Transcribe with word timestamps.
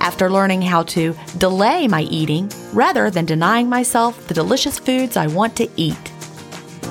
after 0.00 0.30
learning 0.30 0.62
how 0.62 0.82
to 0.82 1.14
delay 1.38 1.86
my 1.86 2.02
eating 2.02 2.50
rather 2.72 3.10
than 3.10 3.24
denying 3.26 3.68
myself 3.68 4.26
the 4.26 4.34
delicious 4.34 4.78
foods 4.78 5.16
I 5.16 5.26
want 5.26 5.56
to 5.56 5.68
eat. 5.76 6.12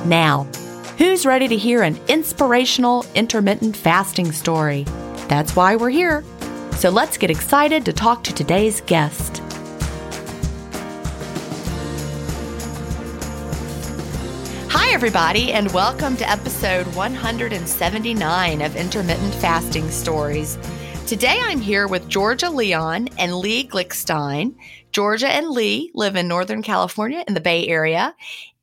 Now, 0.06 0.44
who's 0.98 1.26
ready 1.26 1.48
to 1.48 1.58
hear 1.58 1.82
an 1.82 2.00
inspirational 2.08 3.06
intermittent 3.16 3.76
fasting 3.76 4.32
story? 4.32 4.84
That's 5.28 5.56
why 5.56 5.76
we're 5.76 5.90
here. 5.90 6.24
So 6.78 6.90
let's 6.90 7.18
get 7.18 7.30
excited 7.30 7.84
to 7.86 7.94
talk 7.94 8.24
to 8.24 8.34
today's 8.34 8.82
guest. 8.82 9.42
Hi, 14.72 14.94
everybody, 14.94 15.52
and 15.52 15.72
welcome 15.72 16.16
to 16.18 16.30
episode 16.30 16.88
179 16.96 18.62
of 18.62 18.76
Intermittent 18.76 19.36
Fasting 19.36 19.90
Stories. 19.92 20.58
Today 21.10 21.40
I'm 21.42 21.60
here 21.60 21.88
with 21.88 22.08
Georgia 22.08 22.52
Leon 22.52 23.10
and 23.18 23.34
Lee 23.34 23.68
Glickstein. 23.68 24.56
Georgia 24.92 25.28
and 25.28 25.50
Lee 25.50 25.90
live 25.96 26.16
in 26.16 26.28
Northern 26.28 26.62
California 26.62 27.24
in 27.28 27.34
the 27.34 27.42
Bay 27.42 27.68
Area, 27.68 28.14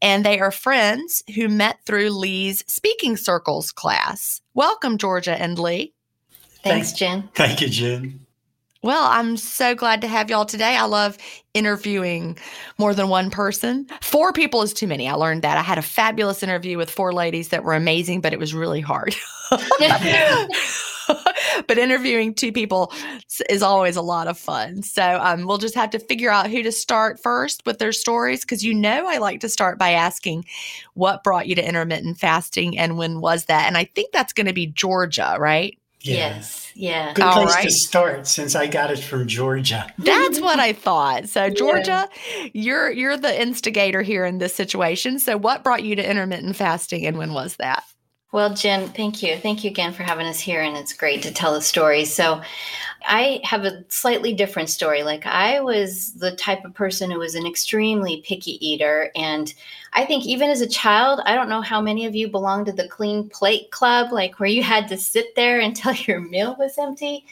and 0.01 0.25
they 0.25 0.39
are 0.39 0.53
friends 0.53 1.25
who 1.35 1.49
met 1.49 1.79
through 1.85 2.11
Lee's 2.11 2.63
speaking 2.69 3.17
circles 3.17 3.73
class. 3.73 4.43
Welcome, 4.55 4.97
Georgia 4.97 5.33
and 5.33 5.59
Lee. 5.59 5.93
Thanks, 6.63 6.93
Gin. 6.93 7.29
Thank 7.35 7.63
you, 7.63 7.69
Gin. 7.69 8.21
Well, 8.81 9.09
I'm 9.11 9.37
so 9.37 9.75
glad 9.75 10.01
to 10.03 10.07
have 10.07 10.31
y'all 10.31 10.45
today. 10.45 10.77
I 10.77 10.85
love 10.85 11.19
interviewing 11.53 12.39
more 12.79 12.95
than 12.95 13.09
one 13.09 13.29
person. 13.29 13.89
Four 14.03 14.33
people 14.33 14.63
is 14.63 14.73
too 14.73 14.87
many. 14.87 15.09
I 15.09 15.15
learned 15.15 15.43
that. 15.43 15.59
I 15.59 15.63
had 15.63 15.79
a 15.79 15.83
fabulous 15.83 16.45
interview 16.45 16.79
with 16.79 16.93
four 16.93 17.13
ladies 17.13 17.49
that 17.49 17.65
were 17.65 17.75
amazing, 17.75 18.21
but 18.21 18.33
it 18.33 18.39
was 18.39 18.55
really 18.55 18.81
hard. 18.81 19.17
but 21.67 21.79
interviewing 21.79 22.35
two 22.35 22.53
people 22.53 22.93
is 23.49 23.63
always 23.63 23.97
a 23.97 24.03
lot 24.03 24.29
of 24.29 24.39
fun. 24.39 24.83
So 24.83 25.19
um, 25.23 25.47
we'll 25.47 25.59
just 25.59 25.75
have 25.75 25.91
to 25.91 25.99
figure 25.99 26.31
out 26.31 26.51
who 26.51 26.63
to 26.63 26.73
start 26.73 27.21
first 27.21 27.65
with 27.67 27.79
their 27.79 27.93
stories 27.93 28.41
because 28.41 28.65
you 28.65 28.75
know 28.75 29.07
I 29.07 29.19
like 29.19 29.41
to 29.41 29.49
start 29.49 29.79
by 29.79 29.91
asking 29.91 30.45
what 30.95 31.25
brought 31.25 31.47
you 31.47 31.55
to 31.55 31.67
intermittent 31.67 32.19
fasting 32.19 32.79
and 32.79 32.99
when 32.99 33.21
was 33.21 33.47
that? 33.47 33.67
And 33.67 33.77
I 33.77 33.85
think 33.85 34.13
that's 34.13 34.33
going 34.33 34.47
to 34.47 34.53
be 34.53 34.67
Georgia, 34.67 35.37
right? 35.39 35.79
Yeah. 36.01 36.15
Yes. 36.15 36.73
Yeah. 36.75 37.13
Good 37.15 37.33
place 37.33 37.55
right. 37.55 37.65
to 37.65 37.71
start 37.71 38.27
since 38.27 38.55
I 38.55 38.67
got 38.67 38.91
it 38.91 38.99
from 38.99 39.27
Georgia. 39.27 39.93
That's 39.99 40.41
what 40.41 40.59
I 40.59 40.73
thought. 40.73 41.29
So 41.29 41.51
Georgia, 41.51 42.09
yeah. 42.39 42.49
you're 42.53 42.91
you're 42.91 43.17
the 43.17 43.41
instigator 43.41 44.03
here 44.03 44.25
in 44.25 44.39
this 44.39 44.55
situation. 44.55 45.19
So 45.19 45.37
what 45.37 45.65
brought 45.65 45.83
you 45.83 45.97
to 45.97 46.09
intermittent 46.09 46.57
fasting 46.57 47.07
and 47.07 47.19
when 47.19 47.33
was 47.33 47.57
that? 47.57 47.83
Well, 48.33 48.55
Gin, 48.55 48.89
thank 48.89 49.23
you. 49.23 49.37
Thank 49.37 49.65
you 49.65 49.71
again 49.71 49.93
for 49.93 50.03
having 50.03 50.27
us 50.27 50.41
here. 50.41 50.61
And 50.61 50.77
it's 50.77 50.93
great 50.93 51.23
to 51.23 51.33
tell 51.33 51.55
the 51.55 51.63
story. 51.63 52.05
So, 52.05 52.43
I 53.09 53.41
have 53.45 53.65
a 53.65 53.85
slightly 53.89 54.33
different 54.33 54.69
story. 54.69 55.05
Like, 55.05 55.27
I 55.27 55.61
was 55.61 56.13
the 56.15 56.35
type 56.35 56.65
of 56.65 56.75
person 56.75 57.11
who 57.11 57.21
was 57.21 57.37
an 57.37 57.47
extremely 57.47 58.23
picky 58.27 58.59
eater. 58.67 59.13
And 59.15 59.55
I 59.93 60.05
think 60.05 60.27
even 60.27 60.51
as 60.51 60.61
a 60.61 60.69
child, 60.69 61.21
I 61.25 61.37
don't 61.37 61.49
know 61.49 61.61
how 61.61 61.81
many 61.81 62.05
of 62.05 62.17
you 62.17 62.29
belong 62.29 62.65
to 62.65 62.73
the 62.73 62.89
clean 62.89 63.29
plate 63.29 63.71
club, 63.71 64.11
like 64.13 64.41
where 64.41 64.49
you 64.49 64.63
had 64.63 64.89
to 64.89 64.97
sit 64.99 65.35
there 65.37 65.61
until 65.69 65.93
your 65.95 66.21
meal 66.21 66.57
was 66.59 66.79
empty. 66.79 67.25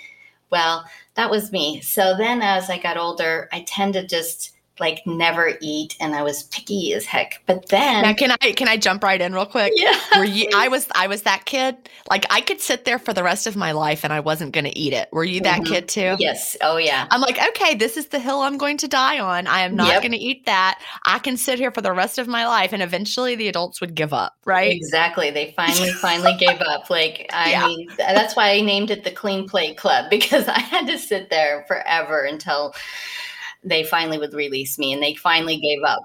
Well, 0.51 0.85
that 1.15 1.31
was 1.31 1.51
me. 1.51 1.81
So 1.81 2.17
then 2.17 2.41
as 2.41 2.71
I 2.71 2.79
got 2.79 2.97
older, 2.97 3.49
I 3.53 3.65
tend 3.67 3.95
to 3.95 4.07
just 4.07 4.54
like 4.81 5.07
never 5.07 5.53
eat 5.61 5.97
and 6.01 6.15
I 6.17 6.23
was 6.23 6.45
picky 6.45 6.93
as 6.95 7.07
heck. 7.07 7.41
But 7.47 7.69
then 7.69 8.03
now 8.03 8.13
can 8.13 8.33
I 8.33 8.53
can 8.53 8.67
I 8.67 8.77
jump 8.77 9.05
right 9.05 9.21
in 9.21 9.33
real 9.33 9.47
quick? 9.47 9.73
Yeah. 9.77 9.99
Were 10.17 10.25
you 10.25 10.49
I 10.55 10.67
was 10.69 10.89
I 10.95 11.07
was 11.07 11.23
that 11.23 11.45
kid. 11.45 11.77
Like 12.11 12.27
I 12.31 12.41
could 12.41 12.61
sit 12.61 12.85
there 12.85 12.99
for 12.99 13.13
the 13.13 13.23
rest 13.23 13.47
of 13.47 13.55
my 13.55 13.71
life 13.71 14.03
and 14.03 14.13
I 14.13 14.19
wasn't 14.19 14.53
gonna 14.53 14.73
eat 14.75 14.93
it. 14.93 15.09
Were 15.13 15.25
you 15.25 15.41
that 15.43 15.63
mm-hmm. 15.63 15.73
kid 15.73 15.89
too? 15.89 16.17
Yes. 16.19 16.57
Oh 16.61 16.77
yeah. 16.77 17.07
I'm 17.11 17.21
like, 17.21 17.39
okay, 17.51 17.77
this 17.77 17.97
is 17.97 18.09
the 18.09 18.19
hill 18.19 18.41
I'm 18.41 18.59
going 18.59 18.77
to 18.79 18.89
die 18.89 19.21
on. 19.21 19.47
I 19.47 19.61
am 19.61 19.77
not 19.77 19.89
yep. 19.89 20.03
gonna 20.03 20.17
eat 20.19 20.45
that. 20.47 20.81
I 21.07 21.21
can 21.21 21.37
sit 21.37 21.61
here 21.61 21.71
for 21.71 21.81
the 21.81 21.93
rest 21.93 22.19
of 22.19 22.27
my 22.27 22.47
life 22.47 22.73
and 22.73 22.83
eventually 22.83 23.37
the 23.37 23.47
adults 23.47 23.81
would 23.81 23.95
give 23.95 24.13
up, 24.13 24.35
right? 24.45 24.73
Exactly. 24.73 25.31
They 25.31 25.53
finally 25.57 25.93
finally 26.01 26.37
gave 26.37 26.61
up. 26.61 26.91
Like 26.91 27.31
I 27.33 27.53
yeah. 27.53 27.67
mean 27.67 27.89
that's 27.97 28.35
why 28.35 28.51
I 28.51 28.61
named 28.61 28.91
it 28.91 29.05
the 29.05 29.13
clean 29.13 29.49
plate 29.49 29.77
club 29.77 30.07
because 30.11 30.49
I 30.49 30.59
had 30.59 30.89
to 30.89 30.99
sit 30.99 31.31
there 31.31 31.65
forever 31.69 32.25
until 32.25 32.75
they 33.65 33.83
finally 33.83 34.19
would 34.19 34.35
release 34.35 34.79
me 34.79 34.93
and 34.93 35.03
they 35.03 35.15
finally 35.15 35.59
gave 35.59 35.83
up 35.85 36.03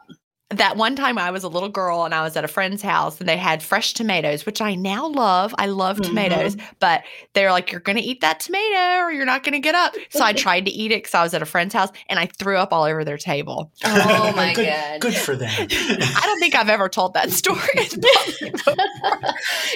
that 0.51 0.77
one 0.77 0.95
time 0.95 1.19
I 1.19 1.29
was 1.29 1.43
a 1.43 1.47
little 1.47 1.69
girl 1.69 2.05
and 2.05 2.13
I 2.13 2.23
was 2.23 2.35
at 2.35 2.43
a 2.43 2.47
friend's 2.47 2.81
house 2.81 3.19
and 3.19 3.29
they 3.29 3.37
had 3.37 3.61
fresh 3.61 3.93
tomatoes, 3.93 4.47
which 4.47 4.61
I 4.61 4.73
now 4.73 5.07
love. 5.07 5.53
I 5.59 5.67
love 5.67 5.97
mm-hmm. 5.97 6.09
tomatoes, 6.09 6.57
but 6.79 7.03
they're 7.33 7.51
like, 7.51 7.71
you're 7.71 7.81
going 7.81 7.97
to 7.97 8.01
eat 8.01 8.21
that 8.21 8.39
tomato 8.39 9.03
or 9.03 9.11
you're 9.11 9.25
not 9.25 9.43
going 9.43 9.53
to 9.53 9.59
get 9.59 9.75
up. 9.75 9.93
So 10.09 10.23
I 10.23 10.33
tried 10.33 10.65
to 10.65 10.71
eat 10.71 10.91
it 10.91 11.03
because 11.03 11.13
I 11.13 11.21
was 11.21 11.35
at 11.35 11.43
a 11.43 11.45
friend's 11.45 11.75
house 11.75 11.89
and 12.07 12.17
I 12.17 12.25
threw 12.25 12.57
up 12.57 12.73
all 12.73 12.83
over 12.83 13.05
their 13.05 13.17
table. 13.17 13.71
Oh 14.01 14.33
my 14.35 14.53
good, 14.53 14.65
God. 14.65 15.01
Good 15.01 15.15
for 15.15 15.35
them. 15.35 15.51
I 15.51 16.21
don't 16.23 16.39
think 16.39 16.55
I've 16.55 16.69
ever 16.69 16.89
told 16.89 17.15
that 17.15 17.31
story. 17.31 17.59
but 17.75 18.77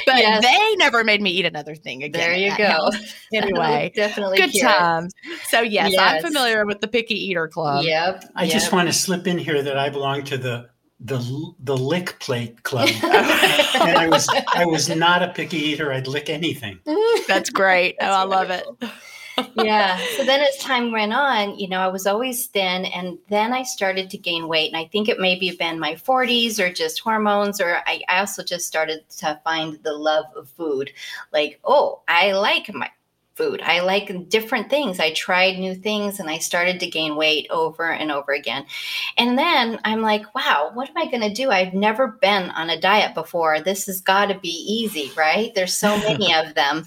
yes. 0.07 0.43
they 0.43 0.75
never 0.77 1.03
made 1.03 1.21
me 1.21 1.31
eat 1.31 1.45
another 1.45 1.75
thing 1.75 2.03
again. 2.03 2.21
There 2.21 2.37
you 2.37 2.57
go. 2.57 2.65
House. 2.65 3.15
Anyway, 3.33 3.91
definitely 3.95 4.37
good 4.37 4.59
times. 4.59 5.13
So, 5.47 5.61
yes, 5.61 5.91
yes, 5.91 5.99
I'm 5.99 6.21
familiar 6.21 6.65
with 6.65 6.81
the 6.81 6.87
Picky 6.87 7.15
Eater 7.15 7.47
Club. 7.47 7.85
Yep. 7.85 8.25
I 8.35 8.43
yep. 8.43 8.53
just 8.53 8.71
want 8.71 8.87
to 8.87 8.93
slip 8.93 9.27
in 9.27 9.37
here 9.37 9.61
that 9.61 9.77
I 9.77 9.89
belong 9.89 10.23
to 10.25 10.37
the 10.37 10.62
the 11.03 11.53
the 11.59 11.75
lick 11.75 12.17
plate 12.19 12.63
club. 12.63 12.89
And 13.03 13.97
i 13.97 14.07
was 14.07 14.27
i 14.55 14.65
was 14.65 14.89
not 14.89 15.21
a 15.21 15.29
picky 15.29 15.57
eater. 15.57 15.91
I'd 15.91 16.07
lick 16.07 16.29
anything. 16.29 16.79
That's 17.27 17.49
great. 17.49 17.97
Oh, 18.01 18.07
i 18.07 18.23
love 18.23 18.49
it. 18.49 18.65
yeah. 19.55 19.99
So 20.15 20.23
then 20.23 20.41
as 20.41 20.57
time 20.57 20.91
went 20.91 21.13
on 21.13 21.59
you 21.59 21.67
know 21.67 21.79
i 21.79 21.87
was 21.87 22.07
always 22.07 22.45
thin 22.47 22.85
and 22.85 23.17
then 23.29 23.51
i 23.51 23.63
started 23.63 24.09
to 24.11 24.17
gain 24.17 24.47
weight 24.47 24.71
and 24.71 24.77
i 24.77 24.85
think 24.85 25.09
it 25.09 25.19
maybe 25.19 25.51
been 25.51 25.79
my 25.79 25.95
40s 25.95 26.59
or 26.59 26.71
just 26.71 26.99
hormones 26.99 27.59
or 27.59 27.77
I, 27.85 28.01
I 28.07 28.19
also 28.19 28.43
just 28.43 28.67
started 28.67 29.09
to 29.17 29.39
find 29.43 29.79
the 29.83 29.93
love 29.93 30.25
of 30.35 30.49
food. 30.49 30.91
Like 31.31 31.59
oh 31.65 32.01
i 32.07 32.31
like 32.31 32.73
my 32.73 32.89
food. 33.35 33.61
I 33.63 33.79
like 33.79 34.29
different 34.29 34.69
things. 34.69 34.99
I 34.99 35.11
tried 35.11 35.57
new 35.57 35.73
things 35.73 36.19
and 36.19 36.29
I 36.29 36.37
started 36.37 36.79
to 36.79 36.89
gain 36.89 37.15
weight 37.15 37.47
over 37.49 37.91
and 37.91 38.11
over 38.11 38.31
again. 38.31 38.65
And 39.17 39.37
then 39.37 39.79
I'm 39.83 40.01
like, 40.01 40.33
wow, 40.35 40.71
what 40.73 40.89
am 40.89 40.97
I 40.97 41.07
going 41.07 41.21
to 41.21 41.33
do? 41.33 41.49
I've 41.49 41.73
never 41.73 42.07
been 42.07 42.51
on 42.51 42.69
a 42.69 42.79
diet 42.79 43.15
before. 43.15 43.59
This 43.59 43.87
has 43.87 44.01
got 44.01 44.27
to 44.27 44.37
be 44.37 44.49
easy, 44.49 45.11
right? 45.17 45.53
There's 45.55 45.73
so 45.73 45.97
many 46.07 46.33
of 46.33 46.53
them. 46.53 46.85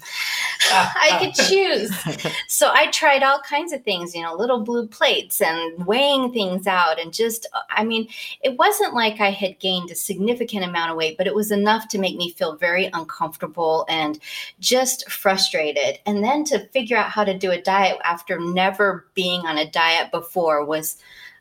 Ah, 0.71 0.93
I 0.95 1.09
ah. 1.11 1.19
could 1.19 1.33
choose. 1.33 1.91
So 2.47 2.71
I 2.73 2.87
tried 2.87 3.23
all 3.23 3.39
kinds 3.39 3.73
of 3.73 3.83
things, 3.83 4.15
you 4.15 4.21
know, 4.21 4.33
little 4.33 4.61
blue 4.61 4.87
plates 4.87 5.41
and 5.41 5.85
weighing 5.85 6.31
things 6.31 6.65
out. 6.65 6.99
And 6.99 7.13
just, 7.13 7.45
I 7.69 7.83
mean, 7.83 8.07
it 8.41 8.57
wasn't 8.57 8.93
like 8.93 9.19
I 9.19 9.31
had 9.31 9.59
gained 9.59 9.91
a 9.91 9.95
significant 9.95 10.63
amount 10.63 10.91
of 10.91 10.97
weight, 10.97 11.17
but 11.17 11.27
it 11.27 11.35
was 11.35 11.51
enough 11.51 11.87
to 11.89 11.99
make 11.99 12.15
me 12.15 12.31
feel 12.31 12.55
very 12.55 12.89
uncomfortable 12.93 13.85
and 13.89 14.19
just 14.59 15.09
frustrated. 15.11 15.99
And 16.05 16.23
then 16.23 16.36
to 16.45 16.67
figure 16.69 16.97
out 16.97 17.09
how 17.11 17.23
to 17.23 17.37
do 17.37 17.51
a 17.51 17.61
diet 17.61 17.97
after 18.03 18.39
never 18.39 19.05
being 19.13 19.41
on 19.41 19.57
a 19.57 19.69
diet 19.69 20.11
before 20.11 20.65
was 20.65 20.97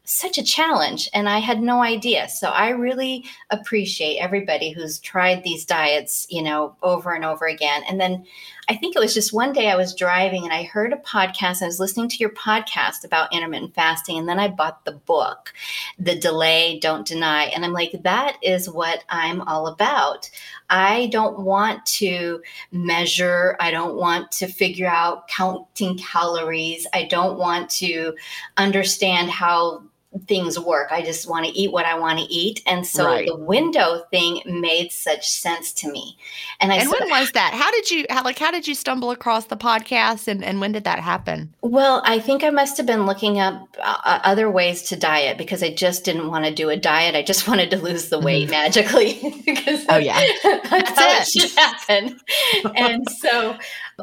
such 0.07 0.39
a 0.39 0.43
challenge 0.43 1.11
and 1.13 1.29
I 1.29 1.39
had 1.39 1.61
no 1.61 1.83
idea. 1.83 2.29
So 2.29 2.49
I 2.49 2.71
really 2.71 3.25
appreciate 3.51 4.19
everybody 4.19 4.71
who's 4.71 5.01
tried 5.01 5.43
these 5.43 5.65
diets, 5.65 6.27
you 6.31 6.43
know, 6.43 6.77
over 6.83 7.13
and 7.13 7.25
over 7.25 7.47
again. 7.47 7.83
And 7.89 8.01
then 8.01 8.25
I 8.69 8.77
think 8.77 8.97
it 8.97 9.01
was 9.01 9.15
just 9.15 9.33
one 9.33 9.53
day 9.53 9.69
I 9.69 9.77
was 9.77 9.95
driving 9.95 10.45
and 10.45 10.53
I 10.53 10.63
heard 10.63 10.93
a 10.93 10.97
podcast. 10.97 11.63
I 11.63 11.67
was 11.67 11.81
listening 11.81 12.09
to 12.09 12.17
your 12.19 12.31
podcast 12.31 13.05
about 13.05 13.33
intermittent 13.33 13.75
fasting 13.75 14.19
and 14.19 14.29
then 14.29 14.39
I 14.39 14.49
bought 14.49 14.85
the 14.85 14.93
book, 14.93 15.53
The 15.99 16.17
Delay, 16.17 16.79
Don't 16.79 17.07
Deny. 17.07 17.45
And 17.45 17.65
I'm 17.65 17.73
like, 17.73 18.03
that 18.03 18.39
is 18.43 18.71
what 18.71 19.05
I'm 19.09 19.41
all 19.43 19.67
about. 19.67 20.31
I 20.71 21.09
don't 21.13 21.41
want 21.41 21.85
to 21.87 22.43
measure. 22.73 23.57
I 23.61 23.71
don't 23.71 23.97
want 23.97 24.33
to 24.33 24.47
figure 24.47 24.89
out 24.89 25.29
counting 25.29 25.99
calories. 25.99 26.87
I 26.93 27.05
don't 27.05 27.39
want 27.39 27.71
to 27.71 28.15
understand 28.57 29.31
how 29.31 29.83
things 30.27 30.59
work. 30.59 30.89
I 30.91 31.03
just 31.03 31.29
want 31.29 31.47
to 31.47 31.53
eat 31.53 31.73
what 31.73 31.85
I 31.85 31.99
want 31.99 32.19
to 32.19 32.25
eat. 32.25 32.63
And 32.67 32.87
so 32.87 33.05
right. 33.05 33.27
the 33.27 33.37
window 33.37 34.05
thing 34.11 34.41
made 34.47 34.91
such 34.91 35.29
sense 35.29 35.73
to 35.75 35.91
me. 35.91 36.17
And 36.61 36.73
I 36.73 36.77
And 36.77 36.89
said, 36.89 37.01
when 37.01 37.11
was 37.11 37.33
that? 37.33 37.53
How 37.55 37.71
did 37.71 37.91
you 37.91 38.07
how 38.11 38.25
like 38.25 38.39
how 38.39 38.51
did 38.51 38.67
you 38.67 38.75
stumble 38.75 39.11
across 39.11 39.47
the 39.47 39.57
podcast 39.57 40.29
and 40.29 40.43
and 40.43 40.61
when 40.61 40.73
did 40.73 40.85
that 40.85 41.01
happen? 41.01 41.53
Well, 41.61 42.03
I 42.05 42.19
think 42.19 42.45
I 42.45 42.51
must 42.51 42.77
have 42.77 42.87
been 42.87 43.07
looking 43.07 43.41
up 43.41 43.69
uh, 43.79 43.97
uh 44.05 44.21
other 44.25 44.51
ways 44.51 44.83
to 44.85 44.97
diet 44.97 45.39
because 45.39 45.63
I 45.63 45.71
just 45.73 46.05
didn't 46.05 46.29
want 46.29 46.45
to 46.45 46.55
do 46.55 46.71
a 46.71 46.77
diet. 46.77 47.15
I 47.15 47.23
just 47.23 47.47
wanted 47.49 47.71
to 47.71 47.79
lose 47.79 48.09
the 48.09 48.19
weight 48.19 48.49
mm-hmm. 48.49 48.53
magically 48.53 49.43
because 49.47 49.85
Oh 49.89 49.99
yeah. 49.99 50.21
that's, 50.43 50.71
that's 50.71 50.99
how 50.99 51.21
it 51.21 51.27
should 51.27 51.59
happen. 51.59 52.21
and 52.77 53.09
so 53.11 53.57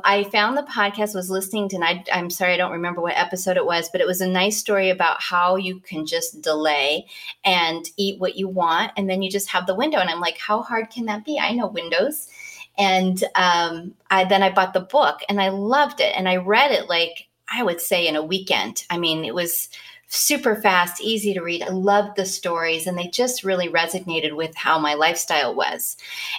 I 0.03 0.23
found 0.23 0.57
the 0.57 0.63
podcast, 0.63 1.13
was 1.13 1.29
listening 1.29 1.69
to, 1.69 1.75
and 1.75 1.85
I, 1.85 2.03
I'm 2.11 2.31
sorry, 2.31 2.53
I 2.53 2.57
don't 2.57 2.71
remember 2.71 2.99
what 2.99 3.15
episode 3.15 3.57
it 3.57 3.65
was, 3.65 3.89
but 3.89 4.01
it 4.01 4.07
was 4.07 4.21
a 4.21 4.27
nice 4.27 4.57
story 4.57 4.89
about 4.89 5.21
how 5.21 5.55
you 5.55 5.79
can 5.79 6.07
just 6.07 6.41
delay 6.41 7.05
and 7.45 7.85
eat 7.95 8.19
what 8.19 8.35
you 8.35 8.47
want. 8.47 8.91
And 8.97 9.07
then 9.07 9.21
you 9.21 9.29
just 9.29 9.49
have 9.49 9.67
the 9.67 9.75
window. 9.75 9.99
And 9.99 10.09
I'm 10.09 10.19
like, 10.19 10.39
how 10.39 10.63
hard 10.63 10.89
can 10.89 11.05
that 11.05 11.25
be? 11.25 11.37
I 11.39 11.51
know 11.51 11.67
windows. 11.67 12.27
And 12.75 13.23
um, 13.35 13.93
I, 14.09 14.23
then 14.23 14.41
I 14.41 14.51
bought 14.51 14.73
the 14.73 14.79
book 14.79 15.19
and 15.29 15.39
I 15.39 15.49
loved 15.49 16.01
it. 16.01 16.13
And 16.15 16.27
I 16.27 16.37
read 16.37 16.71
it 16.71 16.89
like, 16.89 17.27
I 17.53 17.61
would 17.61 17.79
say 17.79 18.07
in 18.07 18.15
a 18.15 18.23
weekend. 18.23 18.85
I 18.89 18.97
mean, 18.97 19.25
it 19.25 19.35
was 19.35 19.69
super 20.07 20.55
fast, 20.55 21.01
easy 21.01 21.35
to 21.35 21.41
read. 21.41 21.61
I 21.61 21.69
loved 21.69 22.15
the 22.15 22.25
stories, 22.25 22.87
and 22.87 22.97
they 22.97 23.07
just 23.07 23.43
really 23.43 23.67
resonated 23.67 24.35
with 24.35 24.55
how 24.55 24.79
my 24.79 24.93
lifestyle 24.93 25.53
was. 25.53 25.97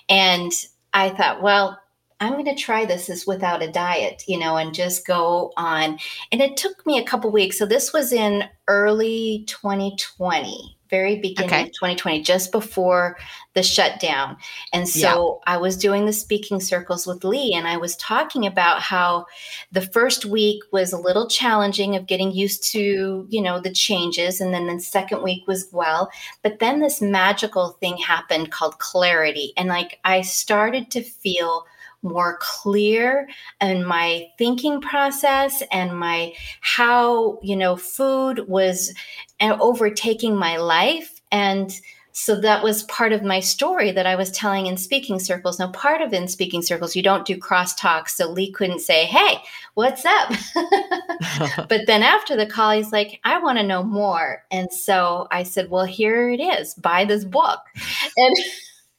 And 0.08 0.50
I 0.92 1.10
thought, 1.10 1.42
well, 1.42 1.78
I'm 2.24 2.32
going 2.32 2.44
to 2.46 2.54
try 2.54 2.84
this 2.84 3.10
as 3.10 3.26
without 3.26 3.62
a 3.62 3.70
diet, 3.70 4.24
you 4.26 4.38
know, 4.38 4.56
and 4.56 4.74
just 4.74 5.06
go 5.06 5.52
on. 5.56 5.98
And 6.32 6.40
it 6.40 6.56
took 6.56 6.84
me 6.86 6.98
a 6.98 7.04
couple 7.04 7.30
weeks. 7.30 7.58
So 7.58 7.66
this 7.66 7.92
was 7.92 8.12
in 8.12 8.44
early 8.66 9.44
2020, 9.46 10.78
very 10.88 11.16
beginning 11.20 11.50
okay. 11.50 11.62
of 11.64 11.68
2020, 11.68 12.22
just 12.22 12.50
before 12.50 13.18
the 13.52 13.62
shutdown. 13.62 14.36
And 14.72 14.88
so 14.88 15.40
yeah. 15.46 15.54
I 15.54 15.56
was 15.58 15.76
doing 15.76 16.06
the 16.06 16.12
speaking 16.12 16.60
circles 16.60 17.06
with 17.06 17.24
Lee, 17.24 17.52
and 17.54 17.68
I 17.68 17.76
was 17.76 17.96
talking 17.96 18.46
about 18.46 18.80
how 18.80 19.26
the 19.70 19.82
first 19.82 20.24
week 20.24 20.62
was 20.72 20.92
a 20.92 20.98
little 20.98 21.28
challenging 21.28 21.94
of 21.94 22.06
getting 22.06 22.32
used 22.32 22.70
to, 22.72 23.26
you 23.28 23.42
know, 23.42 23.60
the 23.60 23.72
changes. 23.72 24.40
And 24.40 24.54
then 24.54 24.66
the 24.66 24.80
second 24.80 25.22
week 25.22 25.46
was 25.46 25.68
well. 25.72 26.10
But 26.42 26.58
then 26.58 26.80
this 26.80 27.02
magical 27.02 27.76
thing 27.80 27.98
happened 27.98 28.50
called 28.50 28.78
clarity. 28.78 29.52
And 29.56 29.68
like 29.68 30.00
I 30.04 30.22
started 30.22 30.90
to 30.92 31.02
feel 31.02 31.66
more 32.04 32.38
clear 32.40 33.28
in 33.60 33.84
my 33.84 34.26
thinking 34.38 34.80
process 34.80 35.62
and 35.72 35.98
my 35.98 36.32
how 36.60 37.38
you 37.42 37.56
know 37.56 37.76
food 37.76 38.46
was 38.48 38.94
uh, 39.40 39.56
overtaking 39.60 40.36
my 40.36 40.56
life 40.56 41.20
and 41.32 41.81
so 42.17 42.40
that 42.43 42.62
was 42.62 42.84
part 42.84 43.12
of 43.12 43.24
my 43.24 43.40
story 43.40 43.90
that 43.90 44.06
I 44.06 44.14
was 44.14 44.31
telling 44.31 44.67
in 44.67 44.76
speaking 44.76 45.19
circles. 45.19 45.58
Now, 45.58 45.72
part 45.72 46.00
of 46.00 46.12
in 46.12 46.29
speaking 46.29 46.62
circles, 46.62 46.94
you 46.94 47.02
don't 47.02 47.26
do 47.26 47.36
crosstalk. 47.36 48.08
So 48.08 48.31
Lee 48.31 48.52
couldn't 48.52 48.79
say, 48.79 49.05
Hey, 49.05 49.38
what's 49.74 50.05
up? 50.05 50.32
but 51.69 51.88
then 51.88 52.05
after 52.05 52.36
the 52.36 52.46
call, 52.46 52.70
he's 52.70 52.93
like, 52.93 53.19
I 53.24 53.40
want 53.40 53.58
to 53.58 53.64
know 53.64 53.82
more. 53.82 54.44
And 54.52 54.72
so 54.72 55.26
I 55.32 55.43
said, 55.43 55.70
Well, 55.70 55.86
here 55.86 56.31
it 56.31 56.38
is. 56.40 56.74
Buy 56.74 57.05
this 57.05 57.24
book. 57.24 57.60
And 58.17 58.36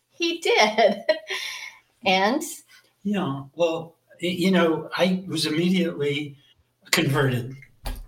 he 0.09 0.39
did. 0.39 1.03
And 2.05 2.43
yeah, 3.05 3.43
well, 3.53 3.95
you 4.19 4.49
know, 4.49 4.89
I 4.97 5.23
was 5.27 5.45
immediately 5.45 6.37
converted 6.89 7.53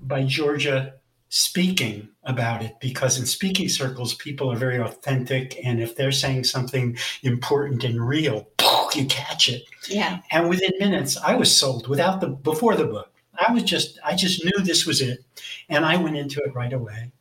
by 0.01 0.23
Georgia 0.23 0.95
speaking 1.29 2.09
about 2.23 2.63
it 2.63 2.73
because 2.81 3.19
in 3.19 3.27
speaking 3.27 3.69
circles, 3.69 4.15
people 4.15 4.51
are 4.51 4.57
very 4.57 4.79
authentic. 4.79 5.59
And 5.63 5.79
if 5.79 5.95
they're 5.95 6.11
saying 6.11 6.45
something 6.45 6.97
important 7.21 7.83
and 7.83 8.01
real, 8.01 8.47
you 8.95 9.05
catch 9.05 9.49
it. 9.49 9.63
Yeah. 9.87 10.21
And 10.31 10.49
within 10.49 10.71
minutes, 10.79 11.15
I 11.15 11.35
was 11.35 11.55
sold 11.55 11.87
without 11.87 12.19
the, 12.19 12.29
before 12.29 12.75
the 12.75 12.85
book. 12.85 13.11
I 13.37 13.53
was 13.53 13.63
just, 13.63 13.99
I 14.03 14.15
just 14.15 14.43
knew 14.43 14.63
this 14.63 14.87
was 14.87 14.99
it. 14.99 15.19
And 15.69 15.85
I 15.85 15.97
went 15.97 16.17
into 16.17 16.41
it 16.41 16.55
right 16.55 16.73
away. 16.73 17.11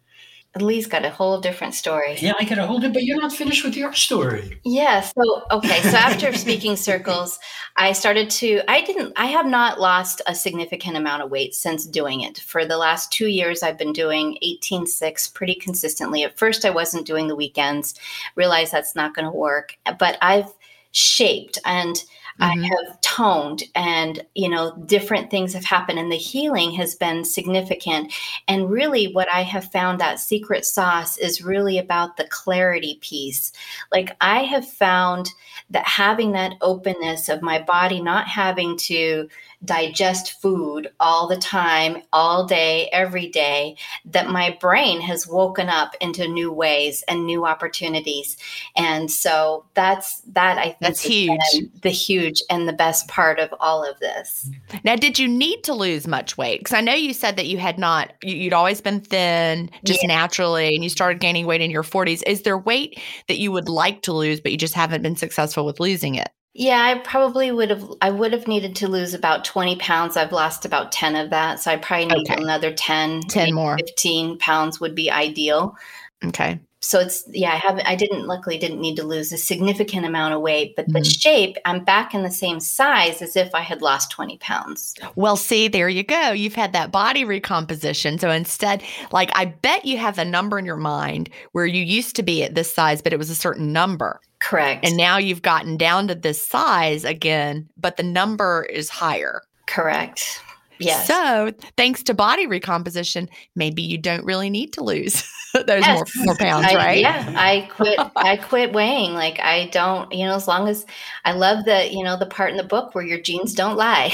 Lee's 0.63 0.87
got 0.87 1.05
a 1.05 1.11
whole 1.11 1.41
different 1.41 1.75
story. 1.75 2.17
Yeah, 2.19 2.35
I 2.39 2.45
got 2.45 2.59
a 2.59 2.67
whole 2.67 2.77
different, 2.77 2.95
but 2.95 3.03
you're 3.05 3.21
not 3.21 3.33
finished 3.33 3.65
with 3.65 3.77
your 3.77 3.93
story. 3.93 4.59
Yeah. 4.65 5.01
So, 5.01 5.43
okay. 5.51 5.81
So 5.83 5.97
after 5.97 6.33
speaking 6.37 6.77
circles, 6.77 7.39
I 7.77 7.93
started 7.93 8.31
to, 8.31 8.63
I 8.69 8.83
didn't, 8.83 9.13
I 9.17 9.27
have 9.27 9.47
not 9.47 9.81
lost 9.81 10.23
a 10.27 10.35
significant 10.35 10.97
amount 10.97 11.23
of 11.23 11.31
weight 11.31 11.55
since 11.55 11.87
doing 11.87 12.23
it. 12.23 12.39
For 12.39 12.65
the 12.65 12.79
last 12.79 13.13
two 13.13 13.29
years, 13.29 13.63
I've 13.63 13.79
been 13.79 13.93
doing 13.93 14.39
18.6 14.43 15.35
pretty 15.35 15.55
consistently. 15.55 16.25
At 16.25 16.39
first, 16.39 16.65
I 16.65 16.71
wasn't 16.71 17.07
doing 17.07 17.29
the 17.29 17.37
weekends, 17.37 17.95
realized 18.35 18.73
that's 18.73 18.97
not 18.97 19.15
going 19.15 19.27
to 19.27 19.37
work, 19.37 19.77
but 19.99 20.19
I've 20.23 20.53
shaped 20.93 21.59
and 21.67 22.03
Mm-hmm. 22.41 22.65
I 22.65 22.67
have 22.67 23.01
toned 23.01 23.63
and, 23.75 24.23
you 24.35 24.49
know, 24.49 24.77
different 24.85 25.31
things 25.31 25.55
have 25.55 25.65
happened 25.65 25.99
and 25.99 26.13
the 26.13 26.17
healing 26.17 26.73
has 26.73 26.95
been 26.95 27.25
significant. 27.25 28.13
And 28.47 28.71
really, 28.71 29.13
what 29.13 29.33
I 29.33 29.43
have 29.43 29.73
found 29.73 30.01
that 30.01 30.21
secret 30.21 30.67
sauce 30.67 31.17
is 31.17 31.43
really 31.43 31.79
about 31.79 32.17
the 32.17 32.29
clarity 32.29 32.99
piece. 33.01 33.53
Like, 33.91 34.15
I 34.21 34.41
have 34.41 34.69
found 34.69 35.31
that 35.71 35.87
having 35.87 36.33
that 36.33 36.57
openness 36.61 37.31
of 37.31 37.41
my 37.41 37.61
body 37.61 38.03
not 38.03 38.29
having 38.29 38.77
to 38.79 39.29
digest 39.67 40.41
food 40.41 40.91
all 41.01 41.27
the 41.27 41.37
time, 41.37 42.03
all 42.13 42.47
day, 42.47 42.89
every 42.93 43.29
day, 43.29 43.77
that 44.07 44.31
my 44.31 44.57
brain 44.61 45.01
has 45.01 45.27
woken 45.27 45.69
up 45.69 45.95
into 46.01 46.27
new 46.29 46.51
ways 46.51 47.05
and 47.09 47.27
new 47.27 47.45
opportunities. 47.45 48.37
And 48.77 49.11
so 49.11 49.65
that's 49.75 50.21
that 50.33 50.59
I 50.59 50.65
think 50.65 50.77
that's 50.81 51.03
huge. 51.03 51.41
The 51.83 51.91
huge 51.91 52.43
and 52.49 52.69
the 52.69 52.73
best 52.73 53.09
part 53.09 53.39
of 53.39 53.53
all 53.61 53.85
of 53.85 53.99
this. 54.01 54.51
Now, 54.85 54.97
did 54.97 55.19
you 55.19 55.29
need 55.29 55.65
to 55.65 55.75
lose 55.75 56.07
much 56.07 56.39
weight? 56.39 56.61
Because 56.61 56.75
I 56.75 56.81
know 56.81 56.95
you 56.95 57.13
said 57.13 57.37
that 57.37 57.47
you 57.47 57.59
had 57.59 57.79
not, 57.79 58.13
you'd 58.23 58.53
always 58.53 58.81
been 58.81 59.01
thin 59.01 59.71
just 59.85 60.03
yeah. 60.03 60.09
naturally, 60.09 60.75
and 60.75 60.83
you 60.83 60.91
started 60.91 61.21
gaining 61.21 61.47
weight 61.47 61.61
in 61.61 61.71
your 61.71 61.83
40s. 61.83 62.23
Is 62.27 62.43
there 62.43 62.59
weight 62.59 63.01
that 63.29 63.39
you 63.39 63.53
would 63.53 63.69
like 63.69 64.03
to 64.03 64.13
lose, 64.13 64.41
but 64.41 64.53
you 64.53 64.59
just 64.59 64.75
haven't 64.75 65.03
been 65.03 65.17
successful 65.17 65.67
with 65.67 65.81
losing 65.81 66.15
it? 66.15 66.29
Yeah, 66.59 66.81
I 66.81 66.99
probably 67.01 67.53
would 67.53 67.69
have. 67.69 67.85
I 68.01 68.11
would 68.11 68.33
have 68.33 68.49
needed 68.49 68.77
to 68.77 68.89
lose 68.89 69.13
about 69.13 69.45
twenty 69.45 69.77
pounds. 69.77 70.17
I've 70.17 70.33
lost 70.33 70.65
about 70.65 70.91
ten 70.91 71.15
of 71.15 71.29
that, 71.29 71.61
so 71.61 71.71
I 71.71 71.77
probably 71.77 72.07
need 72.07 72.31
okay. 72.31 72.43
another 72.43 72.73
10, 72.73 73.23
10 73.29 73.53
more. 73.53 73.77
Fifteen 73.77 74.39
pounds 74.39 74.81
would 74.81 74.95
be 74.95 75.11
ideal. 75.11 75.77
Okay. 76.25 76.59
So 76.87 77.01
it's 77.01 77.25
yeah, 77.33 77.51
I 77.51 77.57
haven't. 77.57 77.85
I 77.85 77.97
didn't 77.97 78.29
luckily 78.29 78.59
didn't 78.59 78.81
need 78.81 78.95
to 78.95 79.03
lose 79.03 79.33
a 79.33 79.37
significant 79.37 80.07
amount 80.07 80.35
of 80.35 80.41
weight, 80.41 80.77
but 80.77 80.85
mm-hmm. 80.85 80.99
the 80.99 81.05
shape, 81.05 81.57
I'm 81.65 81.83
back 81.83 82.15
in 82.15 82.23
the 82.23 82.31
same 82.31 82.61
size 82.61 83.21
as 83.21 83.35
if 83.35 83.53
I 83.57 83.63
had 83.63 83.83
lost 83.83 84.13
twenty 84.13 84.39
pounds. 84.39 84.95
Well, 85.17 85.37
see, 85.37 85.67
there 85.67 85.89
you 85.89 86.05
go. 86.05 86.31
You've 86.31 86.55
had 86.55 86.73
that 86.75 86.93
body 86.93 87.25
recomposition. 87.25 88.21
So 88.21 88.31
instead, 88.31 88.85
like 89.11 89.33
I 89.35 89.47
bet 89.47 89.85
you 89.85 89.99
have 89.99 90.21
a 90.21 90.25
number 90.25 90.61
in 90.61 90.65
your 90.65 90.77
mind 90.77 91.29
where 91.51 91.67
you 91.67 91.83
used 91.83 92.15
to 92.17 92.23
be 92.23 92.45
at 92.45 92.55
this 92.55 92.73
size, 92.73 93.03
but 93.03 93.13
it 93.13 93.19
was 93.19 93.31
a 93.31 93.35
certain 93.35 93.73
number. 93.73 94.21
Correct. 94.39 94.87
And 94.87 94.97
now 94.97 95.19
you've 95.19 95.43
gotten 95.43 95.77
down 95.77 96.07
to 96.07 96.15
this 96.15 96.41
size 96.41 97.05
again, 97.05 97.69
but 97.77 97.97
the 97.97 98.05
number 98.05 98.65
is 98.71 98.91
higher. 98.91 99.43
Correct. 99.67 100.41
Yes. 100.79 101.07
So, 101.07 101.53
thanks 101.77 102.03
to 102.05 102.15
body 102.15 102.47
recomposition, 102.47 103.29
maybe 103.55 103.83
you 103.83 103.99
don't 103.99 104.25
really 104.25 104.51
need 104.51 104.73
to 104.75 104.85
lose 104.85 105.25
those 105.63 105.83
yes. 105.83 106.15
more, 106.17 106.27
more 106.27 106.37
pounds, 106.37 106.67
I, 106.67 106.75
right? 106.75 107.01
Yeah. 107.01 107.33
I 107.37 107.69
quit 107.71 107.99
I 108.17 108.37
quit 108.37 108.73
weighing. 108.73 109.15
Like 109.15 109.41
I 109.41 109.69
don't, 109.69 110.13
you 110.13 110.27
know, 110.27 110.35
as 110.35 110.49
long 110.49 110.69
as 110.69 110.87
I 111.25 111.33
love 111.33 111.65
the, 111.65 111.93
you 111.93 112.05
know, 112.05 112.19
the 112.19 112.27
part 112.27 112.51
in 112.51 112.57
the 112.57 112.65
book 112.65 112.95
where 112.95 113.05
your 113.05 113.21
jeans 113.21 113.55
don't 113.55 113.77
lie. 113.77 114.13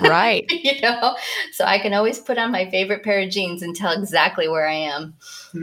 Right. 0.00 0.44
you 0.50 0.80
know. 0.80 1.16
So 1.52 1.64
I 1.64 1.78
can 1.78 1.94
always 1.94 2.18
put 2.18 2.38
on 2.38 2.50
my 2.50 2.68
favorite 2.70 3.02
pair 3.02 3.20
of 3.20 3.30
jeans 3.30 3.62
and 3.62 3.74
tell 3.74 3.92
exactly 3.92 4.48
where 4.48 4.68
I 4.68 4.74
am. 4.74 5.14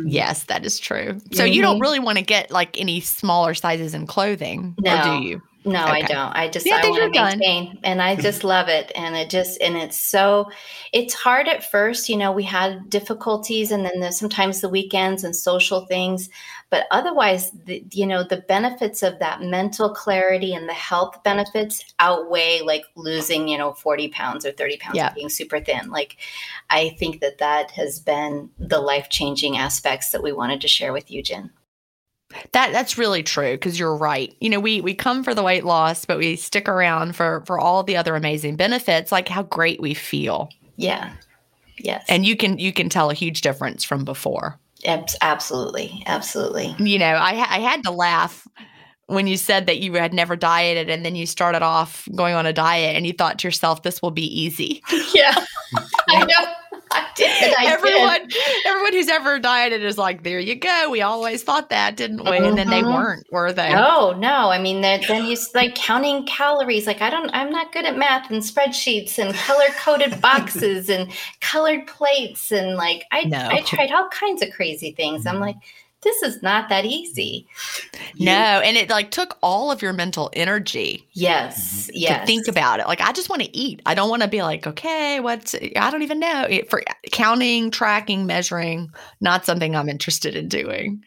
Yes, 0.06 0.44
that 0.46 0.66
is 0.66 0.80
true. 0.80 1.20
So 1.32 1.44
mm-hmm. 1.44 1.54
you 1.54 1.62
don't 1.62 1.80
really 1.80 2.00
want 2.00 2.18
to 2.18 2.24
get 2.24 2.52
like 2.52 2.80
any 2.80 3.02
smaller 3.02 3.54
sizes 3.54 3.94
in 3.94 4.08
clothing, 4.08 4.76
no. 4.80 4.98
or 4.98 5.04
do 5.04 5.28
you? 5.28 5.42
No, 5.64 5.84
okay. 5.84 5.92
I 5.92 6.02
don't. 6.02 6.36
I 6.36 6.48
just 6.48 6.66
yeah, 6.66 6.82
I 6.84 6.90
want 6.90 7.14
to 7.14 7.22
maintain, 7.22 7.66
done. 7.68 7.80
and 7.84 8.02
I 8.02 8.16
just 8.20 8.44
love 8.44 8.68
it. 8.68 8.92
And 8.96 9.16
it 9.16 9.30
just 9.30 9.62
and 9.62 9.78
it's 9.78 10.00
so 10.00 10.50
it's 10.92 11.14
hard 11.14 11.48
at 11.48 11.70
first. 11.70 12.10
You 12.10 12.18
know, 12.18 12.32
we 12.32 12.44
had 12.44 12.90
difficulties, 12.90 13.72
and 13.72 13.86
then 13.86 14.00
there's 14.00 14.18
sometimes 14.18 14.62
the 14.62 14.70
weekends 14.70 15.24
and 15.24 15.36
social 15.36 15.86
things. 15.86 16.30
But 16.72 16.88
otherwise, 16.90 17.52
the, 17.52 17.84
you 17.92 18.08
know, 18.08 18.24
the 18.24 18.38
benefits 18.38 19.04
of 19.04 19.20
that 19.20 19.42
mental 19.42 19.94
clarity 19.94 20.54
and 20.54 20.68
the 20.68 20.74
health 20.74 21.22
benefits 21.24 21.84
outweigh 22.00 22.62
like 22.62 22.86
losing, 22.96 23.48
you 23.48 23.58
know, 23.58 23.74
forty 23.74 24.08
pounds 24.08 24.46
or 24.46 24.52
thirty 24.52 24.78
pounds, 24.78 24.96
yeah. 24.98 25.14
being 25.14 25.30
super 25.30 25.60
thin. 25.60 25.92
Like, 25.92 26.18
I 26.72 26.96
think 26.98 27.20
that 27.22 27.38
that 27.38 27.72
has 27.72 28.00
been 28.00 28.50
the 28.58 28.80
life 28.80 29.10
changing 29.10 29.58
aspects 29.58 30.12
that 30.12 30.24
we 30.24 30.32
wanted 30.32 30.62
to 30.62 30.68
share 30.68 30.92
with 30.92 31.12
you, 31.12 31.22
Gin. 31.22 31.52
That 32.52 32.72
that's 32.72 32.98
really 32.98 33.24
true 33.24 33.54
because 33.54 33.80
you're 33.80 33.96
right. 33.96 34.36
You 34.40 34.50
know, 34.50 34.60
we 34.60 34.82
we 34.82 34.94
come 34.94 35.24
for 35.24 35.34
the 35.34 35.44
weight 35.44 35.66
loss, 35.66 36.06
but 36.06 36.18
we 36.18 36.36
stick 36.36 36.68
around 36.68 37.16
for 37.16 37.44
for 37.46 37.60
all 37.60 37.84
the 37.84 37.98
other 37.98 38.16
amazing 38.16 38.56
benefits, 38.56 39.12
like 39.12 39.28
how 39.28 39.44
great 39.44 39.82
we 39.82 39.94
feel. 39.94 40.50
Yeah. 40.78 41.14
Yes. 41.78 42.06
And 42.10 42.26
you 42.26 42.36
can 42.36 42.58
you 42.58 42.74
can 42.74 42.90
tell 42.90 43.10
a 43.10 43.14
huge 43.14 43.42
difference 43.42 43.84
from 43.84 44.06
before. 44.06 44.60
Absolutely, 44.86 46.04
absolutely. 46.08 46.76
You 46.80 47.00
know, 47.00 47.14
I 47.14 47.32
I 47.32 47.60
had 47.60 47.84
to 47.84 47.92
laugh 47.92 48.48
when 49.08 49.28
you 49.28 49.38
said 49.38 49.68
that 49.68 49.80
you 49.80 49.94
had 49.94 50.14
never 50.14 50.36
dieted 50.36 50.90
and 50.90 51.06
then 51.06 51.16
you 51.16 51.26
started 51.26 51.62
off 51.62 52.08
going 52.16 52.34
on 52.34 52.46
a 52.46 52.54
diet 52.54 52.96
and 52.96 53.06
you 53.06 53.14
thought 53.14 53.40
to 53.40 53.48
yourself, 53.48 53.84
"This 53.84 54.02
will 54.02 54.12
be 54.12 54.26
easy." 54.26 54.82
Yeah, 55.14 55.36
I 56.10 56.26
know. 56.26 56.54
I 57.44 57.48
did. 57.48 57.58
I 57.58 57.72
everyone, 57.72 58.28
did. 58.28 58.66
everyone 58.68 58.94
who's 58.94 59.08
ever 59.08 59.40
dieted 59.40 59.84
is 59.84 59.98
like, 59.98 60.24
there 60.24 60.40
you 60.40 60.56
go. 60.56 60.90
We 60.90 61.02
always 61.02 61.44
thought 61.44 61.70
that, 61.70 61.98
didn't 61.98 62.24
we? 62.24 62.38
And 62.38 62.58
then 62.58 62.70
they 62.70 62.82
mm-hmm. 62.82 62.94
weren't, 62.94 63.28
were 63.32 63.52
they? 63.52 63.74
No, 63.74 64.12
no. 64.12 64.50
I 64.50 64.60
mean, 64.60 64.82
then 64.82 65.02
you 65.26 65.38
like 65.54 65.76
counting 65.76 66.26
calories. 66.26 66.88
Like 66.88 67.02
I 67.02 67.10
don't, 67.10 67.30
I'm 67.34 67.50
not 67.50 67.72
good 67.72 67.86
at 67.86 67.98
math 67.98 68.30
and 68.30 68.42
spreadsheets 68.42 69.18
and 69.18 69.34
color 69.34 69.68
coded 69.80 70.22
boxes 70.22 70.90
and 70.90 71.12
colored 71.40 71.88
plates 71.88 72.52
and 72.52 72.76
like 72.76 73.06
I, 73.12 73.24
no. 73.24 73.48
I 73.50 73.62
tried 73.62 73.92
all 73.92 74.10
kinds 74.10 74.42
of 74.42 74.52
crazy 74.52 74.92
things. 74.92 75.26
I'm 75.26 75.40
like, 75.40 75.56
this 76.02 76.24
is 76.24 76.42
not 76.42 76.70
that 76.70 76.86
easy. 76.86 77.48
No, 78.18 78.32
and 78.32 78.76
it 78.76 78.90
like 78.90 79.12
took 79.12 79.38
all 79.42 79.72
of 79.72 79.82
your 79.82 79.94
mental 79.94 80.30
energy. 80.34 81.08
Yes, 81.14 81.84
mm-hmm. 81.84 81.92
yes. 81.96 82.22
To 82.22 82.26
think 82.26 82.48
about 82.48 82.80
it. 82.80 82.88
Like 82.88 83.02
I 83.02 83.12
just 83.12 83.30
want 83.30 83.44
to 83.44 83.58
eat. 83.58 83.82
I 83.86 83.94
don't 83.94 84.10
want 84.10 84.24
to 84.24 84.28
be 84.28 84.42
like, 84.42 84.66
okay, 84.66 85.20
what's 85.20 85.56
I 85.56 85.92
don't 85.92 86.04
even 86.04 86.20
know. 86.20 86.46
It, 86.50 86.70
For 86.70 86.82
counting, 87.12 87.72
tracking, 87.72 88.26
measuring, 88.26 88.92
not 89.20 89.46
something 89.46 89.76
I'm 89.76 89.90
interested 89.90 90.36
in 90.36 90.48
doing. 90.48 91.04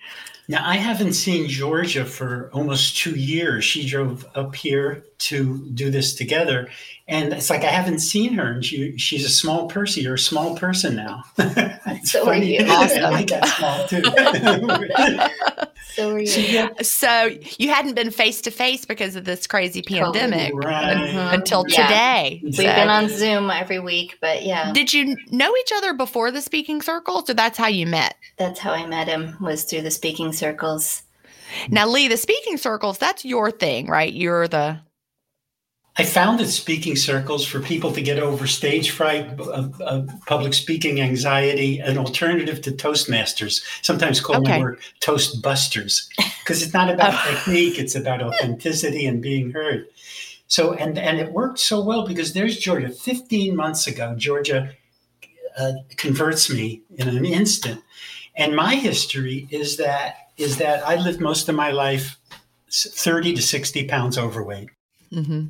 Now, 0.46 0.68
I 0.68 0.76
haven't 0.76 1.14
seen 1.14 1.48
Georgia 1.48 2.04
for 2.04 2.50
almost 2.52 2.98
two 2.98 3.12
years. 3.18 3.64
She 3.64 3.86
drove 3.86 4.26
up 4.34 4.54
here 4.54 5.02
to 5.20 5.70
do 5.72 5.90
this 5.90 6.14
together. 6.14 6.68
And 7.06 7.34
it's 7.34 7.50
like 7.50 7.64
I 7.64 7.70
haven't 7.70 7.98
seen 7.98 8.32
her. 8.34 8.50
And 8.50 8.64
she, 8.64 8.96
she's 8.96 9.26
a 9.26 9.30
small 9.30 9.66
person. 9.66 10.02
You're 10.02 10.14
a 10.14 10.18
small 10.18 10.56
person 10.56 10.96
now. 10.96 11.22
it's 11.38 12.12
so 12.12 12.24
funny. 12.24 12.58
Are 12.58 12.62
you. 12.62 12.70
Awesome. 12.70 13.04
I 13.04 13.24
got 13.24 13.46
small 13.46 13.86
too. 13.88 14.02
so 15.94 16.14
are 16.14 16.18
you. 16.18 16.70
So 16.82 17.30
you 17.58 17.68
hadn't 17.68 17.94
been 17.94 18.10
face 18.10 18.40
to 18.42 18.50
face 18.50 18.86
because 18.86 19.16
of 19.16 19.26
this 19.26 19.46
crazy 19.46 19.82
pandemic 19.82 20.54
right. 20.54 20.96
mm-hmm. 20.96 21.34
until 21.34 21.66
yeah. 21.68 21.82
today. 21.82 22.40
We've 22.42 22.54
so. 22.54 22.62
been 22.62 22.88
on 22.88 23.10
Zoom 23.10 23.50
every 23.50 23.80
week, 23.80 24.16
but 24.22 24.42
yeah. 24.42 24.72
Did 24.72 24.94
you 24.94 25.14
know 25.30 25.54
each 25.60 25.72
other 25.76 25.92
before 25.92 26.30
the 26.30 26.40
speaking 26.40 26.80
circles, 26.80 27.28
or 27.28 27.34
that's 27.34 27.58
how 27.58 27.66
you 27.66 27.86
met? 27.86 28.16
That's 28.38 28.58
how 28.58 28.72
I 28.72 28.86
met 28.86 29.08
him. 29.08 29.36
Was 29.42 29.64
through 29.64 29.82
the 29.82 29.90
speaking 29.90 30.32
circles. 30.32 31.02
Now, 31.68 31.86
Lee, 31.86 32.08
the 32.08 32.16
speaking 32.16 32.56
circles, 32.56 32.98
that's 32.98 33.24
your 33.24 33.50
thing, 33.50 33.86
right? 33.86 34.12
You're 34.12 34.48
the 34.48 34.80
I 35.96 36.04
founded 36.04 36.48
speaking 36.48 36.96
circles 36.96 37.46
for 37.46 37.60
people 37.60 37.92
to 37.92 38.02
get 38.02 38.18
over 38.18 38.48
stage 38.48 38.90
fright, 38.90 39.38
uh, 39.38 39.68
uh, 39.80 40.02
public 40.26 40.52
speaking 40.52 41.00
anxiety, 41.00 41.78
an 41.78 41.98
alternative 41.98 42.60
to 42.62 42.72
Toastmasters. 42.72 43.62
Sometimes 43.82 44.20
call 44.20 44.38
okay. 44.38 44.60
work 44.60 44.82
Toast 44.98 45.40
Busters 45.40 46.08
because 46.40 46.62
it's 46.62 46.74
not 46.74 46.90
about 46.90 47.22
technique; 47.28 47.78
it's 47.78 47.94
about 47.94 48.22
authenticity 48.22 49.06
and 49.06 49.22
being 49.22 49.52
heard. 49.52 49.86
So, 50.48 50.72
and 50.72 50.98
and 50.98 51.20
it 51.20 51.32
worked 51.32 51.60
so 51.60 51.80
well 51.80 52.06
because 52.06 52.32
there's 52.32 52.58
Georgia. 52.58 52.88
Fifteen 52.88 53.54
months 53.54 53.86
ago, 53.86 54.16
Georgia 54.16 54.72
uh, 55.56 55.72
converts 55.96 56.50
me 56.50 56.82
in 56.96 57.06
an 57.06 57.24
instant, 57.24 57.82
and 58.34 58.56
my 58.56 58.74
history 58.74 59.46
is 59.50 59.76
that 59.76 60.30
is 60.36 60.58
that 60.58 60.84
I 60.84 60.96
lived 60.96 61.20
most 61.20 61.48
of 61.48 61.54
my 61.54 61.70
life 61.70 62.18
thirty 62.72 63.32
to 63.32 63.42
sixty 63.42 63.86
pounds 63.86 64.18
overweight. 64.18 64.70
Mm-hmm. 65.12 65.46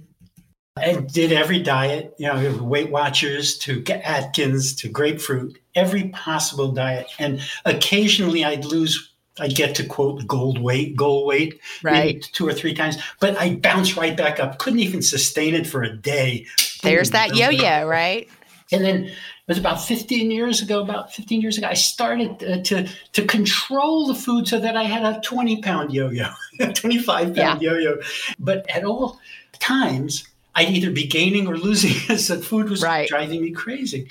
I 0.77 0.95
did 0.95 1.31
every 1.31 1.61
diet, 1.61 2.15
you 2.19 2.27
know, 2.27 2.59
Weight 2.61 2.91
Watchers 2.91 3.57
to 3.59 3.85
Atkins 3.87 4.75
to 4.77 4.89
grapefruit, 4.89 5.61
every 5.77 6.09
possible 6.09 6.73
diet. 6.73 7.07
And 7.21 7.41
occasionally 7.65 8.45
I'd 8.45 8.65
lose, 8.65 9.13
I'd 9.39 9.55
get 9.55 9.77
to 9.77 9.87
quote 9.87 10.27
gold 10.27 10.59
weight, 10.59 10.97
goal 10.97 11.27
weight, 11.27 11.61
right. 11.85 12.29
two 12.33 12.49
or 12.49 12.53
three 12.53 12.75
times, 12.75 12.97
but 13.21 13.37
I 13.39 13.55
bounce 13.55 13.97
right 13.97 14.17
back 14.17 14.41
up. 14.41 14.59
Couldn't 14.59 14.81
even 14.81 15.01
sustain 15.01 15.55
it 15.55 15.65
for 15.65 15.85
a 15.85 15.97
day. 15.97 16.45
There's 16.83 17.11
that 17.11 17.37
yo 17.37 17.51
yo, 17.51 17.87
right? 17.87 18.29
And 18.73 18.85
then 18.85 19.05
it 19.05 19.15
was 19.47 19.59
about 19.59 19.81
15 19.81 20.33
years 20.33 20.61
ago, 20.61 20.83
about 20.83 21.13
15 21.13 21.41
years 21.41 21.57
ago, 21.57 21.69
I 21.69 21.75
started 21.75 22.43
uh, 22.43 22.63
to, 22.63 22.89
to 23.13 23.25
control 23.27 24.09
the 24.09 24.15
food 24.15 24.49
so 24.49 24.59
that 24.59 24.77
I 24.77 24.85
had 24.85 25.05
a 25.05 25.21
20 25.21 25.63
pound 25.63 25.93
yo 25.93 26.11
yo, 26.11 26.31
25 26.75 27.37
pound 27.37 27.37
yeah. 27.37 27.59
yo 27.61 27.79
yo. 27.79 27.97
But 28.41 28.69
at 28.69 28.85
all 28.85 29.21
times, 29.61 30.27
I'd 30.55 30.71
either 30.71 30.91
be 30.91 31.07
gaining 31.07 31.47
or 31.47 31.57
losing 31.57 31.97
as 32.13 32.29
the 32.29 32.39
food 32.39 32.69
was 32.69 32.83
right. 32.83 33.09
driving 33.09 33.43
me 33.43 33.51
crazy. 33.51 34.11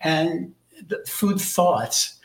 And 0.00 0.54
the 0.86 1.04
food 1.06 1.40
thoughts. 1.40 2.18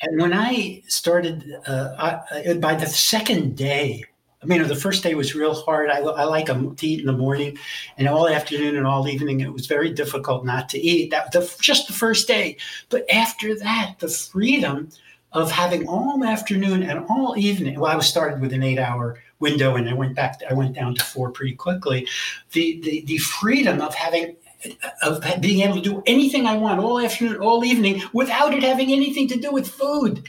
And 0.00 0.20
when 0.20 0.32
I 0.32 0.82
started, 0.88 1.54
uh, 1.66 2.20
I, 2.32 2.54
by 2.54 2.74
the 2.74 2.86
second 2.86 3.56
day, 3.56 4.04
I 4.42 4.46
mean, 4.46 4.66
the 4.66 4.74
first 4.74 5.02
day 5.02 5.14
was 5.14 5.34
real 5.34 5.54
hard. 5.54 5.90
I, 5.90 5.98
I 5.98 6.24
like 6.24 6.46
to 6.46 6.74
eat 6.80 7.00
in 7.00 7.06
the 7.06 7.12
morning, 7.12 7.58
and 7.98 8.08
all 8.08 8.26
afternoon 8.26 8.74
and 8.74 8.86
all 8.86 9.06
evening, 9.06 9.40
it 9.40 9.52
was 9.52 9.66
very 9.66 9.90
difficult 9.90 10.46
not 10.46 10.70
to 10.70 10.78
eat. 10.78 11.10
That 11.10 11.32
the, 11.32 11.54
just 11.60 11.88
the 11.88 11.92
first 11.92 12.26
day, 12.26 12.56
but 12.88 13.04
after 13.10 13.54
that, 13.58 13.96
the 13.98 14.08
freedom 14.08 14.88
of 15.32 15.50
having 15.50 15.86
all 15.86 16.24
afternoon 16.24 16.82
and 16.82 17.04
all 17.10 17.36
evening. 17.36 17.78
Well, 17.78 17.92
I 17.92 17.96
was 17.96 18.08
started 18.08 18.40
with 18.40 18.54
an 18.54 18.62
eight-hour 18.62 19.18
window 19.40 19.76
and 19.76 19.88
I 19.88 19.94
went 19.94 20.14
back, 20.14 20.40
I 20.48 20.54
went 20.54 20.74
down 20.74 20.94
to 20.94 21.04
four 21.04 21.30
pretty 21.30 21.54
quickly. 21.54 22.06
The, 22.52 22.80
the, 22.82 23.00
the 23.06 23.18
freedom 23.18 23.80
of 23.80 23.94
having 23.94 24.36
of 25.02 25.24
being 25.40 25.62
able 25.62 25.76
to 25.76 25.80
do 25.80 26.02
anything 26.06 26.46
I 26.46 26.56
want 26.56 26.80
all 26.80 26.98
afternoon, 26.98 27.38
all 27.38 27.64
evening 27.64 28.02
without 28.12 28.52
it 28.52 28.62
having 28.62 28.92
anything 28.92 29.26
to 29.28 29.40
do 29.40 29.50
with 29.50 29.66
food. 29.66 30.28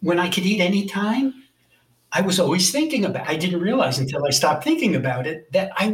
when 0.00 0.18
I 0.18 0.28
could 0.28 0.46
eat 0.46 0.60
anytime, 0.60 1.34
I 2.10 2.22
was 2.22 2.40
always 2.40 2.70
thinking 2.70 3.04
about. 3.04 3.28
I 3.28 3.36
didn't 3.36 3.60
realize 3.60 3.98
until 3.98 4.24
I 4.24 4.30
stopped 4.30 4.64
thinking 4.64 4.96
about 4.96 5.26
it 5.26 5.52
that 5.52 5.72
I 5.76 5.88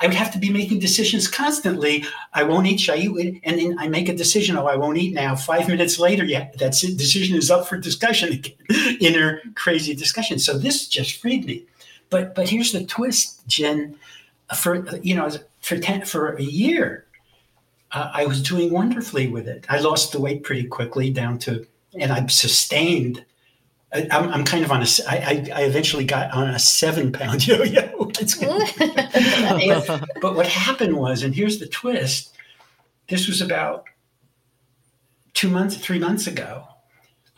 I 0.00 0.06
would 0.06 0.14
have 0.14 0.32
to 0.32 0.38
be 0.38 0.48
making 0.50 0.78
decisions 0.78 1.26
constantly. 1.26 2.04
I 2.32 2.44
won't 2.44 2.68
eat. 2.68 2.78
Should 2.78 3.00
I? 3.00 3.40
And 3.42 3.58
then 3.58 3.76
I 3.78 3.88
make 3.88 4.08
a 4.08 4.14
decision. 4.14 4.56
Oh, 4.56 4.66
I 4.66 4.76
won't 4.76 4.98
eat 4.98 5.12
now. 5.12 5.34
Five 5.34 5.66
minutes 5.66 5.98
later, 5.98 6.24
yeah, 6.24 6.50
that 6.58 6.72
decision 6.72 7.36
is 7.36 7.50
up 7.50 7.66
for 7.66 7.76
discussion. 7.78 8.44
Inner 9.00 9.42
crazy 9.56 9.92
discussion. 9.94 10.38
So 10.38 10.56
this 10.56 10.86
just 10.86 11.20
freed 11.20 11.44
me. 11.44 11.64
But 12.10 12.36
but 12.36 12.48
here's 12.48 12.70
the 12.70 12.84
twist, 12.84 13.46
Gin. 13.48 13.96
For 14.56 14.86
you 14.98 15.16
know, 15.16 15.30
for 15.60 15.78
ten, 15.78 16.04
for 16.04 16.34
a 16.34 16.42
year, 16.42 17.06
uh, 17.90 18.10
I 18.14 18.26
was 18.26 18.40
doing 18.40 18.70
wonderfully 18.70 19.26
with 19.26 19.48
it. 19.48 19.66
I 19.68 19.80
lost 19.80 20.12
the 20.12 20.20
weight 20.20 20.44
pretty 20.44 20.64
quickly 20.64 21.10
down 21.10 21.38
to, 21.40 21.66
and 21.98 22.12
I've 22.12 22.30
sustained 22.30 23.24
I, 23.92 24.06
am 24.10 24.28
I'm 24.30 24.44
kind 24.44 24.64
of 24.64 24.70
on 24.70 24.82
a. 24.82 24.86
I, 25.08 25.50
I 25.54 25.62
eventually 25.62 26.04
got 26.04 26.30
on 26.32 26.48
a 26.48 26.58
seven 26.58 27.12
pound 27.12 27.46
yo 27.46 27.62
yo. 27.62 28.10
but, 29.86 30.08
but 30.20 30.36
what 30.36 30.46
happened 30.46 30.96
was, 30.96 31.22
and 31.22 31.34
here's 31.34 31.58
the 31.58 31.66
twist. 31.66 32.34
This 33.08 33.26
was 33.26 33.40
about 33.40 33.84
two 35.34 35.48
months, 35.48 35.76
three 35.76 35.98
months 35.98 36.26
ago. 36.26 36.64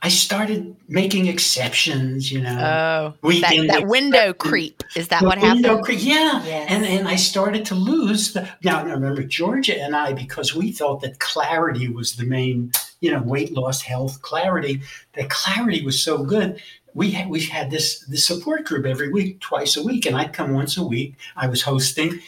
I 0.04 0.08
started 0.08 0.76
making 0.88 1.28
exceptions, 1.28 2.32
you 2.32 2.40
know. 2.40 3.14
Oh, 3.22 3.30
that, 3.40 3.66
that 3.68 3.86
window 3.86 4.32
creep. 4.32 4.82
Is 4.96 5.08
that 5.08 5.22
what 5.22 5.38
happened? 5.38 5.64
Window 5.64 5.80
creep, 5.80 6.00
yeah. 6.02 6.44
Yes. 6.44 6.66
And 6.70 6.84
and 6.84 7.06
I 7.06 7.14
started 7.14 7.64
to 7.66 7.76
lose 7.76 8.32
the. 8.32 8.48
Now, 8.64 8.84
remember, 8.84 9.22
Georgia 9.22 9.80
and 9.80 9.94
I, 9.94 10.12
because 10.12 10.56
we 10.56 10.72
thought 10.72 11.02
that 11.02 11.20
clarity 11.20 11.88
was 11.88 12.16
the 12.16 12.24
main, 12.24 12.72
you 13.02 13.10
know, 13.10 13.20
weight 13.20 13.52
loss, 13.52 13.82
health, 13.82 14.22
clarity. 14.22 14.80
That 15.12 15.28
clarity 15.28 15.84
was 15.84 16.02
so 16.02 16.24
good. 16.24 16.62
We 16.94 17.10
had, 17.10 17.28
we 17.28 17.40
had 17.42 17.70
this 17.70 18.00
this 18.06 18.26
support 18.26 18.64
group 18.64 18.86
every 18.86 19.12
week, 19.12 19.40
twice 19.40 19.76
a 19.76 19.82
week, 19.82 20.06
and 20.06 20.16
I'd 20.16 20.32
come 20.32 20.54
once 20.54 20.78
a 20.78 20.84
week. 20.84 21.16
I 21.36 21.48
was 21.48 21.62
hosting, 21.62 22.20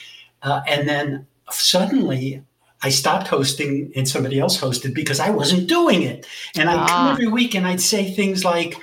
uh, 0.43 0.61
and 0.67 0.87
then 0.87 1.27
suddenly 1.51 2.43
I 2.83 2.91
stopped 2.91 3.29
hosting 3.29 3.93
and 3.97 4.07
somebody 4.07 4.39
else 4.39 4.61
hosted 4.61 4.95
because 4.95 5.21
I 5.21 5.31
wasn't 5.31 5.69
doing 5.69 6.03
it. 6.03 6.27
And 6.57 6.69
I'd 6.69 6.77
ah. 6.77 6.87
come 6.87 7.13
every 7.13 7.29
week 7.29 7.55
and 7.55 7.67
I'd 7.67 7.81
say 7.81 8.13
things 8.13 8.45
like, 8.45 8.77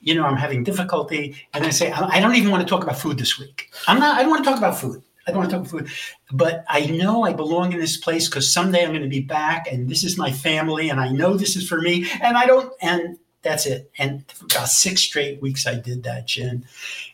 you 0.00 0.14
know, 0.14 0.24
I'm 0.24 0.36
having 0.36 0.64
difficulty. 0.64 1.36
And 1.54 1.64
I 1.64 1.70
say, 1.70 1.92
I 1.92 2.20
don't 2.20 2.34
even 2.34 2.50
want 2.50 2.66
to 2.66 2.68
talk 2.68 2.82
about 2.82 2.98
food 2.98 3.16
this 3.18 3.38
week. 3.38 3.70
I'm 3.86 4.00
not, 4.00 4.18
I 4.18 4.22
don't 4.22 4.30
want 4.30 4.44
to 4.44 4.50
talk 4.50 4.58
about 4.58 4.76
food. 4.76 5.02
I 5.28 5.30
don't 5.30 5.40
want 5.40 5.50
to 5.50 5.56
talk 5.58 5.70
about 5.70 5.88
food. 5.88 5.90
But 6.32 6.64
I 6.68 6.86
know 6.86 7.24
I 7.24 7.34
belong 7.34 7.72
in 7.72 7.78
this 7.78 7.98
place 7.98 8.28
because 8.28 8.50
someday 8.50 8.82
I'm 8.82 8.90
going 8.90 9.02
to 9.02 9.08
be 9.08 9.20
back 9.20 9.70
and 9.70 9.88
this 9.88 10.02
is 10.02 10.16
my 10.16 10.32
family 10.32 10.88
and 10.88 10.98
I 10.98 11.10
know 11.10 11.36
this 11.36 11.54
is 11.54 11.68
for 11.68 11.80
me. 11.80 12.08
And 12.22 12.36
I 12.36 12.46
don't, 12.46 12.72
and 12.80 13.18
that's 13.42 13.66
it. 13.66 13.90
And 13.98 14.24
for 14.32 14.46
about 14.46 14.68
six 14.68 15.02
straight 15.02 15.40
weeks, 15.42 15.66
I 15.66 15.74
did 15.74 16.02
that, 16.04 16.26
Gin. 16.26 16.64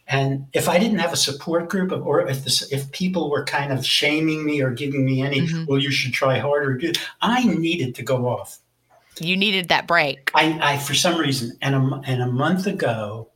And 0.07 0.47
if 0.53 0.69
I 0.69 0.79
didn't 0.79 0.99
have 0.99 1.13
a 1.13 1.17
support 1.17 1.69
group, 1.69 1.91
of, 1.91 2.07
or 2.07 2.27
if 2.27 2.45
this, 2.45 2.71
if 2.73 2.91
people 2.93 3.31
were 3.31 3.45
kind 3.45 3.73
of 3.73 3.85
shaming 3.85 4.45
me 4.45 4.63
or 4.63 4.71
giving 4.71 5.05
me 5.05 5.23
any, 5.23 5.41
mm-hmm. 5.41 5.65
well, 5.67 5.79
you 5.79 5.91
should 5.91 6.13
try 6.13 6.39
harder, 6.39 6.75
do 6.75 6.93
I 7.21 7.45
needed 7.45 7.97
to 7.97 8.03
go 8.03 8.29
off. 8.29 8.59
You 9.21 9.37
needed 9.37 9.69
that 9.69 9.87
break. 9.87 10.31
I, 10.35 10.59
I 10.75 10.79
for 10.79 10.95
some 10.95 11.19
reason, 11.19 11.57
and 11.63 11.75
a, 11.75 12.01
and 12.05 12.23
a 12.23 12.27
month 12.27 12.67
ago, 12.67 13.29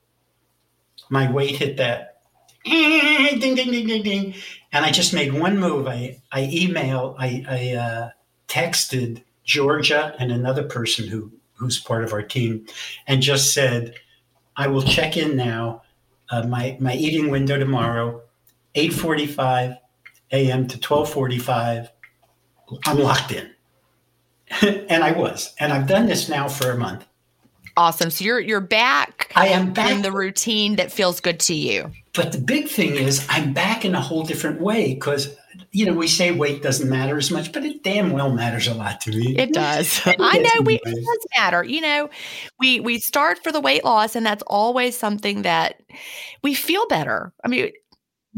my 1.10 1.30
weight 1.30 1.56
hit 1.56 1.76
that 1.76 2.18
ding 2.64 3.38
ding 3.38 3.54
ding 3.54 3.86
ding 3.86 4.02
ding, 4.02 4.34
and 4.72 4.85
I 4.85 4.90
just 4.90 5.14
made 5.14 5.33
one 5.33 5.59
move. 5.59 5.87
I 5.87 6.20
I 6.33 6.42
emailed, 6.42 7.16
I 7.18 7.44
I 7.48 7.76
uh, 7.76 8.11
texted 8.48 9.22
Georgia 9.44 10.14
and 10.18 10.31
another 10.31 10.62
person 10.62 11.07
who 11.09 11.33
who's 11.54 11.78
part 11.78 12.04
of 12.04 12.12
our 12.12 12.22
team, 12.22 12.66
and 13.07 13.22
just 13.22 13.52
said, 13.52 13.94
I 14.57 14.68
will 14.68 14.83
check 14.83 15.16
in 15.16 15.37
now. 15.37 15.83
Uh, 16.31 16.46
my 16.46 16.76
my 16.81 16.94
eating 16.94 17.31
window 17.31 17.59
tomorrow, 17.59 18.22
8:45 18.74 19.78
a.m. 20.33 20.66
to 20.66 20.78
12:45. 20.78 21.88
I'm 22.85 22.98
locked 22.98 23.33
in, 23.33 23.50
and 24.62 25.02
I 25.02 25.12
was, 25.12 25.54
and 25.59 25.72
I've 25.72 25.87
done 25.87 26.07
this 26.07 26.28
now 26.28 26.48
for 26.48 26.70
a 26.70 26.76
month. 26.76 27.07
Awesome. 27.78 28.11
So 28.11 28.24
you're 28.24 28.40
you're 28.40 28.61
back. 28.61 29.33
I 29.37 29.48
am 29.48 29.72
back 29.72 29.92
in 29.92 30.02
the 30.02 30.12
routine 30.12 30.76
that 30.76 30.92
feels 30.92 31.20
good 31.20 31.40
to 31.40 31.54
you. 31.54 31.92
But 32.18 32.33
the 32.33 32.38
big 32.38 32.66
thing 32.66 32.96
is, 32.96 33.24
I'm 33.28 33.52
back 33.52 33.85
in 33.85 33.94
a 33.94 34.00
whole 34.00 34.24
different 34.24 34.61
way 34.61 34.92
because 34.94 35.37
you 35.70 35.87
know, 35.87 35.92
we 35.92 36.09
say 36.09 36.33
weight 36.33 36.62
doesn't 36.64 36.88
matter 36.88 37.16
as 37.16 37.31
much, 37.31 37.52
but 37.52 37.64
it 37.64 37.85
damn 37.85 38.11
well 38.11 38.33
matters 38.33 38.66
a 38.66 38.74
lot 38.74 39.00
to 39.02 39.11
me. 39.11 39.37
It 39.38 39.52
does. 39.52 40.04
it 40.04 40.16
I 40.18 40.38
know 40.38 40.62
we, 40.64 40.81
it 40.85 40.85
does 40.85 41.26
matter. 41.37 41.62
You 41.62 41.81
know, 41.81 42.11
we 42.59 42.81
we 42.81 42.98
start 42.98 43.38
for 43.44 43.52
the 43.52 43.61
weight 43.61 43.85
loss, 43.85 44.16
and 44.16 44.26
that's 44.26 44.42
always 44.48 44.98
something 44.98 45.42
that 45.42 45.81
we 46.42 46.54
feel 46.54 46.88
better. 46.88 47.33
I 47.44 47.48
mean, 47.48 47.70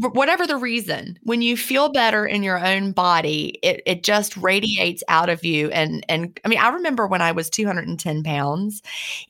whatever 0.09 0.47
the 0.47 0.57
reason, 0.57 1.17
when 1.23 1.41
you 1.41 1.55
feel 1.55 1.89
better 1.89 2.25
in 2.25 2.43
your 2.43 2.63
own 2.63 2.91
body, 2.91 3.59
it, 3.61 3.81
it 3.85 4.03
just 4.03 4.35
radiates 4.37 5.03
out 5.07 5.29
of 5.29 5.45
you. 5.45 5.69
And 5.71 6.05
and 6.09 6.39
I 6.43 6.47
mean, 6.47 6.59
I 6.59 6.69
remember 6.69 7.07
when 7.07 7.21
I 7.21 7.31
was 7.31 7.49
210 7.49 8.23
pounds, 8.23 8.81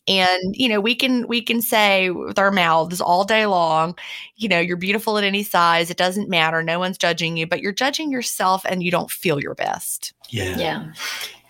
and 0.08 0.56
you 0.56 0.70
know, 0.70 0.80
we 0.80 0.96
can 0.96 1.28
we 1.28 1.42
can 1.42 1.62
say 1.62 2.10
with 2.10 2.40
our 2.40 2.52
mouths 2.52 3.02
all 3.02 3.24
day 3.24 3.46
long, 3.46 3.98
you 4.36 4.48
know, 4.48 4.60
you're 4.60 4.78
beautiful 4.78 5.18
at 5.18 5.24
any 5.24 5.44
size. 5.44 5.90
It 5.90 5.98
doesn't 5.98 6.30
matter. 6.30 6.64
No 6.64 6.80
one's 6.80 6.98
judging 6.98 7.38
you, 7.38 7.46
but 7.48 7.62
you're 7.62 7.72
judging 7.72 8.12
yourself, 8.12 8.66
and 8.66 8.82
you 8.84 8.92
don't 8.92 9.12
feel 9.12 9.40
your 9.40 9.56
best. 9.56 10.14
Yeah. 10.30 10.58
Yeah. 10.58 10.94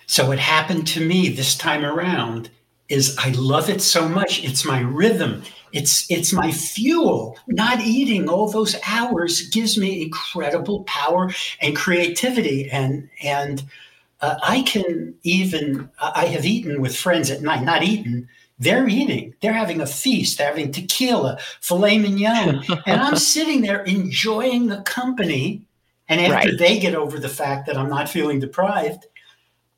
So 0.08 0.28
what 0.28 0.40
happened 0.40 0.88
to 0.88 1.06
me 1.06 1.30
this 1.30 1.56
time 1.56 1.86
around 1.86 2.50
is 2.90 3.18
I 3.18 3.30
love 3.30 3.70
it 3.70 3.82
so 3.82 4.10
much. 4.10 4.44
It's 4.44 4.66
my 4.66 4.82
rhythm. 4.82 5.44
It's 5.74 6.10
it's 6.10 6.34
my 6.34 6.52
fuel. 6.52 7.38
Not 7.48 7.82
eating 7.82 8.30
all 8.30 8.50
those 8.50 8.76
hours 8.88 9.50
gives 9.50 9.78
me 9.78 10.02
incredible 10.02 10.84
power 10.84 11.32
and 11.62 11.76
creativity, 11.76 12.70
and 12.70 13.10
and 13.22 13.64
uh, 14.22 14.36
I 14.44 14.62
can 14.64 15.16
even 15.24 15.90
I 16.02 16.26
have 16.26 16.46
eaten 16.46 16.82
with 16.82 16.96
friends 16.96 17.30
at 17.32 17.42
night. 17.42 17.64
Not 17.64 17.84
eaten. 17.84 18.28
They're 18.60 18.88
eating. 18.88 19.34
They're 19.42 19.54
having 19.54 19.82
a 19.82 19.88
feast. 19.88 20.38
They're 20.38 20.48
having 20.48 20.72
tequila, 20.72 21.40
filet 21.62 21.98
mignon, 21.98 22.64
and 22.86 23.02
I'm 23.02 23.16
sitting 23.34 23.62
there 23.62 23.84
enjoying 23.84 24.68
the 24.68 24.82
company. 24.84 25.64
And 26.10 26.20
after 26.22 26.50
Right. 26.50 26.60
they 26.60 26.78
get 26.78 26.94
over 26.94 27.18
the 27.20 27.30
fact 27.30 27.66
that 27.68 27.78
I'm 27.78 27.90
not 27.90 28.10
feeling 28.10 28.40
deprived, 28.40 29.06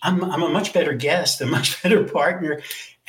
I'm, 0.02 0.24
I'm 0.24 0.42
a 0.42 0.50
much 0.50 0.74
better 0.74 0.94
guest, 0.94 1.40
a 1.42 1.46
much 1.58 1.82
better 1.84 2.04
partner. 2.04 2.62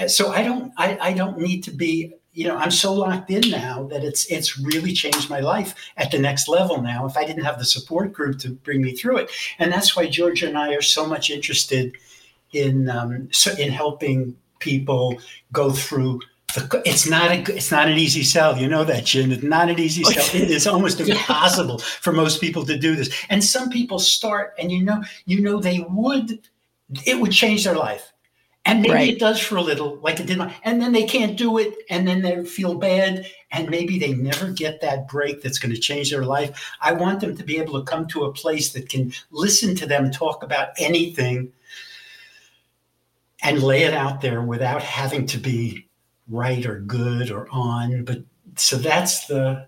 So 0.07 0.31
I 0.31 0.42
don't 0.42 0.73
I, 0.77 0.99
I 1.01 1.12
don't 1.12 1.38
need 1.38 1.62
to 1.64 1.70
be 1.70 2.14
you 2.35 2.47
know 2.49 2.57
I'm 2.57 2.70
so 2.70 2.92
locked 2.92 3.31
in 3.31 3.49
now 3.51 3.85
that 3.85 4.05
it's 4.05 4.27
it's 4.27 4.59
really 4.59 4.92
changed 4.92 5.31
my 5.31 5.40
life 5.40 5.75
at 5.97 6.11
the 6.11 6.18
next 6.18 6.49
level 6.49 6.83
now. 6.83 7.07
If 7.07 7.16
I 7.16 7.25
didn't 7.25 7.44
have 7.44 7.59
the 7.59 7.64
support 7.64 8.12
group 8.12 8.38
to 8.40 8.51
bring 8.51 8.83
me 8.83 8.92
through 8.92 9.18
it, 9.18 9.31
and 9.59 9.73
that's 9.73 9.97
why 9.97 10.07
Georgia 10.07 10.49
and 10.49 10.59
I 10.59 10.75
are 10.75 10.83
so 10.83 11.07
much 11.07 11.31
interested 11.31 11.97
in 12.53 12.88
um, 12.88 13.29
so 13.33 13.53
in 13.53 13.70
helping 13.70 14.37
people 14.59 15.18
go 15.53 15.70
through. 15.70 16.20
The, 16.55 16.83
it's 16.85 17.09
not 17.09 17.31
a 17.31 17.55
it's 17.55 17.70
not 17.70 17.88
an 17.88 17.99
easy 17.99 18.23
sell. 18.23 18.57
You 18.59 18.68
know 18.68 18.85
that, 18.85 19.05
Gin. 19.05 19.33
It's 19.33 19.42
not 19.42 19.68
an 19.68 19.79
easy 19.79 20.05
sell. 20.05 20.42
It 20.42 20.51
is 20.51 20.66
almost 20.66 21.01
impossible 21.09 21.79
for 21.79 22.12
most 22.12 22.40
people 22.40 22.64
to 22.66 22.77
do 22.77 22.97
this. 22.97 23.11
And 23.29 23.42
some 23.42 23.70
people 23.70 23.99
start, 23.99 24.55
and 24.59 24.70
you 24.73 24.85
know 24.85 25.03
you 25.27 25.40
know 25.40 25.61
they 25.61 25.87
would 25.88 26.40
it 27.07 27.20
would 27.20 27.33
change 27.33 27.64
their 27.64 27.77
life. 27.77 28.12
And 28.66 28.81
maybe 28.81 28.94
Right. 28.94 29.09
it 29.11 29.18
does 29.18 29.38
for 29.38 29.57
a 29.57 29.62
little, 29.62 29.96
like 29.96 30.20
it 30.20 30.27
did 30.27 30.38
mine. 30.38 30.55
And 30.62 30.81
then 30.81 30.92
they 30.92 31.05
can't 31.05 31.37
do 31.37 31.59
it, 31.59 31.74
and 31.90 32.09
then 32.09 32.22
they 32.22 32.44
feel 32.44 32.74
bad, 32.77 33.27
and 33.53 33.68
maybe 33.68 33.98
they 33.98 34.14
never 34.14 34.50
get 34.50 34.81
that 34.81 35.07
break 35.07 35.42
that's 35.42 35.59
going 35.59 35.74
to 35.74 35.81
change 35.81 36.11
their 36.11 36.24
life. 36.24 36.72
I 36.81 36.92
want 36.92 37.20
them 37.20 37.37
to 37.37 37.44
be 37.44 37.59
able 37.59 37.79
to 37.79 37.85
come 37.85 38.07
to 38.09 38.24
a 38.24 38.33
place 38.33 38.72
that 38.72 38.88
can 38.88 39.12
listen 39.31 39.74
to 39.77 39.87
them 39.87 40.11
talk 40.11 40.42
about 40.42 40.68
anything 40.79 41.53
and 43.42 43.62
lay 43.62 43.83
it 43.83 43.92
out 43.92 44.22
there 44.22 44.40
without 44.40 44.83
having 44.83 45.27
to 45.27 45.38
be 45.38 45.87
right 46.29 46.64
or 46.64 46.81
good 46.81 47.31
or 47.31 47.46
on. 47.50 48.05
But 48.05 48.22
so 48.57 48.77
that's 48.77 49.27
the 49.27 49.66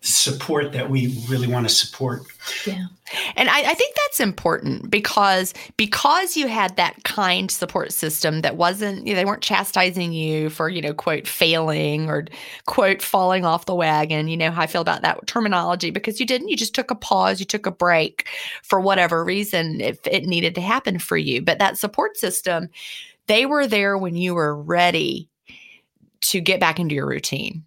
support 0.00 0.72
that 0.72 0.88
we 0.88 1.08
really 1.28 1.48
want 1.48 1.68
to 1.68 1.74
support. 1.74 2.22
Yeah. 2.64 2.86
And 3.34 3.48
I, 3.48 3.70
I 3.70 3.74
think 3.74 3.96
that's 3.96 4.20
important 4.20 4.90
because 4.90 5.54
because 5.76 6.36
you 6.36 6.46
had 6.46 6.76
that 6.76 7.02
kind 7.02 7.50
support 7.50 7.92
system 7.92 8.42
that 8.42 8.56
wasn't 8.56 9.06
you 9.06 9.12
know, 9.12 9.18
they 9.18 9.24
weren't 9.24 9.42
chastising 9.42 10.12
you 10.12 10.50
for 10.50 10.68
you 10.68 10.80
know 10.80 10.94
quote 10.94 11.26
failing 11.26 12.08
or 12.08 12.26
quote 12.66 13.02
falling 13.02 13.44
off 13.44 13.66
the 13.66 13.74
wagon. 13.74 14.28
You 14.28 14.36
know 14.36 14.50
how 14.50 14.62
I 14.62 14.66
feel 14.66 14.82
about 14.82 15.02
that 15.02 15.26
terminology 15.26 15.90
because 15.90 16.20
you 16.20 16.26
didn't. 16.26 16.48
You 16.48 16.56
just 16.56 16.74
took 16.74 16.90
a 16.90 16.96
pause. 16.96 17.40
You 17.40 17.46
took 17.46 17.66
a 17.66 17.72
break 17.72 18.28
for 18.62 18.80
whatever 18.80 19.24
reason 19.24 19.80
if 19.80 19.98
it 20.06 20.26
needed 20.26 20.54
to 20.54 20.60
happen 20.60 20.98
for 20.98 21.16
you. 21.16 21.42
But 21.42 21.58
that 21.58 21.76
support 21.76 22.16
system, 22.16 22.68
they 23.26 23.46
were 23.46 23.66
there 23.66 23.98
when 23.98 24.14
you 24.14 24.34
were 24.34 24.54
ready 24.54 25.28
to 26.20 26.40
get 26.40 26.60
back 26.60 26.78
into 26.78 26.94
your 26.94 27.06
routine. 27.06 27.64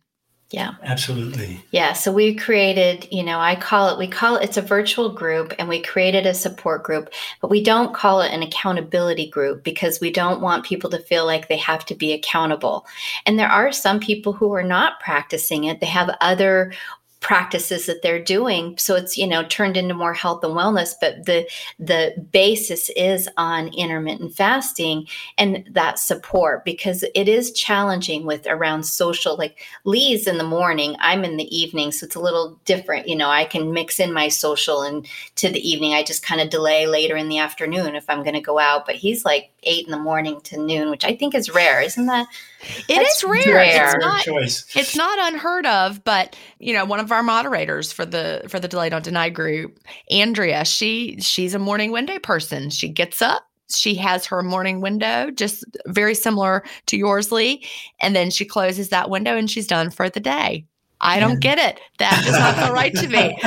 Yeah. 0.52 0.74
Absolutely. 0.84 1.64
Yeah, 1.72 1.94
so 1.94 2.12
we 2.12 2.36
created, 2.36 3.08
you 3.10 3.24
know, 3.24 3.40
I 3.40 3.56
call 3.56 3.90
it, 3.90 3.98
we 3.98 4.08
call 4.08 4.36
it, 4.36 4.44
it's 4.44 4.58
a 4.58 4.62
virtual 4.62 5.10
group 5.10 5.54
and 5.58 5.70
we 5.70 5.82
created 5.82 6.26
a 6.26 6.34
support 6.34 6.84
group, 6.84 7.10
but 7.40 7.50
we 7.50 7.64
don't 7.64 7.94
call 7.94 8.20
it 8.22 8.34
an 8.34 8.44
accountability 8.44 9.30
group 9.30 9.64
because 9.64 10.02
we 10.02 10.12
don't 10.12 10.42
want 10.42 10.66
people 10.66 10.90
to 10.90 11.00
feel 11.00 11.26
like 11.26 11.48
they 11.48 11.58
have 11.58 11.86
to 11.86 11.96
be 11.96 12.12
accountable. 12.12 12.86
And 13.26 13.40
there 13.40 13.48
are 13.48 13.72
some 13.72 14.02
people 14.02 14.34
who 14.34 14.54
are 14.54 14.64
not 14.64 15.00
practicing 15.00 15.64
it, 15.64 15.80
they 15.80 15.86
have 15.86 16.18
other 16.20 16.74
practices 17.22 17.86
that 17.86 18.02
they're 18.02 18.22
doing. 18.22 18.76
So 18.78 18.96
it's 18.96 19.16
you 19.16 19.28
know 19.28 19.44
turned 19.46 19.78
into 19.78 19.94
more 19.94 20.14
health 20.14 20.44
and 20.44 20.54
wellness 20.54 20.94
but 21.00 21.26
the 21.26 21.48
the 21.80 22.14
basis 22.32 22.90
is 22.96 23.30
on 23.38 23.68
intermittent 23.70 24.34
fasting 24.34 25.08
and 25.38 25.64
that 25.72 26.00
support 26.00 26.66
because 26.66 27.06
it 27.14 27.30
is 27.30 27.52
challenging 27.54 28.26
with 28.26 28.48
around 28.48 28.84
social 28.84 29.38
like 29.38 29.60
lee's 29.86 30.26
in 30.26 30.40
the 30.40 30.44
morning 30.44 30.96
i'm 31.00 31.24
in 31.24 31.38
the 31.38 31.56
evening. 31.56 31.92
So 31.92 32.06
it's 32.06 32.16
a 32.16 32.20
little 32.20 32.60
different 32.66 33.08
you 33.08 33.16
know 33.16 33.30
i 33.30 33.46
can 33.46 33.72
mix 33.72 34.00
in 34.00 34.12
my 34.12 34.28
social 34.28 34.82
and 34.82 35.08
to 35.36 35.48
the 35.48 35.70
evening. 35.70 35.94
I 35.94 36.04
just 36.04 36.26
kind 36.26 36.42
of 36.42 36.50
delay 36.50 36.88
later 36.88 37.16
in 37.16 37.30
the 37.30 37.38
afternoon 37.38 37.96
if 37.96 38.10
i'm 38.10 38.24
going 38.24 38.34
to 38.34 38.42
go 38.42 38.58
out 38.58 38.88
but 38.88 38.96
he's 38.96 39.24
like 39.24 39.52
eight 39.64 39.86
in 39.86 39.92
the 39.92 40.00
morning 40.00 40.42
to 40.42 40.58
noon 40.58 40.90
which 40.90 41.06
i 41.06 41.16
think 41.16 41.36
is 41.36 41.54
rare 41.54 41.82
isn't 41.82 42.08
that 42.08 42.28
It 42.88 42.96
That's 42.96 43.18
is 43.18 43.24
rare. 43.24 43.56
rare. 43.56 43.96
It's 43.96 44.06
not 44.06 44.22
choice. 44.24 44.66
it's 44.76 44.96
not 44.96 45.34
unheard 45.34 45.66
of 45.66 46.04
but 46.04 46.36
you 46.60 46.74
know 46.74 46.86
one 46.86 47.00
of 47.00 47.12
our 47.12 47.24
moderators 47.24 47.92
for 47.92 48.06
the 48.06 48.44
for 48.48 48.60
the 48.60 48.68
Delay 48.68 48.90
Don't 48.90 49.04
Deny 49.04 49.30
group 49.30 49.80
andrea 50.12 50.64
she 50.66 51.18
she's 51.20 51.54
a 51.54 51.60
morning 51.60 51.92
window 51.92 52.20
person 52.20 52.70
she 52.70 52.88
gets 52.90 53.22
up 53.22 53.44
she 53.74 53.96
has 53.96 54.26
her 54.26 54.44
morning 54.44 54.82
window 54.82 55.32
just 55.32 55.64
very 55.88 56.14
similar 56.14 56.64
to 56.88 56.98
yours 56.98 57.32
lee 57.32 57.66
and 58.02 58.16
then 58.16 58.30
she 58.30 58.46
closes 58.46 58.90
that 58.90 59.10
window 59.10 59.36
and 59.38 59.50
she's 59.50 59.68
done 59.68 59.90
for 59.90 60.10
the 60.10 60.20
day 60.20 60.66
i 61.02 61.20
don't 61.20 61.40
get 61.40 61.58
it 61.58 61.80
that 61.98 62.22
does 62.24 62.38
not 62.38 62.56
feel 62.56 62.74
right 62.74 62.94
to 62.96 63.08
me 63.08 63.38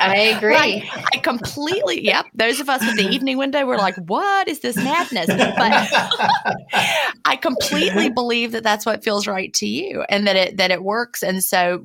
i 0.00 0.34
agree 0.36 0.54
Right. 0.54 0.88
i 1.12 1.18
completely 1.18 2.04
yep 2.04 2.26
those 2.34 2.60
of 2.60 2.68
us 2.68 2.84
with 2.84 2.96
the 2.96 3.06
evening 3.06 3.38
window 3.38 3.66
we're 3.66 3.76
like 3.78 3.96
what 3.96 4.48
is 4.48 4.60
this 4.60 4.76
madness 4.76 5.26
but 5.28 5.88
I 7.24 7.36
completely 7.36 8.08
believe 8.14 8.52
that 8.52 8.62
that's 8.62 8.86
what 8.86 9.04
feels 9.04 9.26
right 9.26 9.52
to 9.54 9.66
you 9.66 10.04
and 10.08 10.26
that 10.26 10.36
it 10.36 10.56
that 10.58 10.70
it 10.70 10.82
works 10.82 11.22
and 11.22 11.42
so 11.42 11.84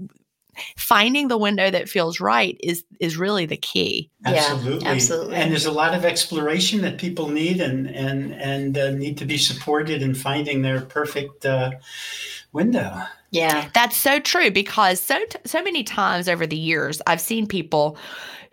finding 0.78 1.28
the 1.28 1.38
window 1.38 1.70
that 1.70 1.90
feels 1.90 2.20
right 2.20 2.58
is 2.62 2.84
is 3.00 3.18
really 3.18 3.46
the 3.46 3.58
key. 3.58 4.12
Yeah, 4.26 4.36
absolutely, 4.36 4.88
absolutely. 4.88 5.36
And 5.36 5.52
there's 5.52 5.66
a 5.66 5.72
lot 5.72 5.96
of 5.96 6.06
exploration 6.06 6.82
that 6.82 6.98
people 6.98 7.30
need 7.30 7.60
and 7.60 7.88
and 7.90 8.34
and 8.34 8.78
uh, 8.78 8.92
need 8.92 9.18
to 9.18 9.26
be 9.26 9.38
supported 9.38 10.02
in 10.02 10.14
finding 10.14 10.62
their 10.62 10.82
perfect 10.82 11.46
uh, 11.46 11.72
window. 12.52 13.02
Yeah 13.34 13.70
That's 13.74 13.98
so 13.98 14.20
true 14.20 14.52
because 14.52 15.02
so 15.02 15.20
so 15.46 15.62
many 15.62 15.84
times 15.84 16.30
over 16.30 16.48
the 16.48 16.58
years 16.58 17.02
I've 17.06 17.22
seen 17.22 17.48
people 17.48 17.98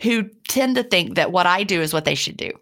who 0.02 0.24
tend 0.48 0.76
to 0.76 0.82
think 0.82 1.14
that 1.14 1.30
what 1.32 1.46
I 1.46 1.62
do 1.62 1.80
is 1.80 1.92
what 1.92 2.04
they 2.04 2.14
should 2.14 2.36
do. 2.36 2.52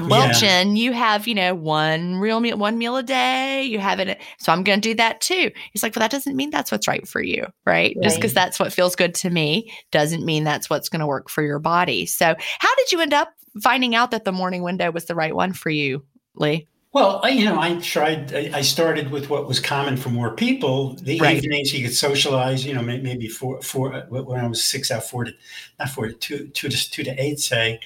Well, 0.00 0.26
Yeah. 0.26 0.32
Gin, 0.32 0.76
you 0.76 0.92
have, 0.92 1.26
you 1.26 1.34
know, 1.34 1.54
one 1.54 2.16
real 2.16 2.40
meal, 2.40 2.56
one 2.56 2.78
meal 2.78 2.96
a 2.96 3.02
day. 3.02 3.64
You 3.64 3.78
have 3.78 4.00
it. 4.00 4.20
So 4.38 4.52
I'm 4.52 4.64
going 4.64 4.80
to 4.80 4.88
do 4.88 4.94
that 4.94 5.20
too. 5.20 5.50
It's 5.72 5.82
like, 5.82 5.94
well, 5.94 6.00
that 6.00 6.10
doesn't 6.10 6.36
mean 6.36 6.50
that's 6.50 6.72
what's 6.72 6.88
right 6.88 7.06
for 7.06 7.22
you, 7.22 7.46
right? 7.66 7.96
Just 8.02 8.16
because 8.16 8.34
that's 8.34 8.58
what 8.58 8.72
feels 8.72 8.96
good 8.96 9.14
to 9.16 9.30
me 9.30 9.72
doesn't 9.90 10.24
mean 10.24 10.44
that's 10.44 10.68
what's 10.70 10.88
going 10.88 11.00
to 11.00 11.06
work 11.06 11.28
for 11.28 11.42
your 11.42 11.58
body. 11.58 12.06
So, 12.06 12.34
how 12.58 12.74
did 12.76 12.92
you 12.92 13.00
end 13.00 13.14
up 13.14 13.32
finding 13.62 13.94
out 13.94 14.10
that 14.10 14.24
the 14.24 14.32
morning 14.32 14.62
window 14.62 14.90
was 14.90 15.04
the 15.04 15.14
right 15.14 15.34
one 15.34 15.52
for 15.52 15.70
you, 15.70 16.04
Lee? 16.34 16.66
Well, 16.94 17.20
I, 17.24 17.30
you 17.30 17.44
know, 17.44 17.58
I 17.60 17.74
tried. 17.80 18.32
I, 18.32 18.50
I 18.54 18.60
started 18.62 19.10
with 19.10 19.28
what 19.28 19.48
was 19.48 19.58
common 19.58 19.96
for 19.96 20.10
more 20.10 20.30
people. 20.36 20.94
The 20.94 21.20
Right. 21.20 21.36
evenings 21.36 21.74
you 21.74 21.84
could 21.84 21.94
socialize. 21.96 22.64
You 22.64 22.72
know, 22.74 22.82
maybe 22.82 23.26
four, 23.28 23.60
four. 23.62 23.92
uh, 23.94 24.02
When 24.08 24.38
I 24.40 24.46
was 24.46 24.62
six 24.64 24.92
out, 24.92 25.02
four 25.02 25.24
to 25.24 25.32
not 25.80 25.88
four 25.90 26.06
to 26.06 26.12
two, 26.14 26.46
two 26.48 26.68
to 26.68 26.90
two 26.90 27.02
to 27.02 27.10
eight, 27.20 27.40
say. 27.40 27.80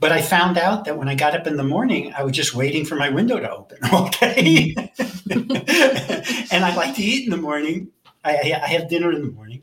But 0.00 0.12
I 0.12 0.22
found 0.22 0.58
out 0.58 0.86
that 0.86 0.98
when 0.98 1.08
I 1.08 1.14
got 1.16 1.34
up 1.34 1.46
in 1.46 1.56
the 1.56 1.64
morning, 1.64 2.14
I 2.16 2.24
was 2.24 2.32
just 2.34 2.54
waiting 2.54 2.84
for 2.86 2.96
my 2.96 3.10
window 3.10 3.38
to 3.40 3.50
open. 3.50 3.78
Okay, 3.92 4.74
and 5.30 6.64
I 6.64 6.74
like 6.76 6.94
to 6.96 7.02
eat 7.02 7.24
in 7.24 7.30
the 7.30 7.36
morning. 7.38 7.88
I 8.24 8.32
I 8.62 8.68
have 8.68 8.88
dinner 8.88 9.12
in 9.12 9.22
the 9.22 9.32
morning, 9.32 9.62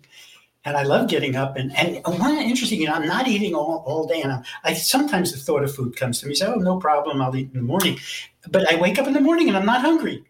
and 0.65 0.77
I 0.77 0.83
love 0.83 1.09
getting 1.09 1.35
up. 1.35 1.55
And 1.57 1.75
and 1.77 2.01
one 2.19 2.37
interesting, 2.37 2.79
you 2.81 2.87
know, 2.87 2.93
I'm 2.93 3.07
not 3.07 3.27
eating 3.27 3.53
all, 3.55 3.83
all 3.85 4.07
day, 4.07 4.21
and 4.21 4.31
I'm, 4.31 4.43
I 4.63 4.73
sometimes 4.73 5.31
the 5.31 5.37
thought 5.37 5.63
of 5.63 5.73
food 5.73 5.95
comes 5.95 6.19
to 6.21 6.27
me. 6.27 6.35
Say, 6.35 6.45
oh, 6.45 6.55
no 6.55 6.77
problem, 6.79 7.21
I'll 7.21 7.35
eat 7.35 7.49
in 7.53 7.57
the 7.57 7.61
morning. 7.65 7.99
But 8.49 8.71
I 8.71 8.79
wake 8.79 8.97
up 8.99 9.07
in 9.07 9.13
the 9.13 9.21
morning 9.21 9.47
and 9.47 9.57
I'm 9.57 9.65
not 9.65 9.81
hungry. 9.81 10.23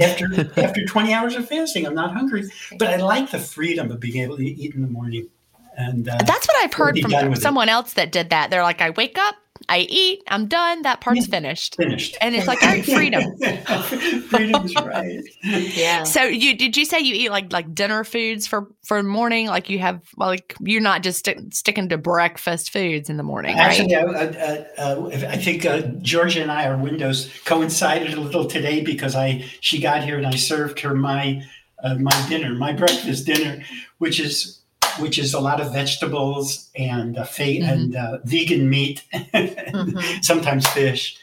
After 0.00 0.26
after 0.56 0.84
20 0.84 1.12
hours 1.12 1.34
of 1.36 1.48
fasting, 1.48 1.86
I'm 1.86 1.94
not 1.94 2.12
hungry. 2.12 2.50
But 2.78 2.88
I 2.88 2.96
like 2.96 3.30
the 3.30 3.38
freedom 3.38 3.90
of 3.90 4.00
being 4.00 4.22
able 4.22 4.36
to 4.36 4.44
eat 4.44 4.74
in 4.74 4.82
the 4.82 4.88
morning. 4.88 5.28
And 5.76 6.08
uh, 6.08 6.18
That's 6.24 6.46
what 6.46 6.56
I've 6.64 6.74
heard 6.74 6.98
from 6.98 7.12
with 7.30 7.38
it. 7.38 7.42
someone 7.42 7.68
else 7.68 7.94
that 7.94 8.12
did 8.12 8.30
that. 8.30 8.50
They're 8.50 8.62
like, 8.62 8.82
I 8.82 8.90
wake 8.90 9.16
up, 9.18 9.34
I 9.68 9.80
eat, 9.80 10.22
I'm 10.26 10.46
done. 10.46 10.82
That 10.82 11.00
part's 11.00 11.26
finished. 11.30 11.76
Finished. 11.76 12.16
And 12.20 12.34
it's 12.34 12.46
like, 12.46 12.62
all 12.62 12.70
right, 12.70 12.84
freedom. 12.84 13.36
freedom 14.28 14.64
is 14.64 14.74
right. 14.74 15.20
Yeah. 15.42 16.04
So 16.04 16.22
you 16.22 16.56
did 16.56 16.76
you 16.76 16.84
say 16.84 17.00
you 17.00 17.14
eat 17.14 17.30
like 17.30 17.52
like 17.52 17.74
dinner 17.74 18.04
foods 18.04 18.46
for 18.46 18.68
for 18.84 19.02
morning? 19.02 19.46
Like 19.46 19.70
you 19.70 19.78
have 19.78 20.00
like 20.16 20.54
you're 20.60 20.80
not 20.80 21.02
just 21.02 21.20
stick, 21.20 21.38
sticking 21.52 21.88
to 21.90 21.98
breakfast 21.98 22.72
foods 22.72 23.10
in 23.10 23.16
the 23.16 23.22
morning, 23.22 23.58
Actually, 23.58 23.94
right? 23.94 24.36
I, 24.36 24.46
uh, 24.48 24.64
uh, 24.78 25.10
I 25.28 25.36
think 25.36 25.66
uh, 25.66 25.82
Georgia 26.00 26.42
and 26.42 26.50
I, 26.50 26.66
our 26.66 26.76
windows 26.76 27.30
coincided 27.44 28.14
a 28.14 28.20
little 28.20 28.46
today 28.46 28.82
because 28.82 29.14
I 29.14 29.44
she 29.60 29.80
got 29.80 30.04
here 30.04 30.16
and 30.16 30.26
I 30.26 30.36
served 30.36 30.80
her 30.80 30.94
my 30.94 31.42
uh, 31.82 31.96
my 31.96 32.26
dinner, 32.28 32.54
my 32.54 32.72
breakfast 32.72 33.26
dinner, 33.26 33.62
which 33.98 34.20
is 34.20 34.59
which 34.98 35.18
is 35.18 35.34
a 35.34 35.40
lot 35.40 35.60
of 35.60 35.72
vegetables 35.72 36.70
and 36.76 37.16
uh, 37.18 37.24
fa- 37.24 37.42
Mhm. 37.42 37.68
and 37.72 37.96
uh, 37.96 38.18
vegan 38.24 38.68
meat, 38.68 39.04
Mhm. 39.12 40.24
sometimes 40.24 40.66
fish, 40.68 41.16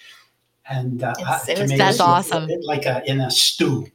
and 0.69 1.03
uh, 1.03 1.13
it 1.19 1.23
was- 1.27 1.45
tomatoes 1.45 1.77
That's 1.77 1.99
awesome. 1.99 2.49
like 2.63 2.85
a, 2.85 3.03
in 3.09 3.19
a 3.19 3.29
stew. 3.31 3.87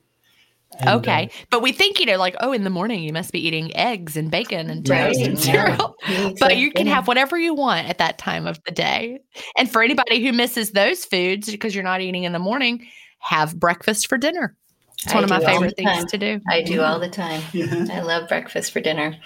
And, 0.79 0.89
Okay, 0.89 1.25
uh, 1.27 1.45
but 1.51 1.61
we 1.61 1.71
think 1.73 2.01
you 2.01 2.07
know, 2.07 2.17
like, 2.17 2.35
oh, 2.41 2.53
in 2.53 2.65
the 2.65 2.71
morning 2.71 3.03
you 3.03 3.13
must 3.13 3.31
be 3.31 3.47
eating 3.47 3.77
eggs 3.77 4.17
and 4.17 4.31
bacon 4.31 4.71
and 4.71 4.89
Right, 4.89 5.09
toast 5.13 5.21
and 5.21 5.39
cereal. 5.39 5.95
It's 6.07 6.41
But 6.41 6.57
you 6.57 6.73
can 6.73 6.87
have 6.87 7.07
whatever 7.07 7.39
you 7.39 7.53
want 7.55 7.89
at 7.91 7.99
that 7.99 8.17
time 8.17 8.47
of 8.47 8.59
the 8.65 8.71
day. 8.73 9.21
And 9.59 9.71
for 9.71 9.83
anybody 9.83 10.25
who 10.25 10.33
misses 10.33 10.71
those 10.71 11.05
foods 11.05 11.51
because 11.51 11.75
you're 11.75 11.85
not 11.85 12.01
eating 12.01 12.25
in 12.25 12.33
the 12.33 12.39
morning, 12.39 12.87
have 13.19 13.55
breakfast 13.61 14.09
for 14.09 14.17
dinner. 14.17 14.57
It's 15.05 15.13
I 15.13 15.17
one 15.17 15.25
of 15.25 15.31
my 15.31 15.41
favorite 15.41 15.75
things 15.77 15.91
time. 15.91 16.07
to 16.07 16.19
do. 16.19 16.41
I 16.49 16.63
do 16.63 16.81
all 16.81 16.99
the 16.99 17.11
time. 17.11 17.43
yeah. 17.53 17.87
I 17.93 18.01
love 18.01 18.29
breakfast 18.29 18.73
for 18.73 18.81
dinner. 18.81 19.17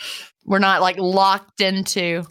We're 0.46 0.58
not 0.58 0.80
like 0.80 0.98
locked 0.98 1.60
into 1.60 2.24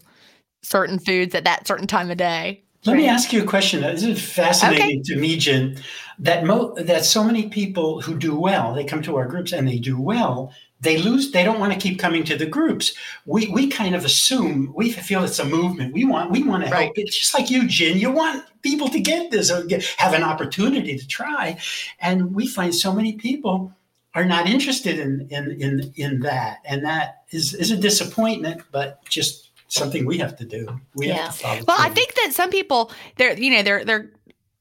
certain 0.64 1.00
foods 1.00 1.36
at 1.36 1.44
that 1.44 1.68
certain 1.68 1.88
time 1.88 2.10
of 2.10 2.18
day. 2.18 2.64
Let 2.86 2.98
me 2.98 3.08
ask 3.08 3.34
you 3.34 3.42
a 3.42 3.48
question. 3.48 3.82
This 3.82 4.04
is 4.04 4.22
fascinating 4.22 5.04
to 5.06 5.16
me, 5.16 5.38
Gin. 5.38 5.80
That 6.20 6.46
mo- 6.46 6.76
that 6.76 7.04
so 7.04 7.24
many 7.24 7.50
people 7.50 8.02
who 8.02 8.16
do 8.16 8.38
well, 8.40 8.74
they 8.74 8.84
come 8.84 9.02
to 9.04 9.18
our 9.18 9.28
groups 9.28 9.52
and 9.52 9.68
they 9.68 9.80
do 9.80 10.00
well. 10.00 10.54
They 10.82 10.98
lose. 10.98 11.32
They 11.32 11.44
don't 11.44 11.60
want 11.60 11.74
to 11.74 11.80
keep 11.80 11.98
coming 11.98 12.24
to 12.26 12.38
the 12.38 12.46
groups. 12.46 12.94
We 13.26 13.48
we 13.48 13.70
kind 13.70 13.96
of 13.96 14.06
assume 14.06 14.72
we 14.76 14.92
feel 14.92 15.24
it's 15.24 15.40
a 15.40 15.46
movement. 15.46 15.94
We 15.94 16.06
want 16.06 16.30
we 16.30 16.44
want 16.44 16.64
to 16.64 16.70
help. 16.70 16.80
Right. 16.80 16.92
It's 16.96 17.18
just 17.18 17.34
like 17.34 17.50
you, 17.50 17.68
Gin. 17.68 17.98
You 17.98 18.12
want 18.12 18.46
people 18.62 18.90
to 18.90 19.00
get 19.00 19.32
this 19.32 19.50
or 19.52 19.64
get, 19.64 19.84
have 19.98 20.14
an 20.14 20.24
opportunity 20.24 20.96
to 20.98 21.08
try, 21.08 21.58
and 22.00 22.36
we 22.36 22.46
find 22.46 22.76
so 22.76 22.94
many 22.94 23.14
people 23.14 23.74
are 24.16 24.26
not 24.26 24.48
interested 24.48 24.98
in 24.98 25.28
in 25.30 25.52
in 25.62 25.94
in 25.96 26.20
that, 26.22 26.60
and 26.66 26.84
that 26.86 27.24
is 27.32 27.54
is 27.54 27.70
a 27.72 27.78
disappointment. 27.78 28.62
But 28.72 29.04
just 29.10 29.46
something 29.68 30.06
we 30.06 30.18
have 30.20 30.38
to 30.38 30.46
do. 30.46 30.80
We 30.96 31.08
Yeah. 31.08 31.26
have 31.26 31.34
to 31.38 31.44
follow. 31.44 31.64
Well, 31.68 31.78
I 31.80 31.90
think 31.90 32.14
that 32.16 32.32
some 32.34 32.50
people, 32.50 32.92
they're, 33.18 33.38
you 33.38 33.50
know, 33.50 33.64
they're, 33.64 33.84
they're 33.84 34.12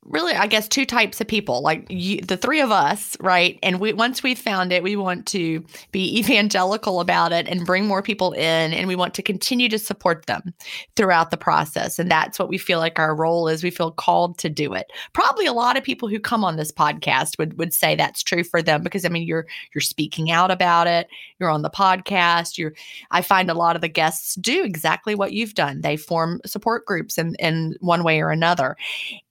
really, 0.05 0.35
I 0.35 0.47
guess, 0.47 0.69
two 0.69 0.85
types 0.85 1.21
of 1.21 1.27
people. 1.27 1.63
Like 1.63 1.87
you, 1.89 2.21
the 2.21 2.37
three 2.37 2.61
of 2.61 2.71
us, 2.71 3.17
right? 3.21 3.59
And 3.63 3.81
we, 3.81 3.93
once 3.93 4.23
we've 4.23 4.39
found 4.39 4.73
it, 4.73 4.83
we 4.83 4.97
want 4.97 5.27
to 5.29 5.65
be 5.93 6.19
evangelical 6.19 7.01
about 7.01 7.33
it 7.33 7.49
and 7.49 7.65
bring 7.65 7.87
more 7.87 8.03
people 8.03 8.33
in, 8.33 8.73
and 8.73 8.87
we 8.87 8.97
want 8.97 9.15
to 9.15 9.23
continue 9.23 9.69
to 9.69 9.79
support 9.79 10.27
them 10.27 10.55
throughout 10.97 11.31
the 11.31 11.37
process. 11.37 11.99
And 11.99 12.11
that's 12.11 12.39
what 12.39 12.49
we 12.49 12.59
feel 12.59 12.79
like 12.79 12.99
our 12.99 13.15
role 13.15 13.49
is. 13.49 13.65
We 13.65 13.71
feel 13.71 13.91
called 13.91 14.39
to 14.39 14.49
do 14.49 14.75
it. 14.75 14.87
Probably 15.13 15.47
a 15.47 15.53
lot 15.53 15.77
of 15.77 15.85
people 15.85 16.09
who 16.09 16.21
come 16.21 16.45
on 16.45 16.57
this 16.57 16.73
podcast 16.73 17.39
would 17.39 17.59
would 17.59 17.73
say 17.73 17.97
that's 17.97 18.23
true 18.23 18.45
for 18.45 18.63
them 18.63 18.83
because 18.83 19.05
I 19.05 19.09
mean, 19.09 19.27
you're 19.27 19.47
you're 19.75 19.83
speaking 19.83 20.31
out 20.31 20.51
about 20.51 20.87
it. 20.87 21.09
You're 21.39 21.51
on 21.51 21.63
the 21.63 21.71
podcast. 21.71 22.59
You're 22.59 22.75
I 23.11 23.23
find 23.23 23.51
a 23.51 23.55
lot 23.55 23.77
of 23.77 23.83
the 23.83 23.89
guests 23.89 24.35
do 24.37 24.65
exactly 24.65 25.15
what 25.15 25.33
you've 25.33 25.55
done. 25.55 25.81
They 25.81 25.97
form 25.97 26.41
support 26.45 26.85
groups 26.87 27.19
in, 27.19 27.35
in 27.39 27.77
one 27.81 28.05
way 28.05 28.21
or 28.21 28.31
another. 28.31 28.77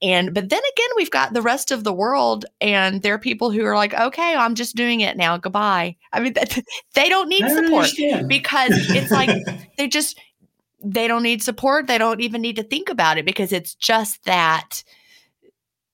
And 0.02 0.34
but 0.34 0.50
then 0.50 0.63
again, 0.74 0.90
we've 0.96 1.12
got 1.12 1.34
the 1.34 1.42
rest 1.42 1.72
of 1.72 1.84
the 1.84 1.94
world, 1.94 2.46
and 2.62 3.02
there 3.02 3.14
are 3.14 3.20
people 3.20 3.52
who 3.52 3.66
are 3.66 3.76
like, 3.76 3.94
okay, 3.94 4.36
I'm 4.36 4.56
just 4.56 4.76
doing 4.76 5.02
it 5.02 5.18
now. 5.18 5.38
Goodbye. 5.38 5.96
I 6.12 6.20
mean, 6.20 6.34
they 6.94 7.10
don't 7.10 7.30
need 7.30 7.42
don't 7.42 7.66
support 7.66 7.86
understand. 7.86 8.28
because 8.28 8.72
it's 8.90 9.12
like 9.12 9.30
they 9.78 9.88
just 9.88 10.20
they 10.84 11.08
don't 11.08 11.24
need 11.24 11.42
support. 11.42 11.88
They 11.88 11.98
don't 11.98 12.22
even 12.22 12.42
need 12.42 12.58
to 12.58 12.64
think 12.64 12.90
about 12.90 13.18
it 13.18 13.26
because 13.26 13.52
it's 13.52 13.76
just 13.76 14.24
that 14.26 14.84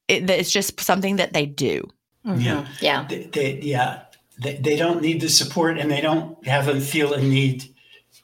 it, 0.07 0.29
it's 0.29 0.51
just 0.51 0.79
something 0.79 1.17
that 1.17 1.33
they 1.33 1.45
do. 1.45 1.87
Mm-hmm. 2.25 2.41
Yeah. 2.41 2.67
Yeah. 2.81 3.05
they, 3.07 3.23
they 3.25 3.59
yeah 3.61 4.01
they, 4.39 4.55
they 4.55 4.75
don't 4.75 5.01
need 5.01 5.21
the 5.21 5.29
support 5.29 5.77
and 5.77 5.89
they 5.89 6.01
don't 6.01 6.45
have 6.45 6.67
a 6.67 6.79
feel 6.79 7.13
a 7.13 7.21
need 7.21 7.63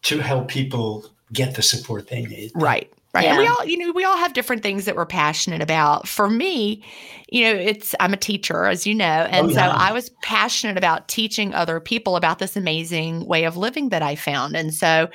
to 0.03 0.19
help 0.19 0.49
people 0.49 1.05
get 1.31 1.55
the 1.55 1.61
support 1.61 2.07
they 2.07 2.23
need 2.23 2.51
Right. 2.55 2.91
Right. 3.15 3.25
And 3.27 3.37
we 3.37 3.47
all, 3.47 3.65
you 3.65 3.77
know, 3.77 3.93
we 3.93 4.03
all 4.03 4.17
have 4.17 4.33
different 4.33 4.61
things 4.61 4.83
that 4.85 4.95
we're 4.95 5.05
passionate 5.05 5.61
about. 5.61 6.05
For 6.05 6.29
me, 6.29 6.83
you 7.29 7.45
know, 7.45 7.57
it's, 7.57 7.95
I'm 7.99 8.13
a 8.13 8.17
teacher, 8.17 8.65
as 8.65 8.85
you 8.85 8.93
know. 8.93 9.25
Oh, 9.25 9.31
and 9.31 9.47
Oh, 9.47 9.53
so. 9.53 9.61
I 9.61 9.93
was 9.93 10.09
passionate 10.21 10.77
about 10.77 11.07
teaching 11.07 11.53
other 11.53 11.79
people 11.79 12.17
about 12.17 12.39
this 12.39 12.57
amazing 12.57 13.25
way 13.25 13.45
of 13.45 13.55
living 13.55 13.89
that 13.89 14.01
I 14.01 14.15
found. 14.15 14.57
And 14.57 14.73
so, 14.73 15.07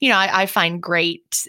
you 0.00 0.08
know, 0.08 0.16
I, 0.16 0.42
I 0.42 0.46
find 0.46 0.82
great 0.82 1.46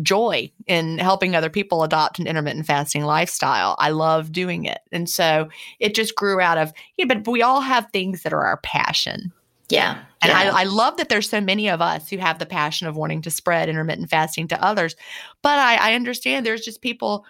joy 0.00 0.50
in 0.66 0.98
helping 0.98 1.34
other 1.34 1.50
people 1.50 1.82
adopt 1.82 2.18
an 2.18 2.26
intermittent 2.28 2.66
fasting 2.66 3.02
lifestyle. 3.02 3.74
I 3.78 3.90
love 3.90 4.30
doing 4.32 4.64
it. 4.64 4.78
And 4.92 5.10
so 5.10 5.48
it 5.80 5.94
just 5.94 6.14
grew 6.14 6.40
out 6.40 6.56
of, 6.56 6.72
yeah, 6.96 7.04
but 7.06 7.26
we 7.26 7.42
all 7.42 7.60
have 7.60 7.90
things 7.92 8.22
that 8.22 8.32
are 8.32 8.46
our 8.46 8.58
passion. 8.58 9.32
Yeah. 9.72 9.98
And 10.20 10.30
yeah. 10.30 10.52
I, 10.52 10.60
I 10.60 10.64
love 10.64 10.98
that 10.98 11.08
there's 11.08 11.28
so 11.28 11.40
many 11.40 11.68
of 11.68 11.80
us 11.80 12.08
who 12.08 12.18
have 12.18 12.38
the 12.38 12.46
passion 12.46 12.86
of 12.86 12.96
wanting 12.96 13.22
to 13.22 13.30
spread 13.30 13.68
intermittent 13.68 14.10
fasting 14.10 14.48
to 14.48 14.62
others. 14.62 14.94
But 15.42 15.58
I, 15.58 15.76
I 15.76 15.94
understand 15.94 16.44
there's 16.44 16.64
just 16.64 16.82
people, 16.82 17.24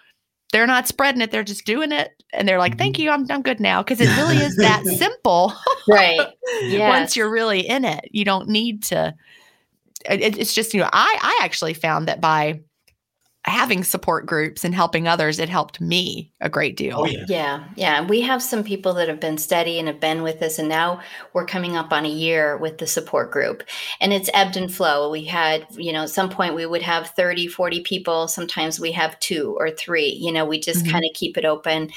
they're 0.51 0.67
not 0.67 0.87
spreading 0.87 1.21
it, 1.21 1.31
they're 1.31 1.43
just 1.43 1.65
doing 1.65 1.91
it. 1.91 2.11
And 2.33 2.47
they're 2.47 2.59
like, 2.59 2.77
thank 2.77 2.97
mm-hmm. 2.97 3.03
you, 3.03 3.11
I'm, 3.11 3.25
I'm 3.29 3.41
good 3.41 3.59
now. 3.59 3.81
Because 3.81 4.01
it 4.01 4.15
really 4.17 4.37
is 4.37 4.57
that 4.57 4.85
simple 4.85 5.53
right. 5.87 6.19
Yes. 6.61 6.89
once 6.89 7.15
you're 7.15 7.31
really 7.31 7.61
in 7.61 7.85
it. 7.85 8.09
You 8.11 8.25
don't 8.25 8.49
need 8.49 8.83
to, 8.83 9.15
it, 10.09 10.37
it's 10.37 10.53
just, 10.53 10.73
you 10.73 10.81
know, 10.81 10.89
I, 10.91 11.17
I 11.21 11.39
actually 11.43 11.73
found 11.73 12.07
that 12.07 12.21
by 12.21 12.59
having 13.45 13.83
support 13.83 14.25
groups 14.25 14.63
and 14.63 14.73
helping 14.73 15.07
others, 15.07 15.37
it 15.39 15.49
helped 15.49 15.81
me 15.81 16.31
a 16.39 16.49
great 16.49 16.77
deal. 16.77 16.99
oh 16.99 17.05
yeah 17.05 17.25
Yeah, 17.27 17.63
yeah. 17.75 18.05
We 18.07 18.21
have 18.21 18.41
some 18.41 18.63
people 18.63 18.93
that 18.95 19.09
have 19.09 19.19
been 19.19 19.37
steady 19.37 19.79
and 19.79 19.87
have 19.87 19.99
been 19.99 20.21
with 20.23 20.41
us, 20.41 20.59
and 20.59 20.69
now 20.69 21.01
we're 21.33 21.45
coming 21.45 21.75
up 21.75 21.91
on 21.91 22.05
a 22.05 22.09
year 22.09 22.55
with 22.57 22.77
the 22.77 22.87
support 22.87 23.31
group. 23.31 23.63
And 23.99 24.13
it's 24.13 24.29
ebbed 24.33 24.55
and 24.57 24.73
flow. 24.73 25.09
We 25.11 25.25
had, 25.25 25.67
you 25.71 25.91
know, 25.91 26.03
at 26.03 26.09
some 26.09 26.29
point 26.29 26.55
we 26.55 26.65
would 26.65 26.81
have 26.83 27.09
30, 27.09 27.47
40 27.47 27.81
people. 27.81 28.27
Sometimes 28.27 28.79
we 28.79 28.91
have 28.93 29.19
two 29.19 29.55
or 29.59 29.71
three. 29.71 30.09
You 30.09 30.31
know, 30.31 30.45
we 30.45 30.59
just 30.59 30.85
Mhm. 30.85 30.91
kind 30.91 31.03
of 31.05 31.13
keep 31.13 31.37
it 31.37 31.45
open. 31.45 31.89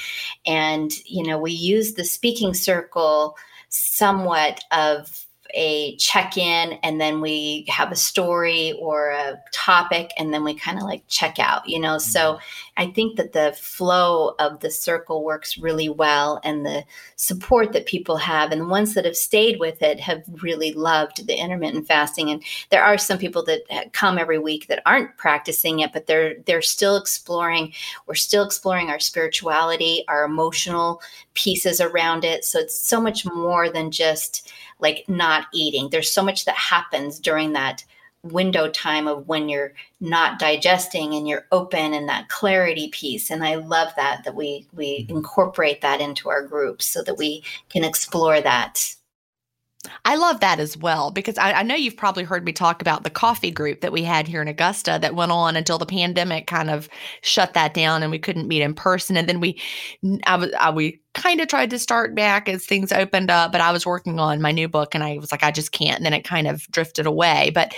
And, 0.45 0.91
you 1.05 1.23
know, 1.25 1.37
we 1.37 1.51
use 1.51 1.93
the 1.93 2.03
speaking 2.03 2.53
circle 2.53 3.37
somewhat 3.69 4.61
of 4.71 5.26
a 5.53 5.95
check 5.97 6.37
in 6.37 6.73
and 6.83 6.99
then 6.99 7.21
we 7.21 7.65
have 7.67 7.91
a 7.91 7.95
story 7.95 8.73
or 8.81 9.09
a 9.09 9.39
topic 9.51 10.11
and 10.17 10.33
then 10.33 10.43
we 10.43 10.53
kind 10.53 10.77
of 10.77 10.83
like 10.83 11.03
check 11.07 11.39
out 11.39 11.67
you 11.67 11.79
know? 11.79 11.97
So 11.97 12.39
i 12.77 12.87
think 12.87 13.17
that 13.17 13.33
the 13.33 13.53
flow 13.59 14.35
of 14.39 14.59
the 14.59 14.69
circle 14.69 15.23
works 15.23 15.57
really 15.57 15.89
well 15.89 16.39
and 16.43 16.65
the 16.65 16.83
support 17.15 17.73
that 17.73 17.85
people 17.85 18.17
have 18.17 18.51
and 18.51 18.61
the 18.61 18.65
ones 18.65 18.93
that 18.93 19.05
have 19.05 19.15
stayed 19.15 19.59
with 19.59 19.81
it 19.81 19.99
have 19.99 20.23
really 20.41 20.71
loved 20.73 21.25
the 21.27 21.35
intermittent 21.35 21.87
fasting. 21.87 22.29
And 22.29 22.43
there 22.69 22.83
are 22.83 22.97
some 22.97 23.17
people 23.17 23.43
that 23.45 23.61
uh, 23.71 23.85
come 23.91 24.17
every 24.17 24.39
week 24.39 24.67
that 24.67 24.83
aren't 24.85 25.17
practicing 25.17 25.79
it 25.79 25.91
but 25.93 26.07
they're 26.07 26.35
they're 26.45 26.61
still 26.61 26.95
exploring 26.95 27.73
we're 28.05 28.15
still 28.15 28.45
exploring 28.45 28.89
our 28.89 28.99
spirituality 28.99 30.03
our 30.07 30.23
emotional 30.23 31.01
pieces 31.37 31.79
around 31.79 32.25
it. 32.25 32.43
So 32.43 32.59
it's 32.59 32.75
so 32.75 32.99
much 32.99 33.25
more 33.25 33.69
than 33.69 33.91
just 33.91 34.51
like 34.79 35.05
not 35.07 35.45
eating. 35.53 35.89
There's 35.89 36.11
so 36.11 36.23
much 36.23 36.45
that 36.45 36.55
happens 36.55 37.19
during 37.19 37.53
that 37.53 37.83
window 38.23 38.69
time 38.69 39.07
of 39.07 39.27
when 39.27 39.49
you're 39.49 39.73
not 39.99 40.39
digesting 40.39 41.13
and 41.13 41.27
you're 41.27 41.45
open 41.51 41.93
and 41.93 42.09
that 42.09 42.27
clarity 42.29 42.89
piece 42.89 43.29
and 43.29 43.43
i 43.43 43.55
love 43.55 43.89
that 43.95 44.23
that 44.23 44.35
we 44.35 44.67
we 44.73 45.03
mm-hmm. 45.03 45.17
incorporate 45.17 45.81
that 45.81 46.01
into 46.01 46.27
our 46.29 46.45
groups 46.45 46.85
so 46.85 47.03
that 47.03 47.17
we 47.17 47.43
can 47.69 47.83
explore 47.83 48.41
that 48.41 48.95
I 50.05 50.15
love 50.15 50.39
that 50.39 50.59
as 50.59 50.75
well 50.75 51.11
because 51.11 51.37
I, 51.37 51.53
I 51.53 51.63
know 51.63 51.75
you've 51.75 51.97
probably 51.97 52.23
heard 52.23 52.43
me 52.43 52.51
talk 52.51 52.81
about 52.81 53.03
the 53.03 53.09
coffee 53.09 53.51
group 53.51 53.81
that 53.81 53.91
we 53.91 54.03
had 54.03 54.27
here 54.27 54.41
in 54.41 54.47
Augusta 54.47 54.97
that 55.01 55.15
went 55.15 55.31
on 55.31 55.55
until 55.55 55.77
the 55.77 55.85
pandemic 55.85 56.47
kind 56.47 56.69
of 56.69 56.89
shut 57.21 57.53
that 57.53 57.73
down 57.73 58.01
and 58.01 58.11
we 58.11 58.19
couldn't 58.19 58.47
meet 58.47 58.61
in 58.61 58.73
person. 58.73 59.15
And 59.17 59.29
then 59.29 59.39
we, 59.39 59.59
I 60.25 60.49
I, 60.59 60.71
we 60.71 60.99
kind 61.13 61.41
of 61.41 61.47
tried 61.47 61.69
to 61.69 61.79
start 61.79 62.15
back 62.15 62.49
as 62.49 62.65
things 62.65 62.91
opened 62.91 63.29
up, 63.29 63.51
but 63.51 63.61
I 63.61 63.71
was 63.71 63.85
working 63.85 64.19
on 64.19 64.41
my 64.41 64.51
new 64.51 64.67
book 64.67 64.95
and 64.95 65.03
I 65.03 65.17
was 65.17 65.31
like, 65.31 65.43
I 65.43 65.51
just 65.51 65.71
can't. 65.71 65.97
And 65.97 66.05
then 66.05 66.13
it 66.13 66.23
kind 66.23 66.47
of 66.47 66.67
drifted 66.71 67.05
away. 67.05 67.51
But 67.53 67.73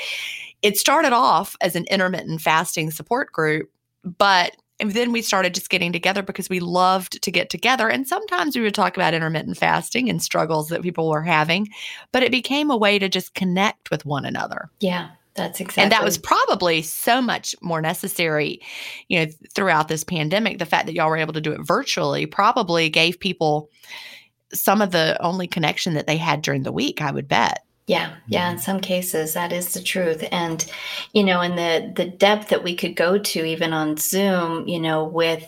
it 0.62 0.78
started 0.78 1.14
off 1.14 1.56
as 1.62 1.76
an 1.76 1.86
intermittent 1.86 2.42
fasting 2.42 2.92
support 2.92 3.32
group, 3.32 3.70
but 4.04 4.56
and 4.80 4.92
then 4.92 5.12
we 5.12 5.22
started 5.22 5.54
just 5.54 5.70
getting 5.70 5.92
together 5.92 6.22
because 6.22 6.50
we 6.50 6.60
loved 6.60 7.22
to 7.22 7.32
get 7.32 7.50
together. 7.50 7.90
And 7.90 8.08
sometimes 8.08 8.56
we 8.56 8.62
would 8.62 8.76
talk 8.76 8.96
about 8.96 9.14
intermittent 9.14 9.58
fasting 9.58 10.10
and 10.10 10.22
struggles 10.22 10.70
that 10.70 10.82
people 10.82 11.10
were 11.10 11.24
having, 11.24 11.68
but 12.12 12.24
it 12.24 12.32
became 12.32 12.72
a 12.72 12.78
way 12.78 12.98
to 13.00 13.10
just 13.10 13.34
connect 13.34 13.92
with 13.92 14.06
one 14.06 14.26
another. 14.26 14.70
yeah 14.80 15.10
That's 15.36 15.60
exactly. 15.60 15.84
And 15.84 15.92
that 15.92 16.04
was 16.04 16.18
probably 16.18 16.82
so 16.82 17.22
much 17.22 17.56
more 17.62 17.82
necessary, 17.82 18.62
you 19.08 19.20
know, 19.20 19.32
throughout 19.54 19.88
this 19.88 20.04
pandemic. 20.04 20.60
The 20.60 20.66
fact 20.66 20.86
that 20.86 20.94
y'all 20.94 21.10
were 21.10 21.18
able 21.18 21.34
to 21.34 21.42
do 21.42 21.52
it 21.52 21.62
virtually 21.62 22.26
probably 22.26 22.90
gave 22.90 23.20
people 23.20 23.70
some 24.54 24.82
of 24.82 24.92
the 24.92 25.18
only 25.22 25.48
connection 25.48 25.94
that 25.94 26.08
they 26.08 26.18
had 26.18 26.42
during 26.42 26.64
the 26.64 26.72
week, 26.72 27.02
I 27.02 27.12
would 27.12 27.28
bet. 27.28 27.64
Yeah, 27.90 28.18
yeah, 28.28 28.52
in 28.52 28.60
some 28.60 28.82
cases 28.82 29.34
that 29.34 29.52
is 29.52 29.74
the 29.74 29.82
truth. 29.82 30.24
And 30.32 30.64
you 31.14 31.24
know, 31.24 31.42
and 31.42 31.58
the 31.58 31.92
the 31.96 32.08
depth 32.08 32.50
that 32.50 32.64
we 32.64 32.76
could 32.76 32.96
go 32.96 33.18
to 33.18 33.44
even 33.44 33.74
on 33.74 33.98
Zoom, 33.98 34.68
you 34.68 34.80
know, 34.80 35.04
with 35.04 35.44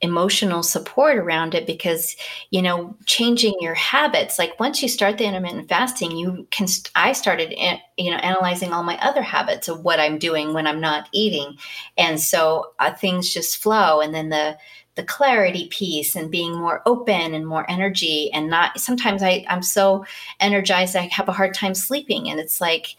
emotional 0.00 0.62
support 0.62 1.18
around 1.18 1.54
it 1.54 1.66
because, 1.66 2.16
you 2.50 2.62
know, 2.62 2.96
changing 3.04 3.56
your 3.60 3.74
habits, 3.74 4.38
like 4.38 4.58
once 4.58 4.82
you 4.82 4.88
start 4.88 5.18
the 5.18 5.26
intermittent 5.26 5.68
fasting, 5.68 6.16
you 6.16 6.46
can 6.50 6.66
I 6.94 7.12
started 7.12 7.52
you 7.98 8.10
know 8.10 8.16
analyzing 8.16 8.72
all 8.72 8.82
my 8.82 8.96
other 9.02 9.22
habits 9.22 9.68
of 9.68 9.84
what 9.84 10.00
I'm 10.00 10.18
doing 10.18 10.54
when 10.54 10.66
I'm 10.66 10.80
not 10.80 11.10
eating. 11.12 11.58
And 11.98 12.18
so 12.18 12.72
uh, 12.78 12.94
things 12.94 13.34
just 13.34 13.62
flow 13.62 14.00
and 14.00 14.14
then 14.14 14.30
the 14.30 14.56
the 14.94 15.02
clarity 15.02 15.68
piece 15.68 16.14
and 16.14 16.30
being 16.30 16.54
more 16.54 16.82
open 16.84 17.34
and 17.34 17.46
more 17.46 17.68
energy 17.70 18.30
and 18.32 18.50
not 18.50 18.78
sometimes 18.78 19.22
I, 19.22 19.44
I'm 19.48 19.62
so 19.62 20.04
energized 20.40 20.96
I 20.96 21.08
have 21.12 21.28
a 21.28 21.32
hard 21.32 21.54
time 21.54 21.74
sleeping 21.74 22.28
and 22.28 22.38
it's 22.38 22.60
like 22.60 22.96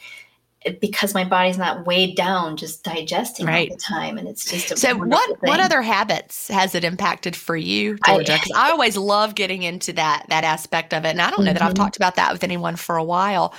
because 0.80 1.14
my 1.14 1.24
body's 1.24 1.58
not 1.58 1.86
weighed 1.86 2.16
down 2.16 2.56
just 2.56 2.84
digesting 2.84 3.46
right. 3.46 3.70
all 3.70 3.76
the 3.76 3.82
time 3.82 4.18
and 4.18 4.28
it's 4.28 4.46
just 4.46 4.78
so 4.78 4.96
what 4.96 5.28
thing. 5.28 5.50
what 5.50 5.60
other 5.60 5.82
habits 5.82 6.48
has 6.48 6.74
it 6.74 6.84
impacted 6.84 7.36
for 7.36 7.56
you 7.56 7.98
georgia 8.06 8.34
because 8.34 8.52
I, 8.56 8.68
I, 8.68 8.72
always 8.72 8.96
love 8.96 9.36
getting 9.36 9.64
into 9.64 9.94
that 9.94 10.26
that 10.30 10.44
aspect 10.44 10.94
of 10.94 11.06
it 11.06 11.10
and 11.10 11.22
i 11.22 11.30
don't 11.30 11.40
know 11.40 11.52
mm-hmm. 11.52 11.54
that 11.56 11.62
i've 11.62 11.74
mm-hmm. 11.74 11.84
talked 11.84 11.98
about 11.98 12.16
that 12.16 12.32
with 12.32 12.44
anyone 12.44 12.76
for 12.76 12.96
a 12.96 13.04
while 13.04 13.54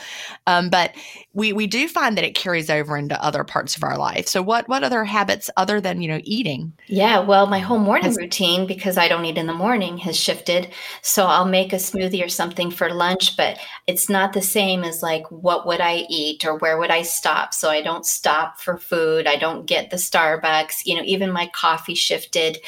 um, 0.47 0.71
but 0.71 0.95
we 1.35 1.53
we 1.53 1.67
do 1.67 1.89
find 1.89 2.17
that 2.17 2.25
it 2.25 2.35
carries 2.35 2.71
over 2.71 2.97
into 2.97 3.23
other 3.23 3.45
parts 3.45 3.77
of 3.77 3.83
our 3.83 3.99
life 3.99 4.27
so 4.27 4.41
what 4.41 4.69
what 4.69 4.83
other 4.83 5.05
habits 5.05 5.51
other 5.57 5.81
than 5.81 6.01
you 6.01 6.09
know 6.09 6.21
eating 6.25 6.73
yeah 6.87 7.19
well 7.19 7.47
my 7.47 7.59
whole 7.59 7.79
morning 7.79 8.07
has, 8.07 8.17
routine 8.17 8.67
because 8.67 8.97
i 8.97 9.09
don't 9.09 9.25
eat 9.25 9.37
in 9.37 9.47
the 9.47 9.53
morning 9.53 9.99
has 9.99 10.17
shifted 10.17 10.69
so 11.03 11.27
i'll 11.27 11.45
make 11.45 11.73
a 11.73 11.77
smoothie 11.77 12.25
or 12.25 12.29
something 12.29 12.71
for 12.71 12.91
lunch 12.91 13.37
but 13.37 13.59
it's 13.87 14.09
not 14.09 14.33
the 14.33 14.43
same 14.43 14.85
as 14.85 15.03
like 15.03 15.31
what 15.31 15.67
would 15.67 15.81
i 15.81 16.07
eat 16.09 16.45
or 16.45 16.57
where 16.59 16.79
would 16.79 16.91
I 16.95 17.03
stop. 17.03 17.53
So 17.53 17.71
I 17.71 17.83
don't 17.83 18.07
stop 18.07 18.61
for 18.61 18.79
food. 18.79 19.27
I 19.27 19.35
don't 19.37 19.67
get 19.67 19.91
the 19.91 19.97
Starbucks. 19.97 20.87
You 20.87 20.95
know, 20.95 21.03
even 21.05 21.33
my 21.33 21.49
coffee 21.49 21.97
shifted 21.97 22.59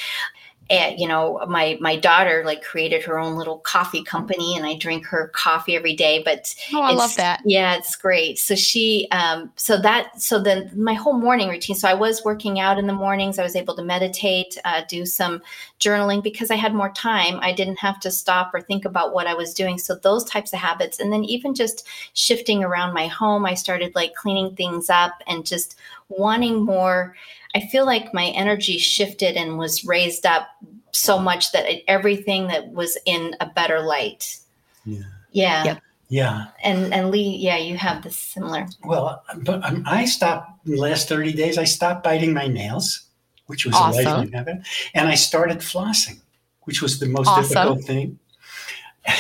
and 0.69 0.99
you 0.99 1.07
know 1.07 1.45
my 1.49 1.79
my 1.81 1.97
daughter 1.97 2.43
like 2.45 2.63
created 2.63 3.03
her 3.03 3.19
own 3.19 3.37
little 3.37 3.59
coffee 3.59 4.03
company 4.03 4.57
and 4.57 4.67
i 4.67 4.77
drink 4.77 5.07
her 5.07 5.29
coffee 5.29 5.77
every 5.77 5.95
day 5.95 6.23
but 6.25 6.55
oh 6.75 6.83
i 6.83 6.93
love 6.93 7.15
that. 7.17 7.41
yeah 7.45 7.77
it's 7.77 7.95
great. 7.95 8.39
So 8.39 8.55
she 8.55 9.09
um 9.13 9.53
so 9.57 9.81
that 9.81 10.21
so 10.21 10.41
then 10.41 10.71
my 10.75 10.95
whole 10.95 11.13
morning 11.13 11.49
routine 11.49 11.77
so 11.77 11.89
i 11.89 11.95
was 11.95 12.25
working 12.25 12.59
out 12.59 12.79
in 12.79 12.87
the 12.87 12.93
mornings 12.93 13.39
i 13.39 13.43
was 13.43 13.57
able 13.57 13.77
to 13.77 13.83
meditate 13.83 14.59
uh, 14.65 14.83
do 14.89 15.07
some 15.07 15.41
journaling 15.79 16.23
because 16.23 16.51
i 16.51 16.57
had 16.57 16.75
more 16.75 16.91
time 16.91 17.39
i 17.43 17.53
didn't 17.53 17.79
have 17.79 18.01
to 18.01 18.11
stop 18.11 18.53
or 18.53 18.61
think 18.61 18.85
about 18.85 19.15
what 19.15 19.27
i 19.27 19.35
was 19.35 19.55
doing. 19.55 19.79
So 19.79 19.95
those 19.95 20.25
types 20.25 20.53
of 20.53 20.59
habits 20.59 20.99
and 20.99 21.13
then 21.13 21.25
even 21.25 21.55
just 21.55 21.87
shifting 22.15 22.65
around 22.65 22.93
my 22.93 23.07
home 23.07 23.47
i 23.47 23.55
started 23.55 23.95
like 23.95 24.15
cleaning 24.15 24.55
things 24.57 24.91
up 24.91 25.13
and 25.27 25.47
just 25.47 25.77
wanting 26.09 26.65
more 26.65 27.15
I 27.57 27.61
feel 27.61 27.87
like 27.87 28.13
my 28.13 28.27
energy 28.27 28.77
shifted 28.77 29.35
and 29.35 29.57
was 29.57 29.83
raised 29.83 30.27
up 30.27 30.47
so 30.93 31.19
much 31.19 31.53
that 31.53 31.65
it, 31.65 31.85
everything 31.89 32.49
that 32.49 32.69
was 32.69 32.99
in 33.07 33.35
a 33.41 33.47
better 33.47 33.81
light. 33.81 34.39
Yeah. 34.85 34.99
Yeah. 35.33 35.65
Yep. 35.65 35.83
Yeah. 36.09 36.45
And 36.63 36.93
and 36.93 37.11
Lee, 37.11 37.37
yeah, 37.37 37.57
you 37.57 37.79
have 37.79 38.03
this 38.03 38.17
similar. 38.17 38.67
Well, 38.85 39.25
but 39.39 39.65
um, 39.65 39.85
I 39.87 40.05
stopped 40.05 40.67
the 40.67 40.77
last 40.77 41.09
30 41.09 41.33
days. 41.33 41.57
I 41.57 41.65
stopped 41.65 42.05
biting 42.05 42.35
my 42.35 42.47
nails, 42.47 43.07
which 43.47 43.65
was 43.65 43.75
awesome. 43.75 43.93
a 43.93 44.05
lifelong 44.05 44.33
habit, 44.33 44.59
and 44.95 45.09
I 45.09 45.15
started 45.15 45.59
flossing, 45.59 46.21
which 46.65 46.83
was 46.83 47.01
the 47.01 47.07
most 47.07 47.29
awesome. 47.29 47.43
difficult 47.43 47.85
thing. 47.85 48.19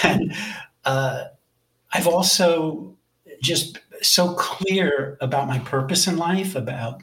And 0.02 0.34
uh, 0.84 1.24
I've 1.92 2.06
also 2.06 2.94
just 3.40 3.78
so 4.02 4.34
clear 4.34 5.16
about 5.20 5.48
my 5.48 5.58
purpose 5.60 6.06
in 6.06 6.18
life, 6.18 6.54
about 6.54 7.00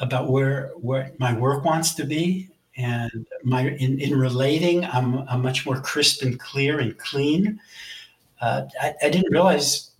about 0.00 0.30
where 0.30 0.72
where 0.76 1.12
my 1.18 1.32
work 1.32 1.64
wants 1.64 1.94
to 1.94 2.04
be. 2.04 2.50
And 2.76 3.26
my 3.42 3.68
in, 3.68 3.98
in 4.00 4.18
relating 4.18 4.84
I'm, 4.84 5.26
I'm 5.28 5.40
much 5.40 5.64
more 5.64 5.80
crisp 5.80 6.22
and 6.22 6.38
clear 6.38 6.78
and 6.80 6.96
clean. 6.98 7.58
Uh, 8.40 8.66
I, 8.80 8.94
I, 9.02 9.08
didn't 9.08 9.32
realize 9.32 9.92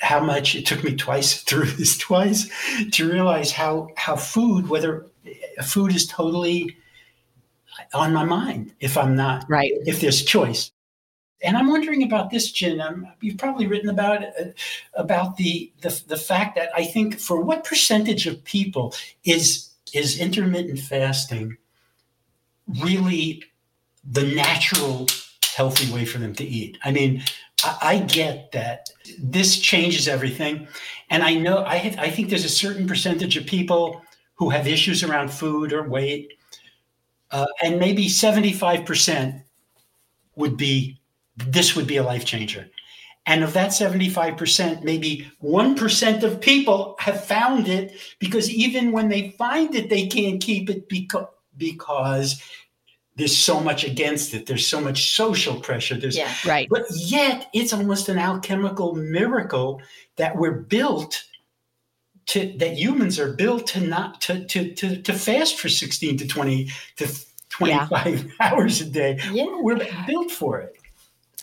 how 0.00 0.18
much 0.18 0.54
it 0.54 0.64
took 0.64 0.82
me 0.82 0.96
twice 0.96 1.42
through 1.42 1.66
this 1.66 1.96
twice 1.98 2.50
to 2.92 3.10
realize 3.10 3.52
how 3.52 3.88
how 3.96 4.16
food 4.16 4.68
whether 4.68 5.06
food 5.62 5.94
is 5.94 6.06
totally 6.06 6.76
on 7.94 8.12
my 8.12 8.24
mind 8.24 8.72
if 8.80 8.98
i'm 8.98 9.14
not 9.14 9.44
right. 9.48 9.72
if 9.86 10.00
there's 10.00 10.24
choice 10.24 10.70
and 11.42 11.56
I'm 11.56 11.68
wondering 11.68 12.02
about 12.02 12.30
this, 12.30 12.50
Gin. 12.50 12.80
Um, 12.80 13.06
you've 13.20 13.38
probably 13.38 13.66
written 13.66 13.88
about 13.88 14.22
uh, 14.22 14.50
about 14.94 15.36
the, 15.36 15.72
the 15.80 16.02
the 16.06 16.16
fact 16.16 16.56
that 16.56 16.70
I 16.74 16.84
think 16.84 17.18
for 17.18 17.40
what 17.40 17.64
percentage 17.64 18.26
of 18.26 18.42
people 18.44 18.94
is 19.24 19.70
is 19.92 20.18
intermittent 20.18 20.78
fasting 20.78 21.56
really 22.80 23.44
the 24.04 24.24
natural 24.24 25.06
healthy 25.54 25.92
way 25.92 26.04
for 26.04 26.18
them 26.18 26.34
to 26.34 26.44
eat? 26.44 26.78
I 26.84 26.90
mean, 26.90 27.22
I, 27.64 27.78
I 27.82 27.98
get 27.98 28.52
that 28.52 28.88
this 29.18 29.58
changes 29.58 30.08
everything, 30.08 30.66
and 31.10 31.22
I 31.22 31.34
know 31.34 31.64
I 31.64 31.76
have, 31.76 31.98
I 31.98 32.10
think 32.10 32.28
there's 32.28 32.44
a 32.44 32.48
certain 32.48 32.86
percentage 32.86 33.36
of 33.36 33.46
people 33.46 34.02
who 34.34 34.50
have 34.50 34.66
issues 34.66 35.02
around 35.02 35.30
food 35.30 35.72
or 35.72 35.88
weight, 35.88 36.34
uh, 37.30 37.46
and 37.62 37.78
maybe 37.78 38.08
seventy 38.08 38.52
five 38.52 38.84
percent 38.84 39.42
would 40.36 40.56
be 40.56 40.98
this 41.36 41.74
would 41.76 41.86
be 41.86 41.96
a 41.96 42.02
life 42.02 42.24
changer. 42.24 42.68
And 43.24 43.44
of 43.44 43.52
that 43.52 43.70
75%, 43.70 44.82
maybe 44.82 45.30
1% 45.42 46.22
of 46.24 46.40
people 46.40 46.96
have 46.98 47.24
found 47.24 47.68
it 47.68 47.96
because 48.18 48.50
even 48.50 48.90
when 48.90 49.08
they 49.08 49.30
find 49.38 49.74
it, 49.74 49.90
they 49.90 50.08
can't 50.08 50.42
keep 50.42 50.68
it 50.68 50.88
because, 50.88 51.28
because 51.56 52.42
there's 53.16 53.36
so 53.36 53.60
much 53.60 53.84
against 53.84 54.34
it. 54.34 54.46
There's 54.46 54.66
so 54.66 54.80
much 54.80 55.14
social 55.14 55.60
pressure. 55.60 55.96
There's 55.96 56.16
yeah, 56.16 56.34
right. 56.44 56.68
But 56.68 56.84
yet 56.96 57.48
it's 57.52 57.72
almost 57.72 58.08
an 58.08 58.18
alchemical 58.18 58.94
miracle 58.94 59.80
that 60.16 60.36
we're 60.36 60.52
built 60.52 61.24
to 62.26 62.54
that 62.58 62.78
humans 62.78 63.18
are 63.18 63.32
built 63.32 63.66
to 63.68 63.80
not 63.80 64.20
to 64.22 64.44
to 64.46 64.72
to, 64.74 65.02
to 65.02 65.12
fast 65.12 65.58
for 65.58 65.68
16 65.68 66.18
to 66.18 66.26
20 66.26 66.68
to 66.96 67.08
25 67.50 68.06
yeah. 68.06 68.30
hours 68.40 68.80
a 68.80 68.86
day. 68.86 69.18
Yeah. 69.30 69.46
We're 69.60 69.86
built 70.06 70.30
for 70.30 70.60
it. 70.60 70.76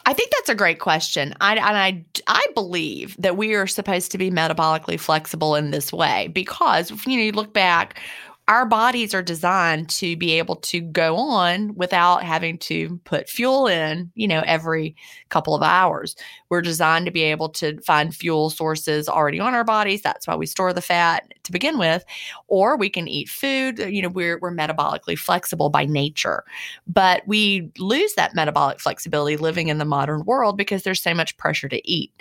I 0.09 0.13
think 0.13 0.31
that's 0.31 0.49
a 0.49 0.55
great 0.55 0.79
question. 0.79 1.35
I, 1.39 1.51
and 1.51 1.77
I, 1.77 2.03
I 2.25 2.43
believe 2.55 3.15
that 3.19 3.37
we 3.37 3.53
are 3.53 3.67
supposed 3.67 4.11
to 4.11 4.17
be 4.17 4.31
metabolically 4.31 4.99
flexible 4.99 5.53
in 5.53 5.69
this 5.69 5.93
way 5.93 6.29
because, 6.29 6.89
you 7.05 7.15
know, 7.15 7.21
you 7.21 7.31
look 7.31 7.53
back, 7.53 8.01
our 8.49 8.65
bodies 8.65 9.13
are 9.13 9.21
designed 9.21 9.87
to 9.89 10.17
be 10.17 10.31
able 10.31 10.55
to 10.55 10.81
go 10.81 11.15
on 11.15 11.75
without 11.75 12.23
having 12.23 12.57
to 12.57 12.99
put 13.03 13.29
fuel 13.29 13.67
in, 13.67 14.11
you 14.15 14.27
know, 14.27 14.41
every 14.43 14.95
couple 15.29 15.53
of 15.53 15.61
hours. 15.61 16.15
We're 16.49 16.63
designed 16.63 17.05
to 17.05 17.11
be 17.11 17.21
able 17.21 17.49
to 17.49 17.79
find 17.81 18.13
fuel 18.13 18.49
sources 18.49 19.07
already 19.07 19.39
on 19.39 19.53
our 19.53 19.63
bodies. 19.63 20.01
That's 20.01 20.25
why 20.25 20.35
we 20.35 20.47
store 20.47 20.73
the 20.73 20.81
fat 20.81 21.31
to 21.43 21.51
begin 21.51 21.77
with. 21.77 22.03
Or 22.47 22.75
we 22.75 22.89
can 22.89 23.07
eat 23.07 23.29
food. 23.29 23.77
You 23.77 24.01
know, 24.01 24.09
we're, 24.09 24.39
we're 24.39 24.51
metabolically 24.51 25.17
flexible 25.17 25.69
by 25.69 25.85
nature. 25.85 26.43
But 26.87 27.21
we 27.27 27.69
lose 27.77 28.15
that 28.15 28.33
metabolic 28.33 28.79
flexibility 28.79 29.37
living 29.37 29.67
in 29.67 29.77
the 29.77 29.85
modern 29.85 30.25
world 30.25 30.57
because 30.57 30.81
there's 30.81 31.03
so 31.03 31.13
much 31.13 31.37
pressure 31.37 31.69
to 31.69 31.87
eat. 31.87 32.11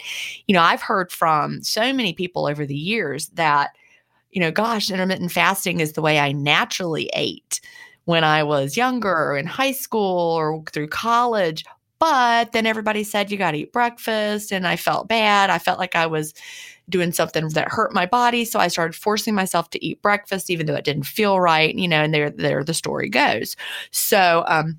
You 0.46 0.52
know, 0.52 0.62
I've 0.62 0.82
heard 0.82 1.10
from 1.10 1.62
so 1.62 1.90
many 1.90 2.12
people 2.12 2.46
over 2.46 2.66
the 2.66 2.76
years 2.76 3.28
that 3.30 3.70
you 4.38 4.44
know, 4.44 4.52
gosh, 4.52 4.88
intermittent 4.88 5.32
fasting 5.32 5.80
is 5.80 5.94
the 5.94 6.00
way 6.00 6.20
I 6.20 6.30
naturally 6.30 7.10
ate 7.12 7.60
when 8.04 8.22
I 8.22 8.44
was 8.44 8.76
younger 8.76 9.12
or 9.12 9.36
in 9.36 9.46
high 9.46 9.72
school 9.72 10.36
or 10.36 10.62
through 10.72 10.86
college. 10.86 11.64
But 11.98 12.52
then 12.52 12.64
everybody 12.64 13.02
said, 13.02 13.32
you 13.32 13.36
got 13.36 13.50
to 13.50 13.58
eat 13.58 13.72
breakfast. 13.72 14.52
And 14.52 14.64
I 14.64 14.76
felt 14.76 15.08
bad. 15.08 15.50
I 15.50 15.58
felt 15.58 15.80
like 15.80 15.96
I 15.96 16.06
was 16.06 16.34
doing 16.88 17.10
something 17.10 17.48
that 17.48 17.66
hurt 17.66 17.92
my 17.92 18.06
body. 18.06 18.44
So 18.44 18.60
I 18.60 18.68
started 18.68 18.94
forcing 18.94 19.34
myself 19.34 19.70
to 19.70 19.84
eat 19.84 20.02
breakfast, 20.02 20.50
even 20.50 20.66
though 20.66 20.76
it 20.76 20.84
didn't 20.84 21.02
feel 21.02 21.40
right, 21.40 21.74
you 21.74 21.88
know, 21.88 22.04
and 22.04 22.14
there, 22.14 22.30
there 22.30 22.62
the 22.62 22.74
story 22.74 23.08
goes. 23.08 23.56
So, 23.90 24.44
um, 24.46 24.78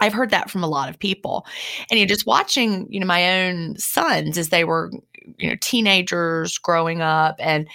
I've 0.00 0.14
heard 0.14 0.30
that 0.30 0.50
from 0.50 0.64
a 0.64 0.68
lot 0.68 0.88
of 0.88 0.98
people. 0.98 1.46
And 1.90 2.00
you 2.00 2.06
know, 2.06 2.08
just 2.08 2.26
watching, 2.26 2.86
you 2.90 2.98
know, 2.98 3.06
my 3.06 3.42
own 3.42 3.76
sons 3.76 4.38
as 4.38 4.48
they 4.48 4.64
were, 4.64 4.90
you 5.38 5.50
know, 5.50 5.56
teenagers 5.60 6.56
growing 6.56 7.02
up 7.02 7.36
and 7.38 7.68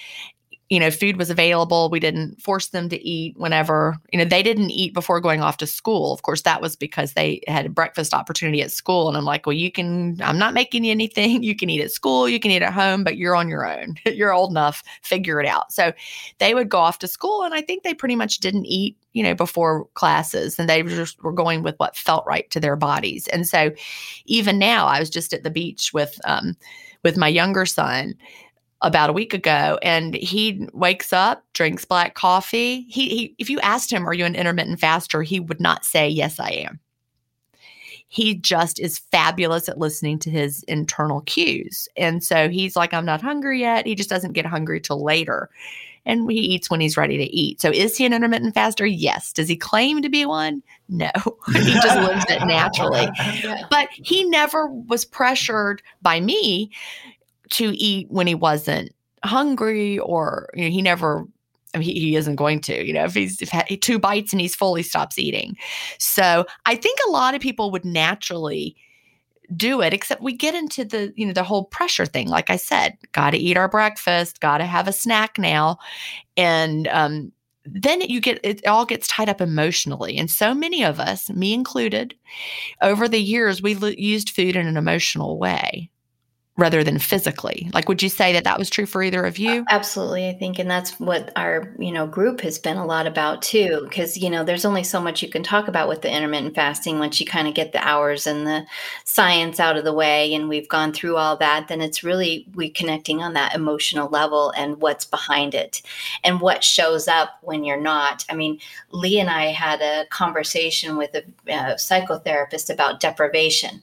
you 0.70 0.80
know, 0.80 0.92
food 0.92 1.18
was 1.18 1.32
available. 1.32 1.90
We 1.90 2.00
didn't 2.00 2.40
force 2.40 2.68
them 2.68 2.90
to 2.90 3.04
eat 3.04 3.36
whenever, 3.38 3.98
you 4.14 4.20
know, 4.20 4.26
they 4.26 4.44
didn't 4.44 4.70
eat 4.70 4.94
before 4.94 5.20
going 5.20 5.42
off 5.42 5.58
to 5.58 5.68
school. 5.68 6.14
Of 6.14 6.22
course, 6.22 6.44
that 6.44 6.62
was 6.62 6.76
because 6.76 7.14
they 7.14 7.42
had 7.48 7.66
a 7.66 7.70
breakfast 7.70 8.14
opportunity 8.14 8.62
at 8.62 8.72
school. 8.72 9.08
And 9.08 9.18
I'm 9.18 9.26
like, 9.26 9.48
well, 9.48 9.54
you 9.54 9.72
can, 9.72 10.22
I'm 10.22 10.38
not 10.38 10.54
making 10.54 10.84
you 10.84 10.92
anything. 10.92 11.42
You 11.42 11.56
can 11.56 11.72
eat 11.72 11.82
at 11.82 11.92
school, 11.92 12.30
you 12.30 12.40
can 12.40 12.52
eat 12.52 12.62
at 12.62 12.72
home, 12.72 13.04
but 13.04 13.18
you're 13.18 13.36
on 13.36 13.50
your 13.50 13.68
own. 13.68 13.96
you're 14.06 14.32
old 14.32 14.52
enough, 14.52 14.84
figure 15.02 15.42
it 15.42 15.48
out. 15.48 15.74
So 15.74 15.92
they 16.38 16.54
would 16.54 16.70
go 16.70 16.80
off 16.80 17.00
to 17.00 17.08
school. 17.08 17.42
And 17.42 17.56
I 17.56 17.62
think 17.62 17.82
they 17.82 17.96
pretty 17.96 18.16
much 18.16 18.38
didn't 18.38 18.68
eat, 18.68 18.96
you 19.14 19.24
know, 19.24 19.34
before 19.34 19.86
classes 19.96 20.60
and 20.60 20.70
they 20.70 20.84
just 20.84 21.22
were 21.24 21.34
going 21.34 21.64
with 21.64 21.76
what 21.78 21.98
felt 21.98 22.28
right 22.28 22.50
to 22.52 22.60
their 22.60 22.76
bodies. 22.76 23.28
And 23.30 23.48
so 23.48 23.72
even 24.26 24.60
now, 24.60 24.86
I 24.86 25.00
was 25.00 25.10
just 25.10 25.34
at 25.34 25.42
the 25.42 25.50
beach 25.50 25.94
with, 25.94 26.20
um, 26.26 26.56
with 27.04 27.18
my 27.18 27.28
younger 27.28 27.66
son 27.66 28.14
about 28.82 29.10
a 29.10 29.14
week 29.14 29.34
ago 29.34 29.78
and 29.82 30.14
he 30.16 30.68
wakes 30.74 31.12
up 31.12 31.44
drinks 31.54 31.86
black 31.86 32.16
coffee. 32.16 32.82
He, 32.90 33.10
he 33.10 33.36
if 33.38 33.50
you 33.50 33.60
asked 33.60 33.92
him 33.92 34.08
are 34.08 34.14
you 34.14 34.26
an 34.26 34.36
intermittent 34.36 34.80
faster? 34.80 35.22
he 35.22 35.40
would 35.40 35.60
not 35.60 35.86
say 35.86 36.08
yes 36.08 36.40
i 36.40 36.50
am. 36.50 36.80
He 38.08 38.36
just 38.36 38.80
is 38.80 38.98
fabulous 38.98 39.70
at 39.70 39.78
listening 39.78 40.18
to 40.20 40.32
his 40.32 40.64
internal 40.64 41.22
cues. 41.22 41.88
And 41.98 42.24
so 42.24 42.50
he's 42.50 42.76
like 42.76 42.94
i'm 42.94 43.06
not 43.06 43.22
hungry 43.22 43.60
yet. 43.60 43.86
He 43.86 43.96
just 43.96 44.10
doesn't 44.10 44.34
get 44.34 44.46
hungry 44.46 44.80
till 44.80 45.04
later. 45.04 45.50
And 46.06 46.32
he 46.32 46.40
eats 46.40 46.72
when 46.72 46.80
he's 46.80 46.98
ready 46.98 47.18
to 47.18 47.26
eat. 47.26 47.60
So 47.62 47.70
is 47.70 47.98
he 47.98 48.06
an 48.06 48.14
intermittent 48.14 48.54
faster? 48.54 48.86
Yes. 48.86 49.34
Does 49.34 49.50
he 49.50 49.58
claim 49.58 50.02
to 50.02 50.10
be 50.10 50.26
one? 50.26 50.64
No. 50.88 51.12
He 51.54 51.74
just 51.74 52.00
lives 52.00 52.26
it 52.30 52.46
naturally. 52.46 53.10
But 53.70 53.90
he 53.92 54.24
never 54.24 54.68
was 54.68 55.04
pressured 55.04 55.84
by 56.02 56.22
me 56.22 56.72
to 57.52 57.76
eat 57.78 58.08
when 58.10 58.28
he 58.28 58.36
wasn't 58.36 58.92
hungry 59.24 60.00
or 60.00 60.50
you 60.54 60.66
know, 60.66 60.70
he 60.70 60.82
never 60.82 61.26
I 61.74 61.78
mean, 61.78 61.88
he, 61.88 62.00
he 62.00 62.16
isn't 62.16 62.36
going 62.36 62.62
to, 62.62 62.86
you 62.86 62.94
know, 62.94 63.04
if 63.04 63.14
he's 63.14 63.42
if 63.42 63.52
he, 63.68 63.78
two 63.78 64.00
bites 64.00 64.34
and 64.34 64.42
he's 64.42 64.56
full, 64.56 64.76
he 64.76 64.84
stops 64.84 65.20
eating. 65.20 65.56
So 66.00 66.46
I 66.66 66.76
think 66.76 67.00
a 67.08 67.12
lot 67.12 67.36
of 67.36 67.42
people 67.42 67.70
would 67.72 67.86
naturally 67.86 68.76
do 69.56 69.82
it, 69.82 69.94
except 69.94 70.22
we 70.22 70.34
get 70.34 70.56
into 70.56 70.86
the, 70.86 71.14
you 71.16 71.26
know, 71.26 71.34
the 71.34 71.44
whole 71.44 71.66
pressure 71.66 72.06
thing. 72.06 72.28
Like 72.28 72.50
I 72.50 72.56
said, 72.56 72.98
got 73.12 73.32
to 73.32 73.38
eat 73.38 73.58
our 73.58 73.68
breakfast, 73.68 74.40
got 74.40 74.60
to 74.60 74.66
have 74.66 74.88
a 74.88 74.94
snack 74.94 75.38
now. 75.38 75.78
And, 76.38 76.88
um, 76.88 77.32
then 77.66 78.02
you 78.02 78.20
get 78.20 78.40
it 78.44 78.66
all 78.66 78.86
gets 78.86 79.08
tied 79.08 79.30
up 79.30 79.42
emotionally 79.42 80.18
and 80.18 80.32
so 80.32 80.56
many 80.56 80.84
of 80.84 81.00
us 81.00 81.30
me 81.30 81.54
included 81.54 82.16
over 82.82 83.08
the 83.08 83.22
years 83.22 83.62
we 83.62 83.76
l- 83.76 83.92
used 83.92 84.30
food 84.30 84.56
in 84.56 84.66
an 84.66 84.78
emotional 84.78 85.38
way 85.38 85.92
rather 86.60 86.84
than 86.84 87.00
physically. 87.00 87.70
Like, 87.74 87.88
would 87.88 88.04
you 88.04 88.10
say 88.10 88.34
that 88.34 88.44
that 88.44 88.60
was 88.60 88.70
true 88.70 88.86
for 88.86 89.02
either 89.02 89.26
of 89.26 89.38
you? 89.38 89.66
Absolutely, 89.70 90.28
I 90.28 90.34
think, 90.34 90.60
and 90.60 90.70
that's 90.70 91.00
what 91.00 91.32
our 91.36 91.74
you 91.80 91.92
know 91.92 92.06
group 92.06 92.42
has 92.42 92.60
been 92.60 92.78
a 92.78 92.86
lot 92.86 93.08
about 93.08 93.42
too. 93.42 93.82
Because 93.84 94.18
you 94.18 94.30
know, 94.30 94.44
there's 94.44 94.66
only 94.66 94.84
so 94.84 95.02
much 95.02 95.24
you 95.24 95.30
can 95.30 95.44
talk 95.44 95.68
about 95.68 95.88
with 95.88 96.02
the 96.02 96.12
intermittent 96.12 96.56
fasting 96.56 97.00
once 97.00 97.20
you 97.20 97.26
kind 97.26 97.48
of 97.48 97.54
get 97.54 97.72
the 97.72 97.86
hours 97.86 98.28
and 98.28 98.46
the 98.46 98.66
science 99.06 99.60
out 99.60 99.78
of 99.78 99.86
the 99.86 99.94
way, 99.94 100.34
and 100.34 100.50
we've 100.50 100.70
gone 100.70 100.94
through 100.94 101.16
all 101.16 101.38
that. 101.38 101.68
Then 101.68 101.82
it's 101.82 102.04
really 102.04 102.46
we 102.54 102.70
connecting 102.70 103.24
on 103.24 103.34
that 103.34 103.56
emotional 103.56 104.10
level 104.10 104.52
and 104.52 104.82
what's 104.82 105.06
behind 105.06 105.56
it, 105.56 105.82
and 106.24 106.42
what 106.42 106.64
shows 106.64 107.08
up 107.08 107.38
when 107.42 107.64
you're 107.64 107.82
not. 107.82 108.26
I 108.30 108.36
mean, 108.36 108.60
Lee 108.92 109.20
and 109.20 109.30
I 109.30 109.46
had 109.46 109.82
a 109.82 110.06
conversation 110.10 110.98
with 110.98 111.16
a, 111.16 111.24
a 111.48 111.76
psychotherapist 111.76 112.70
about 112.70 113.00
deprivation 113.00 113.82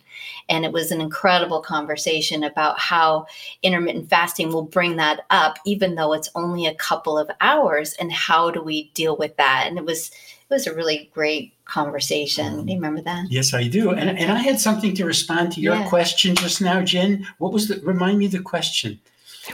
and 0.49 0.65
it 0.65 0.73
was 0.73 0.91
an 0.91 1.01
incredible 1.01 1.61
conversation 1.61 2.45
about 2.45 2.79
how 2.79 3.27
intermittent 3.63 4.09
fasting 4.09 4.53
will 4.53 4.63
bring 4.63 4.97
that 4.97 5.25
up, 5.31 5.59
even 5.65 5.95
though 5.95 6.13
it's 6.13 6.31
only 6.35 6.67
a 6.67 6.75
couple 6.75 7.19
of 7.19 7.31
hours. 7.41 7.95
And 7.95 8.13
how 8.13 8.51
do 8.51 8.63
we 8.63 8.91
deal 8.95 9.17
with 9.17 9.37
that? 9.37 9.67
And 9.67 9.79
it 9.79 9.85
was 9.85 10.11
it 10.49 10.55
was 10.55 10.67
a 10.67 10.75
really 10.75 11.11
great 11.13 11.53
conversation. 11.65 12.47
Mm-hmm. 12.47 12.67
Do 12.67 12.73
you 12.73 12.79
remember 12.79 13.03
that? 13.03 13.27
Yes, 13.31 13.53
I 13.53 13.67
do. 13.67 13.91
And, 13.91 14.17
and 14.17 14.31
I 14.31 14.39
had 14.39 14.61
something 14.61 14.95
to 14.95 15.05
respond 15.05 15.53
to 15.53 15.61
your 15.61 15.75
yeah. 15.75 15.89
question 15.89 16.37
just 16.37 16.61
now, 16.61 16.83
Gin. 16.83 17.27
What 17.39 17.53
was 17.53 17.69
the 17.69 17.81
remind 17.81 18.19
me 18.19 18.29
the 18.29 18.41
question? 18.41 19.01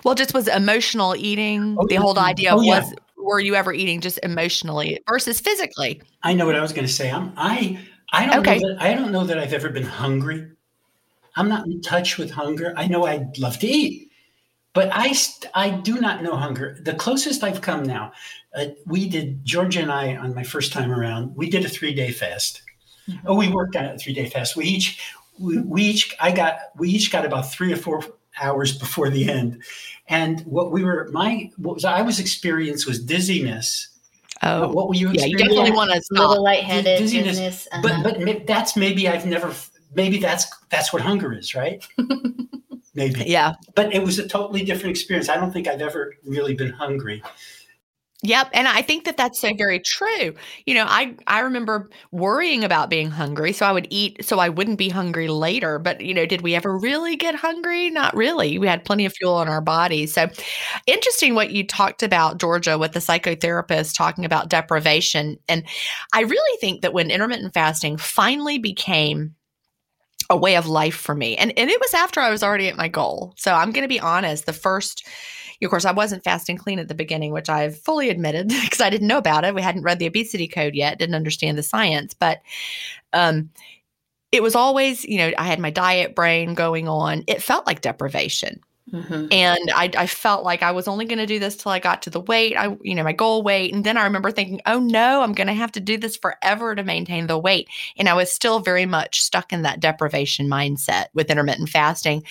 Well, 0.05 0.15
just 0.15 0.35
was 0.35 0.49
emotional 0.49 1.17
eating. 1.17 1.77
Oh, 1.79 1.87
the 1.87 1.97
whole 1.97 2.19
idea 2.19 2.53
oh, 2.53 2.57
was 2.57 2.65
yeah. 2.67 2.95
were 3.17 3.41
you 3.41 3.55
ever 3.55 3.73
eating 3.73 4.01
just 4.01 4.19
emotionally 4.23 5.01
versus 5.09 5.41
physically? 5.41 6.03
I 6.23 6.35
know 6.35 6.47
what 6.47 6.57
I 6.57 6.61
was 6.61 6.73
going 6.73 6.87
to 6.87 6.93
say. 6.93 7.11
I'm, 7.11 7.33
I 7.37 7.79
I 8.13 8.27
don't 8.27 8.41
okay. 8.41 8.59
know 8.59 8.75
that, 8.75 8.83
I 8.83 8.95
don't 8.95 9.13
know 9.13 9.25
that 9.25 9.39
I've 9.39 9.55
ever 9.55 9.71
been 9.71 9.85
hungry. 9.87 10.47
I'm 11.37 11.49
not 11.49 11.67
in 11.67 11.81
touch 11.81 12.19
with 12.19 12.31
hunger. 12.31 12.75
I 12.77 12.87
know 12.87 13.07
I'd 13.07 13.39
love 13.39 13.59
to 13.61 13.67
eat, 13.67 14.11
but 14.75 14.91
I 14.93 15.15
I 15.55 15.71
do 15.71 16.01
not 16.01 16.23
know 16.23 16.37
hunger. 16.37 16.79
The 16.83 16.95
closest 16.95 17.43
I've 17.43 17.61
come 17.61 17.83
now, 17.85 18.13
uh, 18.55 18.67
we 18.87 19.09
did 19.09 19.45
Georgia 19.45 19.81
and 19.81 19.93
I 19.93 20.17
on 20.17 20.35
my 20.35 20.43
first 20.43 20.73
time 20.73 20.93
around. 20.93 21.35
We 21.37 21.49
did 21.49 21.65
a 21.65 21.69
three 21.69 21.95
day 21.95 22.11
fast. 22.11 22.63
Mm-hmm. 23.09 23.27
Oh, 23.27 23.35
we 23.35 23.49
worked 23.49 23.77
on 23.77 23.85
a 23.87 23.99
three 23.99 24.15
day 24.15 24.29
fast. 24.29 24.57
We 24.57 24.67
each 24.67 25.01
we, 25.39 25.59
we 25.61 25.83
each 25.83 26.17
I 26.21 26.33
got 26.33 26.59
we 26.77 26.91
each 26.91 27.11
got 27.11 27.25
about 27.25 27.51
three 27.51 27.73
or 27.73 27.77
four 27.77 28.03
hours 28.41 28.77
before 28.77 29.11
the 29.11 29.31
end, 29.31 29.63
and 30.09 30.41
what 30.41 30.73
we 30.73 30.85
were 30.85 31.09
my 31.13 31.51
what 31.57 31.75
was 31.75 31.85
I 31.85 32.03
was 32.03 32.21
experienced 32.21 32.87
was 32.87 33.03
dizziness 33.03 33.89
Oh, 34.43 34.69
what 34.69 34.89
were 34.89 34.95
you? 34.95 35.11
Yeah, 35.13 35.27
you 35.27 35.39
definitely 35.39 35.71
want 35.71 35.93
to 35.93 36.03
stop. 36.03 36.31
little 36.31 36.43
lightheaded, 36.43 36.99
dizziness. 36.99 37.69
Uh-huh. 37.71 37.83
But 38.03 38.25
but 38.25 38.47
that's 38.47 38.77
maybe 38.77 39.09
I've 39.09 39.25
never. 39.27 39.55
Maybe 39.95 40.19
that's 40.19 40.47
that's 40.71 40.93
what 40.93 41.03
hunger 41.03 41.33
is, 41.33 41.55
right? 41.55 41.87
maybe. 42.95 43.25
Yeah. 43.27 43.55
But 43.75 43.95
it 43.95 44.03
was 44.03 44.19
a 44.19 44.27
totally 44.27 44.65
different 44.65 44.91
experience. 44.91 45.29
I 45.29 45.37
don't 45.37 45.53
think 45.53 45.67
I've 45.69 45.81
ever 45.81 46.15
really 46.25 46.55
been 46.55 46.73
hungry. 46.73 47.23
Yep, 48.25 48.51
and 48.53 48.69
I 48.69 48.83
think 48.83 49.05
that 49.05 49.17
that's 49.17 49.41
so 49.41 49.53
very 49.53 49.81
true. 49.81 50.35
You 50.65 50.75
know, 50.75 50.85
I 50.87 51.17
I 51.27 51.41
remember 51.41 51.91
worrying 52.13 52.63
about 52.63 52.89
being 52.89 53.11
hungry, 53.11 53.53
so 53.53 53.67
I 53.67 53.73
would 53.73 53.89
eat 53.91 54.25
so 54.25 54.39
I 54.39 54.49
wouldn't 54.49 54.79
be 54.79 54.89
hungry 54.89 55.27
later. 55.27 55.81
But 55.81 56.01
you 56.03 56.15
know, 56.15 56.25
did 56.25 56.41
we 56.41 56.55
ever 56.55 56.79
really 56.79 57.17
get 57.17 57.35
hungry? 57.35 57.91
Not 57.91 58.15
really. 58.15 58.59
We 58.59 58.69
had 58.69 58.85
plenty 58.85 59.07
of 59.07 59.13
fuel 59.13 59.43
in 59.43 59.49
our 59.49 59.61
bodies. 59.61 60.15
So 60.15 60.29
interesting 60.87 61.35
what 61.35 61.51
you 61.51 61.67
talked 61.67 62.05
about, 62.05 62.39
Georgia, 62.39 62.79
with 62.79 62.93
the 62.93 63.01
psychotherapist 63.01 63.97
talking 63.97 64.25
about 64.25 64.49
deprivation. 64.49 65.37
And 65.49 65.65
I 66.15 66.21
really 66.21 66.59
think 66.61 66.83
that 66.83 66.93
when 66.93 67.11
intermittent 67.11 67.55
fasting 67.55 67.97
finally 67.97 68.59
became 68.59 69.35
a 70.33 70.37
way 70.37 70.57
of 70.57 70.67
life 70.67 70.97
for 70.97 71.15
me, 71.15 71.37
and 71.37 71.57
and 71.57 71.71
it 71.71 71.81
was 71.81 71.95
after 71.95 72.19
I 72.21 72.31
was 72.31 72.43
already 72.43 72.69
at 72.69 72.77
my 72.77 72.89
goal. 72.89 73.35
So 73.37 73.53
I'm 73.53 73.71
going 73.71 73.85
to 73.85 73.89
be 73.89 74.01
honest. 74.01 74.47
The 74.47 74.53
first 74.53 75.07
of 75.63 75.71
course, 75.71 75.85
I 75.85 75.93
wasn't 75.93 76.25
fast 76.25 76.49
and 76.49 76.59
clean 76.59 76.79
at 76.79 76.89
the 76.89 76.95
beginning, 76.95 77.33
which 77.33 77.49
I've 77.49 77.79
fully 77.79 78.11
admitted 78.11 78.49
because 78.63 78.81
I 78.81 78.91
didn't 78.91 79.07
know 79.07 79.19
about 79.19 79.45
it. 79.45 79.55
We 79.55 79.63
hadn't 79.63 79.85
read 79.85 79.99
the 79.99 80.07
obesity 80.07 80.49
code 80.49 80.75
yet, 80.75 80.99
didn't 80.99 81.15
understand 81.15 81.57
the 81.57 81.63
science, 81.63 82.15
but 82.15 82.41
um, 83.13 83.51
it 84.33 84.43
was 84.43 84.55
always, 84.55 85.05
you 85.05 85.19
know, 85.19 85.33
I 85.39 85.45
had 85.45 85.61
my 85.61 85.71
diet 85.71 86.15
brain 86.15 86.55
going 86.55 86.89
on. 86.89 87.23
It 87.27 87.43
felt 87.43 87.67
like 87.67 87.81
deprivation. 87.81 88.61
Mm-hmm. 88.91 89.27
And 89.31 89.71
I, 89.75 89.91
I, 89.97 90.07
felt 90.07 90.45
like 90.45 90.63
I 90.63 90.73
was 90.73 90.89
only 90.89 91.05
going 91.05 91.19
to 91.19 91.27
do 91.27 91.39
this 91.39 91.57
till 91.57 91.71
I 91.71 91.79
got 91.79 92.03
to 92.03 92.11
the 92.11 92.21
weight, 92.21 92.57
I, 92.57 92.77
you 92.83 92.95
know, 92.95 93.05
my 93.05 93.13
goal 93.13 93.43
weight. 93.43 93.73
And 93.73 93.85
then 93.85 93.97
I 93.97 94.05
remember 94.05 94.31
thinking, 94.31 94.61
oh 94.67 94.81
no, 94.81 95.23
I'm 95.23 95.33
going 95.33 95.47
to 95.47 95.53
have 95.53 95.73
to 95.73 95.81
do 95.81 95.97
this 95.97 96.17
forever 96.17 96.75
to 96.75 96.83
maintain 96.83 97.29
the 97.29 97.39
weight. 97.39 97.69
And 97.97 98.09
I 98.09 98.15
was 98.15 98.33
still 98.33 98.59
very 98.59 98.85
much 98.85 99.23
stuck 99.23 99.53
in 99.53 99.63
that 99.63 99.81
deprivation 99.81 100.49
mindset 100.49 101.07
with 101.15 101.31
intermittent 101.31 101.69
fasting. 101.69 102.25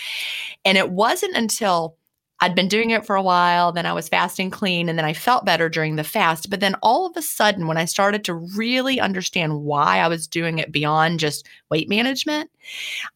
And 0.65 0.77
it 0.77 0.91
wasn't 0.91 1.37
until 1.37 1.95
I'd 2.41 2.55
been 2.55 2.67
doing 2.67 2.89
it 2.89 3.05
for 3.05 3.15
a 3.15 3.21
while, 3.21 3.71
then 3.71 3.85
I 3.85 3.93
was 3.93 4.09
fasting 4.09 4.49
clean, 4.49 4.89
and 4.89 4.97
then 4.97 5.05
I 5.05 5.13
felt 5.13 5.45
better 5.45 5.69
during 5.69 5.95
the 5.95 6.03
fast. 6.03 6.49
But 6.49 6.59
then 6.59 6.75
all 6.81 7.05
of 7.05 7.15
a 7.15 7.21
sudden, 7.21 7.67
when 7.67 7.77
I 7.77 7.85
started 7.85 8.23
to 8.25 8.33
really 8.33 8.99
understand 8.99 9.61
why 9.61 9.99
I 9.99 10.07
was 10.07 10.27
doing 10.27 10.57
it 10.57 10.71
beyond 10.71 11.19
just 11.19 11.47
weight 11.69 11.87
management, 11.87 12.49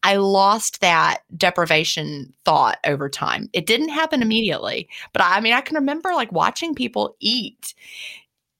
I 0.04 0.16
lost 0.16 0.80
that 0.80 1.18
deprivation 1.36 2.32
thought 2.44 2.78
over 2.86 3.08
time. 3.08 3.48
It 3.52 3.66
didn't 3.66 3.88
happen 3.88 4.22
immediately, 4.22 4.88
but 5.12 5.22
I 5.22 5.40
mean, 5.40 5.52
I 5.54 5.60
can 5.60 5.76
remember 5.76 6.14
like 6.14 6.30
watching 6.30 6.74
people 6.74 7.16
eat 7.18 7.74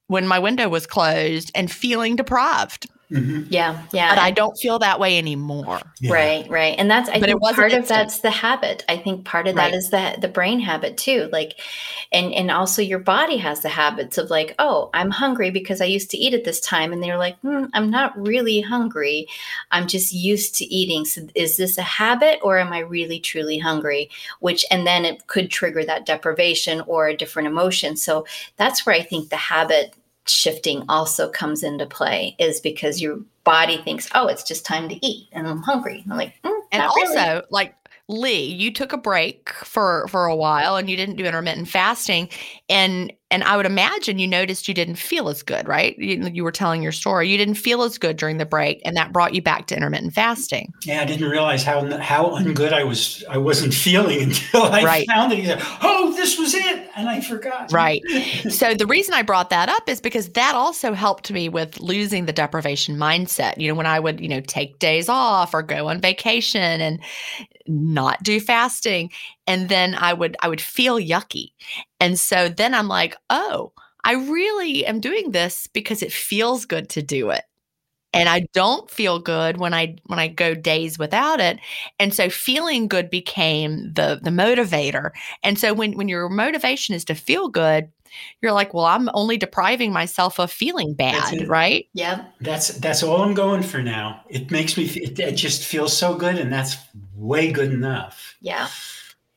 when 0.07 0.27
my 0.27 0.39
window 0.39 0.67
was 0.67 0.85
closed 0.85 1.51
and 1.55 1.71
feeling 1.71 2.15
deprived. 2.17 2.87
Mm-hmm. 3.09 3.43
Yeah, 3.49 3.83
yeah. 3.93 4.09
But 4.09 4.19
I 4.19 4.31
don't 4.31 4.57
feel 4.57 4.79
that 4.79 4.99
way 4.99 5.17
anymore. 5.17 5.79
Yeah. 6.01 6.11
Right, 6.11 6.49
right. 6.49 6.75
And 6.77 6.91
that's 6.91 7.07
I 7.09 7.19
but 7.21 7.29
think 7.29 7.41
part 7.41 7.71
of 7.71 7.87
that's 7.87 8.19
the 8.19 8.29
habit. 8.29 8.83
I 8.89 8.97
think 8.97 9.23
part 9.23 9.47
of 9.47 9.55
right. 9.55 9.71
that 9.71 9.77
is 9.77 9.91
the 9.91 10.17
the 10.19 10.27
brain 10.27 10.59
habit 10.59 10.97
too. 10.97 11.29
Like 11.31 11.57
and 12.11 12.33
and 12.33 12.51
also 12.51 12.81
your 12.81 12.99
body 12.99 13.37
has 13.37 13.61
the 13.61 13.69
habits 13.69 14.17
of 14.17 14.29
like, 14.29 14.55
oh, 14.59 14.89
I'm 14.93 15.09
hungry 15.09 15.51
because 15.51 15.79
I 15.79 15.85
used 15.85 16.11
to 16.11 16.17
eat 16.17 16.33
at 16.33 16.43
this 16.43 16.59
time 16.59 16.91
and 16.91 17.01
they're 17.01 17.17
like, 17.17 17.39
hmm, 17.39 17.65
I'm 17.73 17.89
not 17.89 18.17
really 18.21 18.59
hungry. 18.59 19.27
I'm 19.71 19.87
just 19.87 20.11
used 20.11 20.55
to 20.55 20.65
eating. 20.65 21.05
So 21.05 21.27
is 21.33 21.55
this 21.55 21.77
a 21.77 21.83
habit 21.83 22.39
or 22.43 22.57
am 22.59 22.73
I 22.73 22.79
really 22.79 23.21
truly 23.21 23.57
hungry? 23.57 24.09
Which 24.41 24.65
and 24.69 24.85
then 24.85 25.05
it 25.05 25.27
could 25.27 25.49
trigger 25.49 25.85
that 25.85 26.05
deprivation 26.05 26.81
or 26.87 27.07
a 27.07 27.15
different 27.15 27.47
emotion. 27.47 27.95
So 27.95 28.25
that's 28.57 28.85
where 28.85 28.95
I 28.95 29.01
think 29.01 29.29
the 29.29 29.37
habit 29.37 29.95
shifting 30.29 30.83
also 30.89 31.29
comes 31.29 31.63
into 31.63 31.85
play 31.85 32.35
is 32.39 32.59
because 32.59 33.01
your 33.01 33.19
body 33.43 33.77
thinks, 33.77 34.09
oh, 34.13 34.27
it's 34.27 34.43
just 34.43 34.65
time 34.65 34.89
to 34.89 35.05
eat 35.05 35.29
and 35.31 35.47
I'm 35.47 35.61
hungry. 35.61 36.03
I'm 36.09 36.17
like, 36.17 36.33
mm, 36.43 36.59
and 36.71 36.83
also 36.83 37.03
really. 37.03 37.41
like 37.49 37.75
Lee, 38.09 38.45
you 38.45 38.71
took 38.71 38.93
a 38.93 38.97
break 38.97 39.49
for 39.49 40.07
for 40.07 40.25
a 40.25 40.35
while 40.35 40.77
and 40.77 40.89
you 40.89 40.95
didn't 40.95 41.17
do 41.17 41.25
intermittent 41.25 41.67
fasting 41.67 42.29
and 42.69 43.11
and 43.29 43.43
I 43.43 43.57
would 43.57 43.65
imagine 43.65 44.19
you 44.19 44.27
noticed 44.27 44.69
you 44.69 44.73
didn't 44.73 44.95
feel 44.95 45.27
as 45.27 45.43
good, 45.43 45.67
right? 45.67 45.97
You, 45.97 46.29
you 46.29 46.45
were 46.45 46.51
telling 46.51 46.81
your 46.81 46.93
story. 46.93 47.27
You 47.27 47.37
didn't 47.37 47.55
feel 47.55 47.81
as 47.83 47.97
good 47.97 48.15
during 48.15 48.37
the 48.37 48.45
break 48.45 48.81
and 48.85 48.95
that 48.95 49.11
brought 49.11 49.35
you 49.35 49.41
back 49.41 49.67
to 49.67 49.75
intermittent 49.75 50.13
fasting. 50.13 50.71
Yeah, 50.85 51.01
I 51.01 51.05
didn't 51.05 51.29
realize 51.29 51.63
how 51.63 51.85
how 51.97 52.29
ungood 52.37 52.71
I 52.71 52.85
was 52.85 53.25
I 53.29 53.37
wasn't 53.37 53.73
feeling 53.85 54.21
until 54.21 54.63
I 54.63 54.83
right. 54.83 55.07
found 55.07 55.33
it. 55.33 55.45
Said, 55.45 55.61
oh, 55.81 56.13
this 56.15 56.39
was 56.39 56.53
it 56.53 56.89
and 56.95 57.09
I 57.09 57.19
forgot. 57.19 57.73
Right. 57.73 58.01
so 58.49 58.73
the 58.73 58.87
reason 58.87 59.15
I 59.15 59.21
brought 59.21 59.49
that 59.49 59.67
up 59.67 59.89
is 59.89 59.99
because 59.99 60.29
that 60.29 60.55
also 60.55 60.93
helped 60.93 61.29
me 61.29 61.49
with 61.49 61.81
losing 61.81 62.25
the 62.25 62.33
deprivation 62.33 62.95
mindset. 62.95 63.57
You 63.57 63.67
know, 63.67 63.75
when 63.75 63.85
I 63.85 63.99
would, 63.99 64.21
you 64.21 64.29
know, 64.29 64.39
take 64.39 64.79
days 64.79 65.09
off 65.09 65.53
or 65.53 65.61
go 65.61 65.89
on 65.89 65.99
vacation 65.99 66.79
and 66.79 67.01
not 67.67 68.21
do 68.23 68.39
fasting 68.39 69.11
and 69.45 69.69
then 69.69 69.95
i 69.95 70.13
would 70.13 70.35
i 70.41 70.47
would 70.47 70.61
feel 70.61 70.97
yucky. 70.99 71.51
And 71.99 72.19
so 72.19 72.49
then 72.49 72.73
i'm 72.73 72.87
like 72.87 73.15
oh 73.29 73.71
i 74.03 74.13
really 74.13 74.85
am 74.85 74.99
doing 74.99 75.31
this 75.31 75.67
because 75.67 76.01
it 76.01 76.11
feels 76.13 76.65
good 76.65 76.89
to 76.91 77.01
do 77.01 77.29
it. 77.31 77.43
And 78.13 78.29
i 78.29 78.47
don't 78.53 78.89
feel 78.89 79.19
good 79.19 79.57
when 79.57 79.73
i 79.73 79.95
when 80.05 80.19
i 80.19 80.27
go 80.27 80.53
days 80.55 80.97
without 80.97 81.39
it. 81.39 81.59
And 81.99 82.13
so 82.13 82.29
feeling 82.29 82.87
good 82.87 83.09
became 83.09 83.93
the 83.93 84.19
the 84.23 84.31
motivator. 84.31 85.11
And 85.43 85.59
so 85.59 85.73
when 85.73 85.93
when 85.97 86.07
your 86.07 86.29
motivation 86.29 86.95
is 86.95 87.05
to 87.05 87.15
feel 87.15 87.49
good 87.49 87.89
you're 88.41 88.51
like, 88.51 88.73
well, 88.73 88.85
I'm 88.85 89.09
only 89.13 89.37
depriving 89.37 89.91
myself 89.91 90.39
of 90.39 90.51
feeling 90.51 90.93
bad, 90.93 91.47
right? 91.47 91.87
Yeah. 91.93 92.25
That's 92.41 92.69
that's 92.79 93.03
all 93.03 93.21
I'm 93.21 93.33
going 93.33 93.63
for 93.63 93.81
now. 93.81 94.21
It 94.29 94.51
makes 94.51 94.77
me 94.77 94.85
it, 94.85 95.19
it 95.19 95.35
just 95.35 95.63
feels 95.63 95.95
so 95.95 96.15
good 96.15 96.37
and 96.37 96.51
that's 96.51 96.77
way 97.15 97.51
good 97.51 97.71
enough. 97.71 98.35
Yeah. 98.41 98.67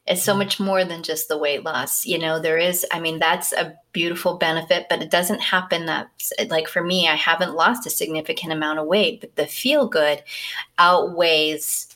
It's 0.07 0.23
so 0.25 0.35
much 0.35 0.59
more 0.59 0.85
than 0.85 1.05
just 1.05 1.29
the 1.29 1.39
weight 1.39 1.63
loss. 1.63 2.05
You 2.05 2.19
know, 2.19 2.41
there 2.41 2.59
is, 2.59 2.85
I 2.91 2.99
mean, 2.99 3.21
that's 3.21 3.53
a 3.53 3.77
beautiful 3.93 4.39
benefit, 4.39 4.87
but 4.91 5.03
it 5.03 5.11
doesn't 5.11 5.41
happen 5.41 5.87
that, 5.87 6.11
like 6.49 6.67
for 6.67 6.83
me, 6.83 7.07
I 7.07 7.15
haven't 7.15 7.55
lost 7.55 7.87
a 7.87 7.91
significant 7.91 8.53
amount 8.53 8.81
of 8.81 8.87
weight, 8.87 9.21
but 9.21 9.37
the 9.37 9.47
feel 9.47 9.87
good 9.87 10.25
outweighs 10.79 11.90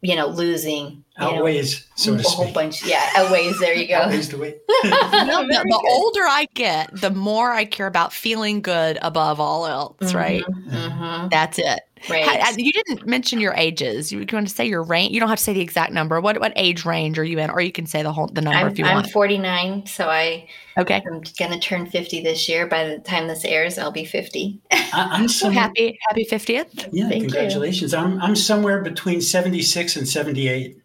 you 0.00 0.14
know, 0.14 0.26
losing 0.26 1.04
outweighs, 1.18 1.80
know, 1.80 1.86
so 1.96 2.16
to 2.16 2.26
a 2.26 2.30
whole 2.30 2.52
bunch. 2.52 2.84
Yeah, 2.84 3.04
outweighs. 3.16 3.58
There 3.58 3.74
you 3.74 3.88
go. 3.88 3.96
outweighs 3.96 4.28
the 4.28 4.38
weight. 4.38 4.58
no, 4.84 5.46
the, 5.46 5.64
the 5.64 5.88
older 5.90 6.22
I 6.22 6.46
get, 6.54 6.90
the 6.92 7.10
more 7.10 7.52
I 7.52 7.64
care 7.64 7.86
about 7.86 8.12
feeling 8.12 8.62
good 8.62 8.98
above 9.02 9.40
all 9.40 9.66
else. 9.66 9.96
Mm-hmm, 9.98 10.16
right. 10.16 10.44
Mm-hmm. 10.44 11.28
That's 11.28 11.58
it. 11.58 11.80
Right. 12.08 12.56
you 12.56 12.72
didn't 12.72 13.06
mention 13.06 13.40
your 13.40 13.54
ages. 13.54 14.12
You, 14.12 14.20
you 14.20 14.26
want 14.32 14.48
to 14.48 14.54
say 14.54 14.66
your 14.66 14.82
range? 14.82 15.12
You 15.12 15.20
don't 15.20 15.28
have 15.28 15.38
to 15.38 15.44
say 15.44 15.52
the 15.52 15.60
exact 15.60 15.92
number. 15.92 16.20
What 16.20 16.40
what 16.40 16.52
age 16.56 16.84
range 16.84 17.18
are 17.18 17.24
you 17.24 17.38
in, 17.38 17.50
or 17.50 17.60
you 17.60 17.72
can 17.72 17.86
say 17.86 18.02
the 18.02 18.12
whole 18.12 18.28
the 18.28 18.40
number 18.40 18.58
I'm, 18.58 18.68
if 18.68 18.78
you 18.78 18.84
I'm 18.84 18.94
want. 18.94 19.06
I'm 19.06 19.12
49, 19.12 19.86
so 19.86 20.08
I 20.08 20.48
okay. 20.76 21.02
I'm 21.06 21.22
going 21.38 21.52
to 21.52 21.58
turn 21.58 21.86
50 21.86 22.22
this 22.22 22.48
year. 22.48 22.66
By 22.66 22.84
the 22.84 22.98
time 22.98 23.28
this 23.28 23.44
airs, 23.44 23.78
I'll 23.78 23.90
be 23.90 24.04
50. 24.04 24.60
I, 24.70 25.18
am 25.18 25.28
so 25.28 25.50
happy 25.50 25.98
happy 26.08 26.24
50th. 26.24 26.88
Yeah, 26.92 27.08
Thank 27.08 27.24
congratulations. 27.24 27.92
You. 27.92 27.98
I'm 27.98 28.20
I'm 28.20 28.36
somewhere 28.36 28.82
between 28.82 29.20
76 29.20 29.96
and 29.96 30.08
78. 30.08 30.80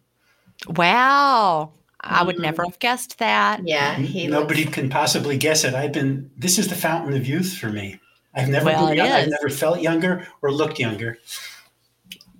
Wow. 0.68 1.72
I 2.06 2.22
would 2.22 2.38
never 2.38 2.62
mm-hmm. 2.62 2.70
have 2.70 2.78
guessed 2.78 3.18
that. 3.18 3.66
Yeah, 3.66 3.96
nobody 4.28 4.64
looks... 4.64 4.74
can 4.74 4.90
possibly 4.90 5.38
guess 5.38 5.64
it. 5.64 5.74
I've 5.74 5.92
been. 5.92 6.30
This 6.36 6.58
is 6.58 6.68
the 6.68 6.74
fountain 6.74 7.16
of 7.16 7.26
youth 7.26 7.56
for 7.56 7.70
me. 7.70 7.98
I've 8.34 8.48
never 8.48 8.66
well, 8.66 8.88
been 8.88 8.96
young. 8.96 9.10
I've 9.10 9.28
never 9.28 9.48
felt 9.48 9.80
younger 9.80 10.26
or 10.42 10.50
looked 10.50 10.78
younger. 10.78 11.18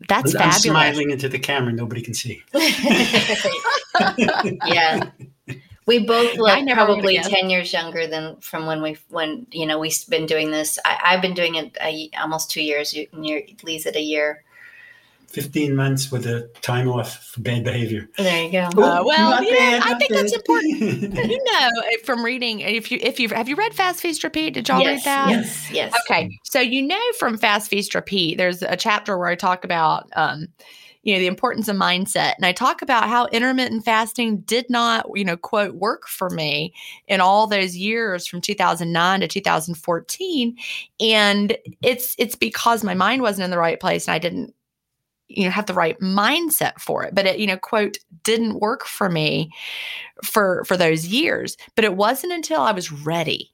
That's 0.09 0.35
I'm, 0.35 0.41
fabulous. 0.41 0.67
I'm 0.67 0.71
smiling 0.73 1.11
into 1.11 1.29
the 1.29 1.39
camera. 1.39 1.73
Nobody 1.73 2.03
can 2.03 2.15
see. 2.15 2.43
yeah. 4.67 5.11
We 5.87 6.07
both 6.07 6.37
look 6.37 6.67
probably 6.71 7.19
10 7.19 7.51
years 7.51 7.73
younger 7.73 8.07
than 8.07 8.37
from 8.41 8.67
when 8.67 8.81
we 8.81 8.97
when 9.11 9.47
you 9.51 9.67
know 9.67 9.79
we've 9.79 9.95
been 10.09 10.27
doing 10.27 10.51
this. 10.51 10.79
I, 10.85 11.13
have 11.13 11.23
been 11.23 11.35
doing 11.35 11.57
it 11.57 11.77
a, 11.81 12.11
almost 12.19 12.51
two 12.51 12.63
years. 12.63 12.95
You, 12.95 13.07
Lee's 13.63 13.87
at 13.87 13.95
a 13.97 14.01
year. 14.01 14.45
15 15.35 15.74
months 15.74 16.12
with 16.12 16.26
a 16.26 16.49
time 16.62 16.89
off 16.89 17.24
for 17.24 17.41
bad 17.41 17.64
behavior. 17.64 18.09
There 18.16 18.45
you 18.45 18.53
go. 18.53 18.68
Uh, 18.68 19.03
well, 19.05 19.43
yeah, 19.43 19.80
bad, 19.80 19.82
I 19.82 19.99
think 19.99 20.12
bad. 20.12 20.20
that's 20.20 20.32
important. 20.32 20.80
you 21.30 21.45
know, 21.45 21.70
from 22.05 22.24
reading, 22.24 22.61
if 22.61 22.93
you, 22.93 22.99
if 23.03 23.18
you, 23.18 23.28
have 23.28 23.37
have 23.37 23.49
you 23.49 23.57
read 23.57 23.74
Fast 23.74 24.01
Feast 24.01 24.22
Repeat? 24.22 24.55
Did 24.55 24.68
y'all 24.68 24.80
yes, 24.80 25.05
read 25.05 25.05
that? 25.05 25.30
Yes, 25.30 25.70
yes. 25.72 25.95
Okay. 26.09 26.39
So, 26.45 26.61
you 26.61 26.82
know, 26.82 27.01
from 27.18 27.37
Fast 27.37 27.68
Feast 27.68 27.95
Repeat, 27.95 28.39
there's 28.39 28.62
a 28.62 28.76
chapter 28.76 29.18
where 29.18 29.26
I 29.26 29.35
talk 29.35 29.64
about, 29.64 30.09
um, 30.14 30.47
you 31.03 31.12
know, 31.12 31.18
the 31.18 31.26
importance 31.26 31.68
of 31.68 31.76
mindset. 31.76 32.37
And 32.37 32.47
I 32.47 32.53
talk 32.53 32.80
about 32.80 33.09
how 33.09 33.26
intermittent 33.26 33.85
fasting 33.85 34.39
did 34.39 34.70
not, 34.70 35.07
you 35.14 35.24
know, 35.24 35.37
quote, 35.37 35.74
work 35.74 36.07
for 36.07 36.30
me 36.30 36.72
in 37.09 37.20
all 37.20 37.47
those 37.47 37.76
years 37.76 38.26
from 38.26 38.41
2009 38.41 39.20
to 39.20 39.28
2014. 39.28 40.57
And 41.01 41.59
it's 41.82 42.14
it's 42.18 42.37
because 42.37 42.85
my 42.85 42.95
mind 42.95 43.20
wasn't 43.20 43.45
in 43.45 43.51
the 43.51 43.59
right 43.59 43.80
place 43.80 44.07
and 44.07 44.14
I 44.14 44.18
didn't 44.18 44.55
you 45.29 45.45
know 45.45 45.51
have 45.51 45.66
the 45.66 45.75
right 45.75 45.99
mindset 46.01 46.81
for 46.81 47.05
it. 47.05 47.14
But 47.14 47.27
it 47.27 47.39
you 47.39 47.47
know 47.47 47.57
quote 47.59 47.99
didn't 48.25 48.61
work 48.61 48.85
for 48.87 49.09
me 49.09 49.51
for 50.25 50.64
for 50.66 50.77
those 50.77 51.07
years. 51.07 51.57
But 51.77 51.85
it 51.85 51.97
wasn't 51.97 52.33
until 52.33 52.61
i 52.62 52.72
was 52.72 52.93
ready. 52.93 53.53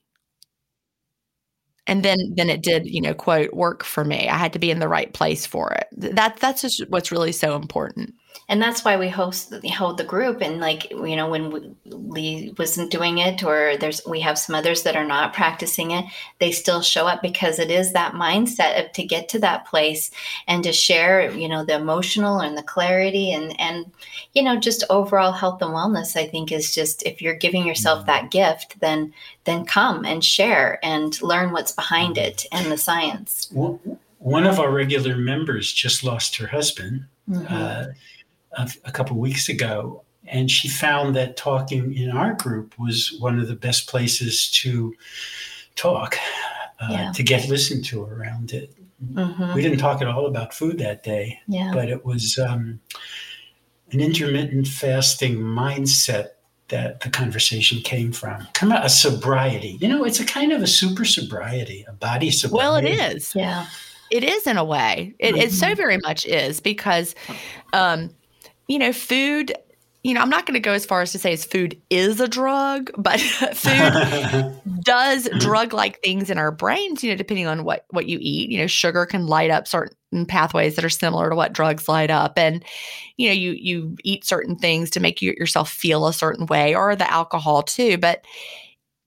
And 1.87 2.05
then 2.05 2.19
then 2.37 2.51
it 2.51 2.63
did 2.63 2.87
you 2.87 3.01
know 3.01 3.15
quote 3.15 3.53
work 3.55 3.83
for 3.85 4.05
me. 4.05 4.29
I 4.29 4.37
had 4.37 4.53
to 4.53 4.59
be 4.59 4.71
in 4.71 4.79
the 4.79 4.89
right 4.89 5.13
place 5.13 5.47
for 5.47 5.73
it. 5.73 5.89
That 6.17 6.37
that's 6.39 6.63
just 6.63 6.85
what's 6.89 7.11
really 7.11 7.33
so 7.33 7.57
important 7.57 8.15
and 8.51 8.61
that's 8.61 8.85
why 8.85 8.97
we 8.97 9.09
host 9.09 9.55
hold 9.73 9.97
the 9.97 10.05
group 10.05 10.43
and 10.43 10.61
like 10.61 10.91
you 10.91 11.17
know 11.17 11.29
when 11.29 11.77
lee 11.87 12.53
wasn't 12.59 12.91
doing 12.91 13.19
it 13.19 13.43
or 13.45 13.77
there's 13.79 14.03
we 14.07 14.21
have 14.21 14.37
some 14.37 14.57
others 14.57 14.83
that 14.83 14.97
are 14.97 15.07
not 15.07 15.33
practicing 15.33 15.93
it 15.93 16.05
they 16.41 16.51
still 16.51 16.83
show 16.83 17.07
up 17.07 17.23
because 17.23 17.59
it 17.59 17.71
is 17.71 17.93
that 17.93 18.13
mindset 18.13 18.85
of 18.85 18.93
to 18.93 19.05
get 19.05 19.29
to 19.29 19.39
that 19.39 19.65
place 19.67 20.11
and 20.49 20.65
to 20.65 20.73
share 20.73 21.31
you 21.31 21.49
know 21.49 21.65
the 21.65 21.75
emotional 21.75 22.41
and 22.41 22.59
the 22.59 22.63
clarity 22.63 23.33
and 23.33 23.59
and 23.59 23.91
you 24.35 24.43
know 24.43 24.59
just 24.59 24.85
overall 24.91 25.33
health 25.33 25.63
and 25.63 25.71
wellness 25.71 26.17
i 26.17 26.27
think 26.27 26.53
is 26.53 26.75
just 26.75 27.03
if 27.05 27.23
you're 27.23 27.35
giving 27.35 27.65
yourself 27.65 28.05
that 28.05 28.31
gift 28.31 28.79
then 28.81 29.15
then 29.45 29.65
come 29.65 30.05
and 30.05 30.25
share 30.25 30.79
and 30.83 31.23
learn 31.23 31.53
what's 31.53 31.73
behind 31.73 32.19
it 32.19 32.45
and 32.53 32.71
the 32.71 32.77
science 32.77 33.49
one 34.19 34.45
of 34.45 34.59
our 34.59 34.71
regular 34.71 35.17
members 35.17 35.73
just 35.73 36.05
lost 36.05 36.37
her 36.37 36.49
husband 36.49 37.05
mm-hmm. 37.29 37.47
uh, 37.49 37.87
a, 38.53 38.71
a 38.85 38.93
couple 38.93 39.17
weeks 39.17 39.49
ago, 39.49 40.05
and 40.27 40.51
she 40.51 40.69
found 40.69 41.17
that 41.17 41.37
talking 41.37 41.95
in 41.95 42.11
our 42.11 42.35
group 42.35 42.79
was 42.79 43.17
one 43.21 43.39
of 43.39 43.49
the 43.49 43.57
best 43.57 43.89
places 43.89 44.51
to 44.51 44.95
talk, 45.77 46.17
uh, 46.81 46.89
yeah. 46.91 47.13
to 47.13 47.23
get 47.23 47.49
listened 47.49 47.85
to 47.87 48.05
around 48.05 48.53
it. 48.53 48.75
Mm-hmm. 49.13 49.55
We 49.55 49.63
didn't 49.63 49.79
talk 49.79 50.03
at 50.03 50.09
all 50.09 50.27
about 50.27 50.53
food 50.53 50.79
that 50.79 51.03
day, 51.03 51.41
yeah. 51.49 51.71
but 51.73 51.89
it 51.89 52.05
was 52.05 52.39
um, 52.39 52.81
an 53.93 54.01
intermittent 54.01 54.69
fasting 54.69 55.37
mindset 55.37 56.29
that 56.69 57.01
the 57.01 57.11
conversation 57.11 57.81
came 57.83 58.13
from. 58.13 58.47
Come 58.53 58.73
on, 58.73 58.83
a 58.83 58.89
sobriety. 58.89 59.79
You 59.81 59.89
know, 59.89 60.05
it's 60.05 60.21
a 60.21 60.25
kind 60.25 60.53
of 60.53 60.63
a 60.63 60.67
super 60.67 61.05
sobriety, 61.05 61.85
a 61.89 61.93
body 61.93 62.31
sobriety. 62.31 62.57
Well, 62.57 62.77
it 62.77 62.85
is. 62.85 63.35
Yeah. 63.35 63.67
It 64.11 64.25
is 64.25 64.47
in 64.47 64.57
a 64.57 64.65
way. 64.65 65.15
It, 65.19 65.35
mm-hmm. 65.35 65.43
it 65.43 65.53
so 65.53 65.75
very 65.75 65.99
much 65.99 66.27
is 66.27 66.61
because 66.61 67.15
um, 67.73 68.11
you 68.71 68.79
know, 68.79 68.93
food 68.93 69.53
you 70.03 70.15
know, 70.15 70.23
I'm 70.23 70.31
not 70.31 70.47
going 70.47 70.55
to 70.55 70.61
go 70.61 70.73
as 70.73 70.87
far 70.87 71.03
as 71.03 71.13
to 71.13 71.19
say 71.19 71.35
as 71.35 71.45
food 71.45 71.79
is 71.91 72.21
a 72.21 72.29
drug, 72.29 72.91
but 72.97 73.21
food 73.55 74.59
does 74.83 75.29
drug 75.41 75.75
like 75.75 76.01
things 76.01 76.31
in 76.31 76.39
our 76.39 76.51
brains, 76.51 77.05
you 77.05 77.11
know, 77.11 77.17
depending 77.17 77.47
on 77.47 77.65
what 77.65 77.85
what 77.91 78.07
you 78.07 78.17
eat. 78.19 78.49
You 78.49 78.61
know, 78.61 78.67
sugar 78.67 79.05
can 79.05 79.27
light 79.27 79.51
up 79.51 79.69
certain 79.69 80.25
pathways 80.27 80.77
that 80.77 80.87
are 80.87 80.91
similar 80.91 81.29
to 81.29 81.37
what 81.37 81.53
drugs 81.53 81.87
light 81.87 82.11
up 82.11 82.39
and 82.39 82.65
you 83.19 83.29
know, 83.29 83.35
you 83.35 83.53
you 83.53 83.97
eat 84.03 84.25
certain 84.25 84.57
things 84.57 84.89
to 84.91 85.01
make 85.01 85.21
you, 85.21 85.35
yourself 85.37 85.71
feel 85.71 86.07
a 86.07 86.15
certain 86.15 86.47
way 86.47 86.75
or 86.75 86.97
the 86.97 87.11
alcohol 87.11 87.63
too, 87.63 87.99
but 87.99 88.25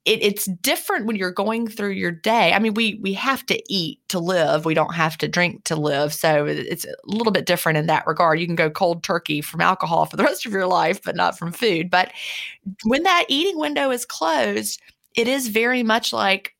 it, 0.05 0.21
it's 0.21 0.45
different 0.45 1.05
when 1.05 1.15
you're 1.15 1.31
going 1.31 1.67
through 1.67 1.91
your 1.91 2.11
day. 2.11 2.51
I 2.53 2.59
mean, 2.59 2.73
we 2.73 2.95
we 2.95 3.13
have 3.13 3.45
to 3.45 3.73
eat 3.73 3.99
to 4.09 4.19
live. 4.19 4.65
We 4.65 4.73
don't 4.73 4.93
have 4.93 5.17
to 5.19 5.27
drink 5.27 5.63
to 5.65 5.75
live. 5.75 6.13
So 6.13 6.45
it's 6.45 6.85
a 6.85 6.95
little 7.05 7.31
bit 7.31 7.45
different 7.45 7.77
in 7.77 7.87
that 7.87 8.05
regard. 8.05 8.39
You 8.39 8.45
can 8.45 8.55
go 8.55 8.69
cold 8.69 9.03
turkey 9.03 9.41
from 9.41 9.61
alcohol 9.61 10.05
for 10.05 10.17
the 10.17 10.23
rest 10.25 10.45
of 10.45 10.51
your 10.51 10.67
life, 10.67 11.01
but 11.03 11.15
not 11.15 11.37
from 11.37 11.51
food. 11.51 11.89
But 11.89 12.11
when 12.83 13.03
that 13.03 13.25
eating 13.29 13.57
window 13.57 13.91
is 13.91 14.05
closed, 14.05 14.81
it 15.15 15.27
is 15.27 15.47
very 15.47 15.83
much 15.83 16.11
like 16.11 16.55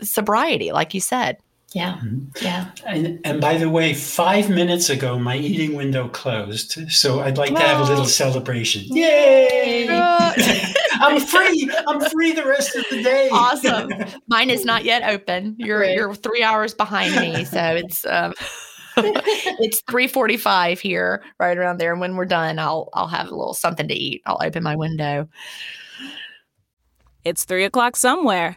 sobriety, 0.00 0.72
like 0.72 0.94
you 0.94 1.00
said. 1.00 1.38
Yeah. 1.72 1.94
Mm-hmm. 1.94 2.44
Yeah. 2.44 2.70
And, 2.84 3.20
and 3.24 3.40
by 3.40 3.56
the 3.56 3.68
way, 3.68 3.94
five 3.94 4.50
minutes 4.50 4.90
ago, 4.90 5.18
my 5.18 5.36
eating 5.36 5.76
window 5.76 6.08
closed. 6.08 6.90
So 6.90 7.20
I'd 7.20 7.38
like 7.38 7.54
to 7.54 7.60
have 7.60 7.80
a 7.80 7.84
little 7.84 8.06
celebration. 8.06 8.84
Yay! 8.86 9.88
I'm 11.00 11.20
free. 11.20 11.70
I'm 11.86 12.00
free 12.10 12.32
the 12.32 12.44
rest 12.44 12.74
of 12.74 12.84
the 12.90 13.02
day. 13.02 13.28
Awesome. 13.30 13.90
Mine 14.26 14.50
is 14.50 14.64
not 14.64 14.84
yet 14.84 15.02
open. 15.04 15.54
You're 15.58 15.84
you're 15.84 16.14
three 16.14 16.42
hours 16.42 16.74
behind 16.74 17.14
me. 17.16 17.44
So 17.44 17.60
it's 17.60 18.04
um 18.06 18.34
it's 18.96 19.82
3:45 19.82 20.80
here, 20.80 21.22
right 21.38 21.56
around 21.56 21.78
there. 21.78 21.92
And 21.92 22.00
when 22.00 22.16
we're 22.16 22.26
done, 22.26 22.58
I'll 22.58 22.88
I'll 22.92 23.08
have 23.08 23.28
a 23.28 23.34
little 23.34 23.54
something 23.54 23.88
to 23.88 23.94
eat. 23.94 24.22
I'll 24.26 24.40
open 24.42 24.62
my 24.62 24.76
window. 24.76 25.28
It's 27.24 27.44
three 27.44 27.64
o'clock 27.64 27.96
somewhere. 27.96 28.56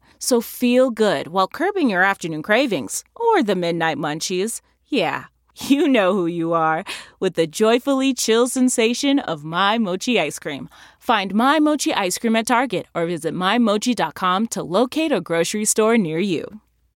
So 0.23 0.39
feel 0.39 0.91
good 0.91 1.29
while 1.29 1.47
curbing 1.47 1.89
your 1.89 2.03
afternoon 2.03 2.43
cravings 2.43 3.03
or 3.15 3.41
the 3.41 3.55
midnight 3.55 3.97
munchies. 3.97 4.61
Yeah, 4.85 5.25
you 5.55 5.87
know 5.87 6.13
who 6.13 6.27
you 6.27 6.53
are 6.53 6.83
with 7.19 7.33
the 7.33 7.47
joyfully 7.47 8.13
chill 8.13 8.47
sensation 8.47 9.17
of 9.17 9.43
My 9.43 9.79
Mochi 9.79 10.19
ice 10.19 10.37
cream. 10.37 10.69
Find 10.99 11.33
My 11.33 11.59
Mochi 11.59 11.91
ice 11.91 12.19
cream 12.19 12.35
at 12.35 12.45
Target 12.45 12.85
or 12.93 13.07
visit 13.07 13.33
MyMochi.com 13.33 14.47
to 14.49 14.61
locate 14.61 15.11
a 15.11 15.21
grocery 15.21 15.65
store 15.65 15.97
near 15.97 16.19
you. 16.19 16.61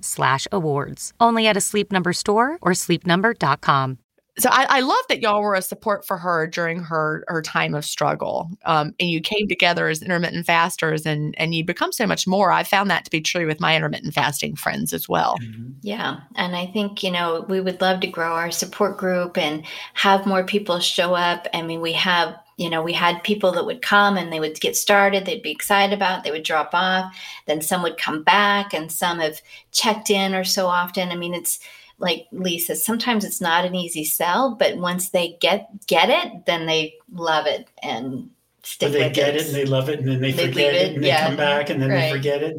slash 0.00 0.46
awards. 0.50 1.12
Only 1.20 1.46
at 1.46 1.56
a 1.56 1.60
Sleep 1.60 1.92
Number 1.92 2.12
store 2.12 2.58
or 2.62 2.72
sleepnumber.com. 2.72 3.98
So 4.38 4.48
I, 4.50 4.66
I, 4.68 4.80
love 4.80 5.04
that 5.10 5.20
y'all 5.20 5.42
were 5.42 5.54
a 5.54 5.60
support 5.60 6.06
for 6.06 6.16
her 6.16 6.46
during 6.46 6.82
her 6.84 7.22
her 7.28 7.42
time 7.42 7.74
of 7.74 7.84
struggle, 7.84 8.50
um, 8.64 8.94
and 8.98 9.10
you 9.10 9.20
came 9.20 9.46
together 9.46 9.88
as 9.88 10.00
intermittent 10.00 10.46
fasters, 10.46 11.04
and 11.04 11.34
and 11.38 11.54
you 11.54 11.66
become 11.66 11.92
so 11.92 12.06
much 12.06 12.26
more. 12.26 12.50
I 12.50 12.62
found 12.62 12.90
that 12.90 13.04
to 13.04 13.10
be 13.10 13.20
true 13.20 13.46
with 13.46 13.60
my 13.60 13.76
intermittent 13.76 14.14
fasting 14.14 14.56
friends 14.56 14.94
as 14.94 15.06
well. 15.06 15.36
Mm-hmm. 15.42 15.72
Yeah, 15.82 16.20
and 16.34 16.56
I 16.56 16.64
think 16.64 17.02
you 17.02 17.10
know 17.10 17.44
we 17.46 17.60
would 17.60 17.82
love 17.82 18.00
to 18.00 18.06
grow 18.06 18.32
our 18.32 18.50
support 18.50 18.96
group 18.96 19.36
and 19.36 19.66
have 19.92 20.24
more 20.24 20.44
people 20.44 20.80
show 20.80 21.12
up. 21.12 21.46
I 21.52 21.60
mean, 21.60 21.82
we 21.82 21.92
have 21.92 22.34
you 22.62 22.70
know, 22.70 22.80
we 22.80 22.92
had 22.92 23.24
people 23.24 23.50
that 23.52 23.66
would 23.66 23.82
come 23.82 24.16
and 24.16 24.32
they 24.32 24.38
would 24.38 24.60
get 24.60 24.76
started, 24.76 25.26
they'd 25.26 25.42
be 25.42 25.50
excited 25.50 25.92
about 25.92 26.18
it, 26.18 26.24
they 26.24 26.30
would 26.30 26.44
drop 26.44 26.70
off, 26.72 27.12
then 27.46 27.60
some 27.60 27.82
would 27.82 27.98
come 27.98 28.22
back 28.22 28.72
and 28.72 28.92
some 28.92 29.18
have 29.18 29.42
checked 29.72 30.10
in 30.10 30.32
or 30.32 30.44
so 30.44 30.68
often. 30.68 31.10
I 31.10 31.16
mean, 31.16 31.34
it's 31.34 31.58
like 31.98 32.28
Lisa, 32.30 32.76
sometimes 32.76 33.24
it's 33.24 33.40
not 33.40 33.64
an 33.64 33.74
easy 33.74 34.04
sell, 34.04 34.54
but 34.54 34.76
once 34.76 35.10
they 35.10 35.36
get 35.40 35.68
get 35.88 36.08
it, 36.08 36.46
then 36.46 36.66
they 36.66 36.94
love 37.12 37.46
it 37.46 37.68
and 37.82 38.30
stick 38.64 38.92
they 38.92 39.10
get 39.10 39.34
it. 39.34 39.42
it 39.42 39.46
and 39.46 39.54
they 39.54 39.64
love 39.64 39.88
it 39.88 39.98
and 39.98 40.08
then 40.08 40.20
they, 40.20 40.32
they 40.32 40.46
forget 40.46 40.74
it, 40.74 40.92
it, 40.92 40.94
and 40.94 41.04
they 41.04 41.10
come 41.10 41.36
back 41.36 41.70
and 41.70 41.82
then 41.82 41.90
right. 41.90 42.00
they 42.00 42.12
forget 42.12 42.42
it. 42.42 42.56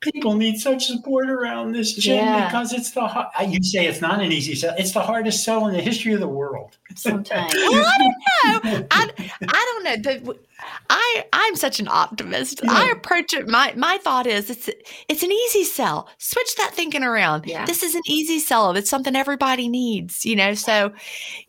People 0.00 0.34
need 0.34 0.58
such 0.58 0.86
support 0.86 1.28
around 1.28 1.72
this 1.72 1.94
Gin 1.94 2.24
yeah. 2.24 2.46
because 2.46 2.72
it's 2.72 2.92
the 2.92 3.28
you 3.46 3.62
say 3.62 3.86
it's 3.86 4.00
not 4.00 4.22
an 4.22 4.32
easy 4.32 4.54
sell. 4.54 4.74
It's 4.78 4.92
the 4.92 5.02
hardest 5.02 5.44
sell 5.44 5.66
in 5.66 5.74
the 5.74 5.82
history 5.82 6.14
of 6.14 6.20
the 6.20 6.28
world. 6.28 6.78
Sometimes. 6.94 7.52
well, 7.54 7.84
I 7.84 8.60
don't 8.62 8.64
know. 8.64 8.86
I, 8.90 9.30
I 9.48 9.82
don't 9.84 10.04
know. 10.04 10.34
I 10.88 11.24
I'm 11.32 11.56
such 11.56 11.78
an 11.80 11.88
optimist. 11.88 12.62
Yeah. 12.64 12.72
I 12.72 12.86
approach 12.86 13.34
it. 13.34 13.48
My 13.48 13.74
my 13.76 13.98
thought 13.98 14.26
is 14.26 14.48
it's 14.48 14.70
it's 15.08 15.22
an 15.22 15.32
easy 15.32 15.64
sell. 15.64 16.08
Switch 16.18 16.56
that 16.56 16.72
thinking 16.72 17.02
around. 17.02 17.46
Yeah. 17.46 17.66
This 17.66 17.82
is 17.82 17.94
an 17.94 18.02
easy 18.06 18.38
sell. 18.38 18.74
It's 18.76 18.88
something 18.88 19.14
everybody 19.14 19.68
needs. 19.68 20.24
You 20.24 20.36
know. 20.36 20.54
So, 20.54 20.92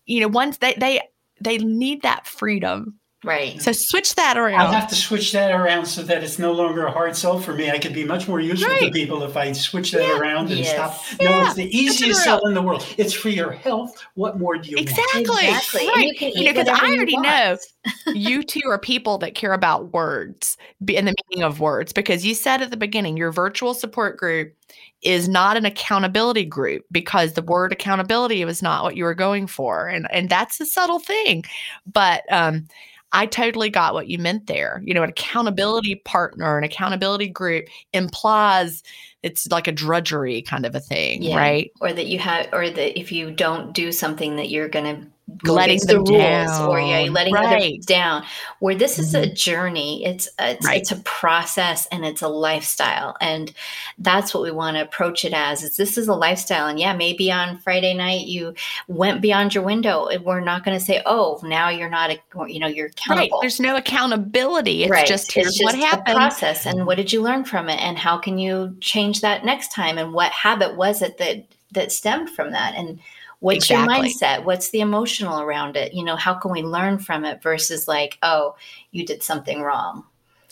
you 0.06 0.20
know, 0.20 0.28
once 0.28 0.58
they 0.58 0.74
they 0.74 1.02
they 1.40 1.60
need 1.60 2.02
that 2.02 2.28
freedom 2.28 3.00
Right. 3.28 3.62
So 3.62 3.72
switch 3.72 4.16
that 4.16 4.38
around. 4.38 4.62
I'll 4.62 4.72
have 4.72 4.88
to 4.90 4.96
switch 4.96 5.32
that 5.34 5.52
around 5.52 5.86
so 5.86 6.02
that 6.04 6.24
it's 6.24 6.40
no 6.40 6.52
longer 6.54 6.86
a 6.86 6.92
hard 6.92 7.16
sell 7.16 7.40
for 7.40 7.54
me. 7.54 7.70
I 7.70 7.78
could 7.78 7.94
be 7.94 8.06
much 8.06 8.28
more 8.28 8.40
useful 8.40 8.72
right. 8.72 8.84
to 8.84 8.92
people 8.92 9.24
if 9.24 9.36
I 9.36 9.52
switch 9.52 9.92
that 9.92 10.02
yeah. 10.02 10.18
around 10.18 10.50
and 10.50 10.60
yes. 10.60 10.74
stop. 10.74 11.20
Yeah. 11.20 11.30
No, 11.30 11.46
it's 11.46 11.56
the 11.56 11.78
easiest 11.78 12.24
sell 12.24 12.40
in 12.48 12.54
the 12.54 12.62
world. 12.62 12.86
It's 12.98 13.14
for 13.14 13.30
your 13.30 13.52
health. 13.52 14.02
What 14.16 14.40
more 14.40 14.58
do 14.58 14.70
you 14.70 14.78
exactly. 14.78 15.26
want? 15.28 15.44
Exactly. 15.44 15.88
Right. 15.88 16.22
You, 16.22 16.32
you 16.36 16.44
know, 16.46 16.54
because 16.54 16.70
I 16.70 16.96
already 16.96 17.18
know 17.18 17.58
you 18.14 18.44
two 18.44 18.62
are 18.68 18.80
people 18.80 19.18
that 19.20 19.36
care 19.36 19.54
about 19.54 19.94
words 19.94 20.58
and 20.80 21.08
the 21.08 21.16
meaning 21.30 21.44
of 21.44 21.60
words 21.60 21.94
because 21.94 22.26
you 22.26 22.34
said 22.34 22.62
at 22.62 22.72
the 22.72 22.78
beginning 22.78 23.18
your 23.18 23.32
virtual 23.32 23.74
support 23.74 24.18
group 24.18 24.54
is 25.02 25.30
not 25.30 25.58
an 25.58 25.66
accountability 25.66 26.46
group 26.46 26.84
because 26.92 27.34
the 27.34 27.42
word 27.42 27.72
accountability 27.72 28.44
was 28.44 28.62
not 28.62 28.84
what 28.84 28.96
you 28.96 29.04
were 29.04 29.14
going 29.14 29.48
for 29.48 29.88
and 29.88 30.08
and 30.12 30.30
that's 30.30 30.60
a 30.60 30.66
subtle 30.66 31.00
thing 31.00 31.44
but 31.86 32.24
um 32.32 32.68
I 33.12 33.26
totally 33.26 33.70
got 33.70 33.94
what 33.94 34.08
you 34.08 34.18
meant 34.18 34.48
there. 34.48 34.82
You 34.84 34.94
know, 34.94 35.04
an 35.04 35.10
accountability 35.10 35.96
partner, 35.96 36.58
an 36.58 36.64
accountability 36.64 37.30
group 37.30 37.66
implies 37.94 38.84
it's 39.24 39.48
like 39.48 39.68
a 39.68 39.72
drudgery 39.72 40.42
kind 40.42 40.66
of 40.66 40.76
a 40.76 40.80
thing, 40.80 41.24
yeah. 41.24 41.38
right? 41.38 41.72
Or 41.80 41.92
that 41.92 42.08
you 42.08 42.20
have, 42.20 42.48
or 42.54 42.70
that 42.70 43.00
if 43.00 43.12
you 43.12 43.32
don't 43.32 43.74
do 43.74 43.92
something 43.92 44.36
that 44.36 44.50
you're 44.50 44.70
going 44.70 44.86
to 44.96 45.08
letting 45.44 45.80
the 45.86 45.98
rules 45.98 46.10
down. 46.10 46.70
or 46.70 46.80
yeah, 46.80 47.10
letting 47.12 47.34
right. 47.34 47.82
down. 47.86 48.24
Where 48.60 48.76
this 48.76 48.94
mm-hmm. 48.94 49.02
is 49.02 49.14
a 49.14 49.22
mm-hmm. 49.24 49.34
journey, 49.34 50.06
it's 50.06 50.28
a, 50.40 50.52
it's, 50.52 50.66
right. 50.66 50.82
it's, 50.82 50.92
a 50.92 50.98
process 50.98 51.86
and 51.88 52.06
it's 52.06 52.22
a 52.22 52.28
lifestyle, 52.28 53.16
and 53.20 53.54
that's 54.00 54.34
what 54.34 54.44
we 54.44 54.52
want 54.52 54.78
to 54.78 54.82
approach 54.82 55.26
it 55.26 55.34
as. 55.34 55.64
Is 55.64 55.76
this 55.76 55.98
is 55.98 56.08
a 56.08 56.14
lifestyle, 56.14 56.68
and 56.68 56.80
yeah, 56.80 56.94
maybe 56.94 57.32
on 57.32 57.58
Friday 57.60 57.94
night 57.94 58.28
you 58.28 58.54
went 58.88 59.22
beyond 59.22 59.54
your 59.54 59.64
window. 59.64 60.08
We're 60.24 60.40
not 60.40 60.64
going 60.64 60.78
to 60.78 60.84
say, 60.84 61.02
oh, 61.06 61.40
now 61.44 61.70
you're 61.70 61.90
not, 61.90 62.10
a, 62.10 62.20
you 62.48 62.60
know, 62.60 62.68
you're 62.68 62.88
accountable. 62.88 63.38
Right. 63.38 63.42
There's 63.42 63.60
no 63.60 63.76
accountability. 63.76 64.84
It's 64.84 64.92
right. 64.92 65.06
just 65.06 65.32
here's 65.32 65.48
it's 65.48 65.58
just 65.58 65.64
what 65.64 65.76
happened. 65.76 66.16
Process, 66.16 66.66
and 66.66 66.86
what 66.86 66.96
did 66.96 67.12
you 67.12 67.22
learn 67.22 67.44
from 67.44 67.70
it, 67.70 67.80
and 67.82 67.98
how 67.98 68.18
can 68.18 68.38
you 68.38 68.76
change 68.80 69.22
that 69.22 69.44
next 69.44 69.74
time, 69.74 69.98
and 69.98 70.14
what 70.14 70.32
habit 70.32 70.78
was 70.78 71.02
it 71.02 71.18
that 71.18 71.46
that 71.74 71.92
stemmed 71.92 72.30
from 72.30 72.52
that, 72.52 72.74
and 72.76 73.00
What's 73.40 73.66
exactly. 73.66 73.96
your 73.96 74.06
mindset? 74.06 74.44
What's 74.46 74.72
the 74.72 74.82
emotional 74.82 75.42
around 75.42 75.76
it? 75.76 75.94
You 75.94 76.04
know, 76.04 76.16
how 76.16 76.34
can 76.34 76.52
we 76.52 76.64
learn 76.64 76.98
from 76.98 77.24
it 77.24 77.44
versus 77.44 77.88
like, 77.88 78.18
oh, 78.24 78.56
you 78.92 79.06
did 79.06 79.22
something 79.22 79.62
wrong. 79.62 80.04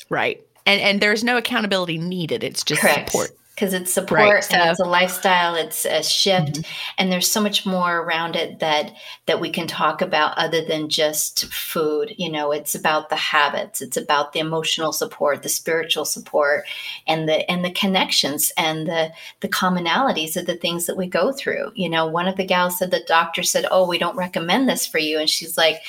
Right. 0.10 0.46
And 0.68 0.82
and 0.82 1.02
there's 1.02 1.24
no 1.24 1.38
accountability 1.38 1.98
needed. 1.98 2.44
It's 2.44 2.64
just 2.64 2.82
Correct. 2.82 3.12
support 3.12 3.32
because 3.56 3.74
it's 3.74 3.94
support 3.94 4.20
right. 4.20 4.54
and 4.54 4.70
it's 4.70 4.80
a 4.82 4.86
lifestyle 4.86 5.56
it's 5.56 5.86
a 5.86 6.04
shift 6.04 6.54
mm-hmm. 6.54 6.94
and 6.98 7.12
there's 7.12 7.32
so 7.32 7.42
much 7.42 7.66
more 7.66 8.02
around 8.02 8.36
it 8.36 8.60
that 8.60 8.92
that 9.28 9.40
we 9.40 9.50
can 9.50 9.66
talk 9.66 10.02
about 10.02 10.38
other 10.38 10.64
than 10.64 10.90
just 10.90 11.46
food 11.46 12.14
you 12.18 12.30
know 12.30 12.52
it's 12.52 12.76
about 12.76 13.10
the 13.10 13.16
habits 13.16 13.82
it's 13.82 13.98
about 13.98 14.34
the 14.34 14.40
emotional 14.40 14.92
support 14.92 15.42
the 15.42 15.50
spiritual 15.50 16.04
support 16.06 16.66
and 17.08 17.30
the 17.30 17.50
and 17.50 17.64
the 17.64 17.72
connections 17.72 18.52
and 18.58 18.88
the 18.88 19.10
the 19.40 19.50
commonalities 19.50 20.36
of 20.36 20.46
the 20.46 20.58
things 20.58 20.86
that 20.86 20.98
we 20.98 21.08
go 21.08 21.32
through 21.32 21.72
you 21.76 21.90
know 21.90 22.06
one 22.06 22.28
of 22.28 22.36
the 22.36 22.46
gals 22.46 22.78
said 22.78 22.92
the 22.92 23.04
doctor 23.08 23.42
said 23.42 23.66
oh 23.72 23.88
we 23.88 23.98
don't 23.98 24.18
recommend 24.18 24.68
this 24.68 24.86
for 24.86 25.00
you 25.00 25.18
and 25.18 25.30
she's 25.30 25.58
like 25.58 25.82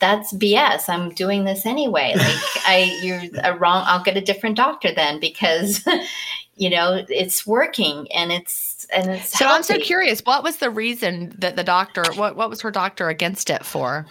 that's 0.00 0.32
BS. 0.32 0.88
I'm 0.88 1.10
doing 1.10 1.44
this 1.44 1.66
anyway. 1.66 2.14
Like 2.16 2.36
I, 2.66 2.98
you're 3.02 3.56
wrong. 3.58 3.84
I'll 3.86 4.02
get 4.02 4.16
a 4.16 4.22
different 4.22 4.56
doctor 4.56 4.92
then 4.92 5.20
because, 5.20 5.86
you 6.60 6.68
know, 6.68 7.02
it's 7.08 7.46
working 7.46 8.06
and 8.12 8.30
it's 8.30 8.86
and 8.92 9.10
it's 9.10 9.38
so 9.38 9.46
i'm 9.46 9.62
so 9.62 9.78
curious 9.78 10.20
what 10.24 10.42
was 10.42 10.56
the 10.56 10.70
reason 10.70 11.32
that 11.38 11.54
the 11.54 11.62
doctor 11.62 12.02
what, 12.14 12.34
what 12.34 12.50
was 12.50 12.60
her 12.60 12.70
doctor 12.70 13.08
against 13.08 13.50
it 13.50 13.64
for 13.64 14.06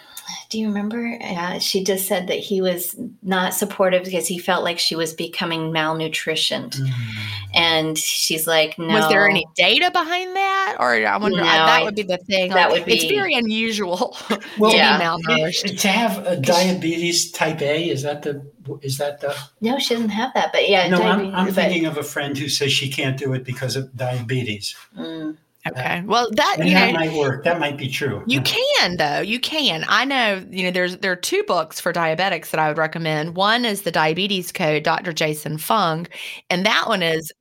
Do 0.49 0.59
you 0.59 0.67
remember? 0.67 1.17
Uh, 1.23 1.59
she 1.59 1.83
just 1.83 2.07
said 2.07 2.27
that 2.27 2.39
he 2.39 2.61
was 2.61 2.95
not 3.21 3.53
supportive 3.53 4.03
because 4.03 4.27
he 4.27 4.37
felt 4.39 4.63
like 4.63 4.79
she 4.79 4.95
was 4.95 5.13
becoming 5.13 5.71
malnutritioned. 5.71 6.79
And 7.53 7.97
she's 7.97 8.45
like, 8.47 8.77
no. 8.77 8.87
was 8.87 9.09
there 9.09 9.27
any 9.27 9.45
data 9.55 9.89
behind 9.91 10.35
that 10.35 10.75
or 10.79 10.93
i 10.93 11.17
wonder 11.17 11.37
No, 11.37 11.43
that 11.43 11.83
would 11.83 11.95
be 11.95 12.03
the 12.03 12.17
thing 12.19 12.51
that 12.51 12.69
Like, 12.69 12.79
would 12.81 12.85
be. 12.85 12.93
it's 12.93 13.05
very 13.05 13.33
unusual 13.33 14.15
Well, 14.59 14.69
to 14.71 14.77
Yeah. 14.77 14.97
be 14.99 15.03
malnourished 15.03 15.79
to 15.79 15.87
have 15.87 16.25
a 16.27 16.35
diabetes 16.35 17.31
type 17.31 17.61
A 17.61 17.89
is 17.89 18.03
that 18.03 18.21
the 18.21 18.45
is 18.83 18.99
that 18.99 19.19
the 19.21 19.35
No, 19.61 19.79
she 19.79 19.95
doesn't 19.95 20.09
have 20.09 20.31
that. 20.35 20.51
But 20.53 20.69
yeah, 20.69 20.87
no 20.89 21.01
I'm, 21.01 21.33
I'm 21.33 21.45
but- 21.47 21.55
thinking 21.55 21.87
of 21.87 21.97
a 21.97 22.03
friend 22.03 22.37
who 22.37 22.49
says 22.49 22.71
she 22.71 22.87
can't 22.89 23.17
do 23.17 23.33
it 23.33 23.43
because 23.43 23.75
of 23.75 23.95
diabetes 23.95 24.75
Mm, 24.95 25.37
okay 25.69 26.03
well 26.05 26.29
that 26.33 26.57
and 26.59 26.67
you 26.67 26.75
that 26.75 26.91
know 26.91 26.99
might 26.99 27.13
work 27.13 27.43
that 27.43 27.59
might 27.59 27.77
be 27.77 27.87
true 27.87 28.23
You 28.27 28.41
can 28.41 28.97
though. 28.97 29.21
You 29.21 29.39
can. 29.39 29.85
I 29.87 30.05
know, 30.05 30.45
you 30.49 30.63
know, 30.63 30.71
there's 30.71 30.97
there 30.97 31.11
are 31.11 31.15
two 31.15 31.43
books 31.43 31.79
for 31.79 31.91
diabetics 31.93 32.51
that 32.51 32.59
I 32.59 32.67
would 32.67 32.77
recommend. 32.77 33.35
One 33.35 33.65
is 33.65 33.81
the 33.83 33.91
Diabetes 33.91 34.51
Code, 34.51 34.83
Dr. 34.83 35.13
Jason 35.13 35.57
Fung, 35.57 36.07
and 36.49 36.65
that 36.65 36.87
one 36.87 37.01
is 37.03 37.31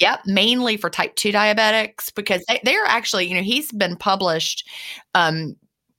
yep, 0.00 0.20
mainly 0.26 0.76
for 0.76 0.90
type 0.90 1.14
2 1.16 1.32
diabetics 1.32 2.14
because 2.14 2.42
they, 2.48 2.60
they're 2.64 2.84
actually, 2.86 3.26
you 3.26 3.34
know, 3.34 3.42
he's 3.42 3.70
been 3.72 3.96
published 3.96 4.68
um 5.14 5.56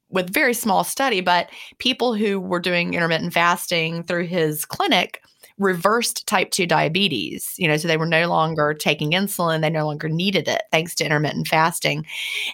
with 0.09 0.31
very 0.31 0.53
small 0.53 0.83
study, 0.83 1.21
but 1.21 1.49
people 1.79 2.13
who 2.13 2.39
were 2.39 2.59
doing 2.59 2.93
intermittent 2.93 3.33
fasting 3.33 4.03
through 4.03 4.27
his 4.27 4.63
clinic 4.63 5.22
reversed 5.57 6.25
type 6.27 6.49
2 6.51 6.65
diabetes 6.65 7.53
you 7.57 7.67
know 7.67 7.77
so 7.77 7.87
they 7.87 7.97
were 7.97 8.05
no 8.05 8.27
longer 8.27 8.73
taking 8.73 9.11
insulin 9.11 9.61
they 9.61 9.69
no 9.69 9.85
longer 9.85 10.09
needed 10.09 10.47
it 10.47 10.63
thanks 10.71 10.95
to 10.95 11.05
intermittent 11.05 11.47
fasting 11.47 12.03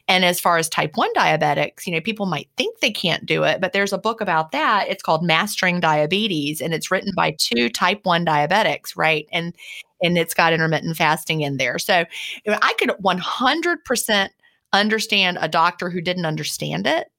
and 0.07 0.25
as 0.25 0.39
far 0.39 0.57
as 0.57 0.69
type 0.69 0.97
1 0.97 1.13
diabetics, 1.13 1.85
you 1.85 1.93
know, 1.93 2.01
people 2.01 2.25
might 2.25 2.49
think 2.57 2.79
they 2.79 2.91
can't 2.91 3.25
do 3.25 3.43
it, 3.43 3.61
but 3.61 3.73
there's 3.73 3.93
a 3.93 3.97
book 3.97 4.21
about 4.21 4.51
that. 4.51 4.87
It's 4.89 5.03
called 5.03 5.23
Mastering 5.23 5.79
Diabetes 5.79 6.61
and 6.61 6.73
it's 6.73 6.91
written 6.91 7.13
by 7.15 7.35
two 7.37 7.69
type 7.69 8.01
1 8.03 8.25
diabetics, 8.25 8.95
right? 8.95 9.27
And 9.31 9.55
and 10.01 10.17
it's 10.17 10.33
got 10.33 10.53
intermittent 10.53 10.95
fasting 10.95 11.41
in 11.41 11.57
there. 11.57 11.77
So 11.77 12.05
I 12.47 12.73
could 12.79 12.91
100% 13.03 14.29
understand 14.71 15.37
a 15.41 15.49
doctor 15.49 15.89
who 15.89 15.99
didn't 15.99 16.25
understand 16.25 16.87
it 16.87 17.11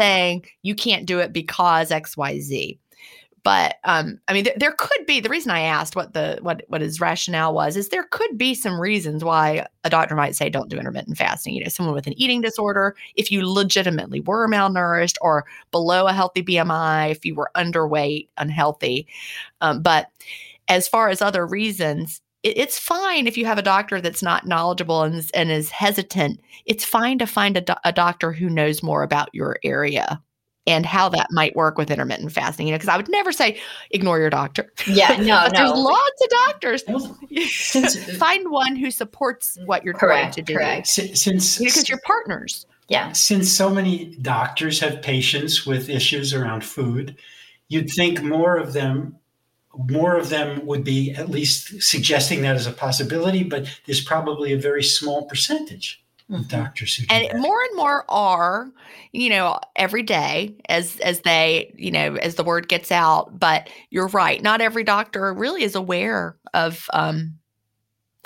saying 0.00 0.44
you 0.62 0.74
can't 0.74 1.06
do 1.06 1.20
it 1.20 1.32
because 1.32 1.90
XYZ. 1.90 2.78
But 3.42 3.76
um, 3.84 4.20
I 4.28 4.32
mean, 4.32 4.44
there, 4.44 4.54
there 4.56 4.72
could 4.72 5.06
be 5.06 5.20
the 5.20 5.28
reason 5.28 5.50
I 5.50 5.60
asked 5.60 5.96
what 5.96 6.12
the 6.12 6.38
what 6.42 6.64
what 6.68 6.80
his 6.80 7.00
rationale 7.00 7.54
was 7.54 7.76
is 7.76 7.88
there 7.88 8.04
could 8.04 8.36
be 8.36 8.54
some 8.54 8.78
reasons 8.78 9.24
why 9.24 9.66
a 9.84 9.90
doctor 9.90 10.14
might 10.14 10.36
say 10.36 10.50
don't 10.50 10.68
do 10.68 10.78
intermittent 10.78 11.16
fasting. 11.16 11.54
You 11.54 11.64
know, 11.64 11.68
someone 11.68 11.94
with 11.94 12.06
an 12.06 12.20
eating 12.20 12.40
disorder, 12.40 12.96
if 13.14 13.30
you 13.32 13.48
legitimately 13.50 14.20
were 14.20 14.48
malnourished 14.48 15.16
or 15.20 15.46
below 15.70 16.06
a 16.06 16.12
healthy 16.12 16.42
BMI, 16.42 17.10
if 17.10 17.24
you 17.24 17.34
were 17.34 17.50
underweight, 17.56 18.28
unhealthy. 18.36 19.06
Um, 19.60 19.82
but 19.82 20.08
as 20.68 20.86
far 20.86 21.08
as 21.08 21.22
other 21.22 21.46
reasons, 21.46 22.20
it, 22.42 22.58
it's 22.58 22.78
fine 22.78 23.26
if 23.26 23.38
you 23.38 23.46
have 23.46 23.58
a 23.58 23.62
doctor 23.62 24.00
that's 24.00 24.22
not 24.22 24.46
knowledgeable 24.46 25.02
and 25.02 25.14
is, 25.14 25.30
and 25.30 25.50
is 25.50 25.70
hesitant. 25.70 26.40
It's 26.66 26.84
fine 26.84 27.18
to 27.18 27.26
find 27.26 27.56
a, 27.56 27.62
do- 27.62 27.74
a 27.84 27.92
doctor 27.92 28.32
who 28.32 28.50
knows 28.50 28.82
more 28.82 29.02
about 29.02 29.34
your 29.34 29.58
area 29.64 30.22
and 30.66 30.84
how 30.84 31.08
that 31.08 31.26
might 31.30 31.56
work 31.56 31.78
with 31.78 31.90
intermittent 31.90 32.32
fasting. 32.32 32.66
You 32.66 32.72
know, 32.72 32.78
because 32.78 32.88
I 32.88 32.96
would 32.96 33.08
never 33.08 33.32
say 33.32 33.58
ignore 33.90 34.18
your 34.18 34.30
doctor. 34.30 34.72
yeah, 34.86 35.16
no, 35.20 35.42
But 35.44 35.54
there's 35.56 35.70
lots 35.70 36.22
of 36.22 36.28
doctors. 36.46 36.84
Since- 37.50 38.16
Find 38.18 38.50
one 38.50 38.76
who 38.76 38.90
supports 38.90 39.58
what 39.64 39.84
you're 39.84 39.94
Correct, 39.94 40.22
trying 40.22 40.32
to 40.32 40.42
do. 40.42 40.54
correct. 40.54 40.86
Si- 40.86 41.14
since 41.14 41.58
Because 41.58 41.88
you're 41.88 42.00
partners. 42.04 42.66
Yeah. 42.88 43.12
since 43.12 43.48
so 43.50 43.70
many 43.70 44.16
doctors 44.16 44.80
have 44.80 45.00
patients 45.00 45.64
with 45.64 45.88
issues 45.88 46.34
around 46.34 46.64
food, 46.64 47.16
you'd 47.68 47.88
think 47.90 48.20
more 48.22 48.56
of 48.56 48.72
them 48.72 49.16
more 49.88 50.16
of 50.16 50.30
them 50.30 50.66
would 50.66 50.82
be 50.82 51.12
at 51.12 51.30
least 51.30 51.80
suggesting 51.80 52.42
that 52.42 52.56
as 52.56 52.66
a 52.66 52.72
possibility, 52.72 53.44
but 53.44 53.66
there's 53.86 54.02
probably 54.02 54.52
a 54.52 54.58
very 54.58 54.82
small 54.82 55.26
percentage 55.26 56.02
of 56.32 56.48
doctors 56.48 56.96
who 56.96 57.06
do 57.06 57.14
and 57.14 57.28
that. 57.28 57.38
more 57.38 57.60
and 57.62 57.76
more 57.76 58.04
are 58.08 58.70
you 59.12 59.28
know 59.28 59.58
every 59.76 60.02
day 60.02 60.54
as 60.68 60.98
as 61.00 61.20
they 61.20 61.72
you 61.76 61.90
know 61.90 62.16
as 62.16 62.36
the 62.36 62.44
word 62.44 62.68
gets 62.68 62.92
out. 62.92 63.38
But 63.38 63.68
you're 63.90 64.08
right 64.08 64.42
not 64.42 64.60
every 64.60 64.84
doctor 64.84 65.32
really 65.34 65.62
is 65.62 65.74
aware 65.74 66.36
of 66.54 66.86
um 66.92 67.34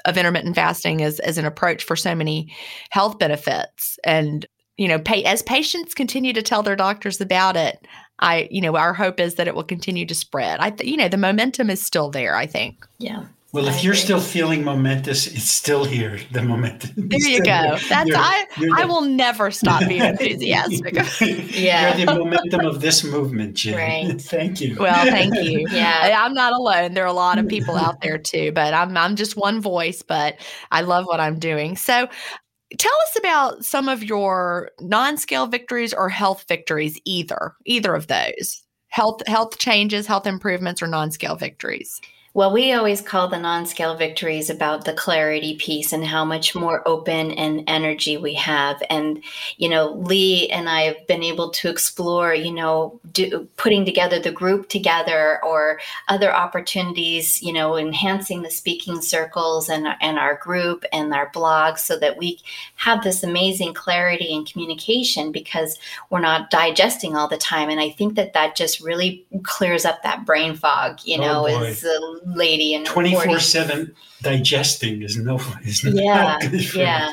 of 0.04 0.18
intermittent 0.18 0.54
fasting 0.54 1.02
as 1.02 1.18
as 1.20 1.38
an 1.38 1.46
approach 1.46 1.84
for 1.84 1.96
so 1.96 2.14
many 2.14 2.52
health 2.90 3.18
benefits. 3.18 3.98
And 4.04 4.46
you 4.76 4.88
know 4.88 4.98
pay, 4.98 5.24
as 5.24 5.42
patients 5.42 5.94
continue 5.94 6.32
to 6.32 6.42
tell 6.42 6.62
their 6.62 6.76
doctors 6.76 7.20
about 7.20 7.56
it 7.56 7.86
i 8.18 8.48
you 8.50 8.60
know 8.60 8.76
our 8.76 8.92
hope 8.92 9.20
is 9.20 9.36
that 9.36 9.46
it 9.46 9.54
will 9.54 9.64
continue 9.64 10.04
to 10.06 10.14
spread. 10.14 10.60
I 10.60 10.70
th- 10.70 10.90
you 10.90 10.96
know 10.96 11.08
the 11.08 11.16
momentum 11.16 11.70
is 11.70 11.80
still 11.80 12.10
there 12.10 12.36
i 12.36 12.46
think. 12.46 12.86
Yeah. 12.98 13.24
Well, 13.54 13.68
if 13.68 13.84
you're 13.84 13.94
still 13.94 14.18
feeling 14.20 14.64
momentous, 14.64 15.28
it's 15.28 15.48
still 15.48 15.84
here. 15.84 16.18
The 16.32 16.42
momentum. 16.42 16.90
There 16.96 17.20
you 17.20 17.38
go 17.38 17.44
there. 17.44 17.78
that's 17.88 18.08
You're- 18.08 18.20
i 18.20 18.44
you're 18.58 18.76
i 18.76 18.84
will 18.84 19.02
never 19.02 19.52
stop 19.52 19.86
being 19.86 20.02
enthusiastic 20.14 20.94
Yeah. 21.52 21.96
You're 21.96 22.06
the 22.06 22.18
momentum 22.18 22.66
of 22.66 22.80
this 22.80 23.04
movement, 23.04 23.54
Gin. 23.54 23.76
Right. 23.76 24.20
Thank 24.20 24.60
you. 24.60 24.74
Well, 24.76 25.04
thank 25.06 25.36
you. 25.36 25.68
Yeah. 25.70 26.20
I'm 26.24 26.34
not 26.34 26.52
alone. 26.52 26.94
There 26.94 27.04
are 27.04 27.06
a 27.06 27.12
lot 27.12 27.38
of 27.38 27.46
people 27.46 27.76
out 27.76 28.00
there 28.00 28.18
too, 28.18 28.50
but 28.50 28.74
I'm 28.74 28.96
I'm 28.96 29.14
just 29.14 29.36
one 29.36 29.60
voice, 29.60 30.02
but 30.02 30.34
I 30.72 30.80
love 30.80 31.04
what 31.04 31.20
I'm 31.20 31.38
doing. 31.38 31.76
So 31.76 32.08
tell 32.76 32.92
us 33.08 33.16
about 33.18 33.64
some 33.64 33.88
of 33.88 34.02
your 34.02 34.70
non-scale 34.80 35.46
victories 35.46 35.94
or 35.94 36.08
health 36.08 36.44
victories 36.48 37.00
either. 37.04 37.54
Either 37.66 37.94
of 37.94 38.08
those. 38.08 38.64
Health 38.88 39.24
health 39.28 39.58
changes, 39.58 40.08
health 40.08 40.26
improvements 40.26 40.82
or 40.82 40.88
non-scale 40.88 41.36
victories. 41.36 42.00
Well, 42.36 42.52
we 42.52 42.72
always 42.72 43.00
call 43.00 43.28
the 43.28 43.38
non 43.38 43.64
scale 43.64 43.94
victories 43.94 44.50
about 44.50 44.84
the 44.84 44.92
clarity 44.92 45.54
piece 45.54 45.92
and 45.92 46.04
how 46.04 46.24
much 46.24 46.52
more 46.52 46.82
open 46.84 47.30
and 47.30 47.62
energy 47.68 48.16
we 48.16 48.34
have. 48.34 48.82
And, 48.90 49.22
you 49.56 49.68
know, 49.68 49.92
Lee 49.92 50.50
and 50.50 50.68
I 50.68 50.82
have 50.82 51.06
been 51.06 51.22
able 51.22 51.50
to 51.50 51.68
explore, 51.70 52.34
you 52.34 52.52
know, 52.52 52.98
do, 53.12 53.48
putting 53.56 53.84
together 53.84 54.18
the 54.18 54.32
group 54.32 54.68
together 54.68 55.38
or 55.44 55.78
other 56.08 56.34
opportunities, 56.34 57.40
you 57.40 57.52
know, 57.52 57.76
enhancing 57.76 58.42
the 58.42 58.50
speaking 58.50 59.00
circles 59.00 59.68
and, 59.68 59.86
and 60.00 60.18
our 60.18 60.34
group 60.34 60.84
and 60.92 61.14
our 61.14 61.30
blog 61.32 61.78
so 61.78 61.96
that 62.00 62.18
we 62.18 62.40
have 62.74 63.04
this 63.04 63.22
amazing 63.22 63.74
clarity 63.74 64.34
and 64.34 64.50
communication 64.50 65.30
because 65.30 65.78
we're 66.10 66.18
not 66.18 66.50
digesting 66.50 67.14
all 67.14 67.28
the 67.28 67.38
time. 67.38 67.70
And 67.70 67.78
I 67.78 67.90
think 67.90 68.16
that 68.16 68.32
that 68.32 68.56
just 68.56 68.80
really 68.80 69.24
clears 69.44 69.84
up 69.84 70.02
that 70.02 70.26
brain 70.26 70.56
fog, 70.56 70.98
you 71.04 71.18
Oh, 71.18 71.20
know, 71.20 71.46
as 71.46 71.84
a 71.84 72.23
lady 72.26 72.74
in 72.74 72.84
24 72.84 73.38
7 73.38 73.94
digesting 74.22 75.02
is 75.02 75.16
no 75.16 75.38
is 75.64 75.84
Yeah, 75.84 76.14
not 76.14 76.40
good 76.50 76.66
for 76.66 76.78
yeah. 76.78 77.12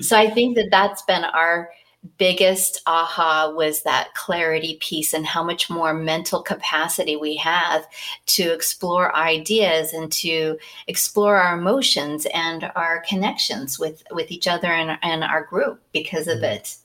So 0.00 0.16
I 0.16 0.30
think 0.30 0.56
that 0.56 0.68
that's 0.70 1.02
been 1.02 1.24
our 1.24 1.70
biggest 2.18 2.82
aha 2.86 3.52
was 3.54 3.82
that 3.84 4.12
clarity 4.14 4.76
piece 4.80 5.12
and 5.12 5.24
how 5.24 5.42
much 5.42 5.70
more 5.70 5.94
mental 5.94 6.42
capacity 6.42 7.14
we 7.14 7.36
have 7.36 7.86
to 8.26 8.52
explore 8.52 9.14
ideas 9.14 9.92
and 9.92 10.10
to 10.10 10.58
explore 10.88 11.36
our 11.36 11.56
emotions 11.56 12.26
and 12.34 12.72
our 12.74 13.04
connections 13.08 13.78
with 13.78 14.02
with 14.10 14.32
each 14.32 14.48
other 14.48 14.68
and, 14.68 14.98
and 15.02 15.22
our 15.22 15.44
group 15.44 15.80
because 15.92 16.26
of 16.26 16.38
mm. 16.38 16.54
it 16.54 16.76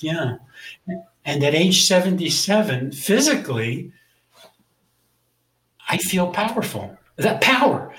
Yeah. 0.00 0.36
And 1.24 1.44
at 1.44 1.54
age 1.54 1.84
77, 1.84 2.92
physically, 2.92 3.92
I 5.88 5.98
feel 5.98 6.30
powerful. 6.32 6.96
That 7.20 7.40
power. 7.40 7.94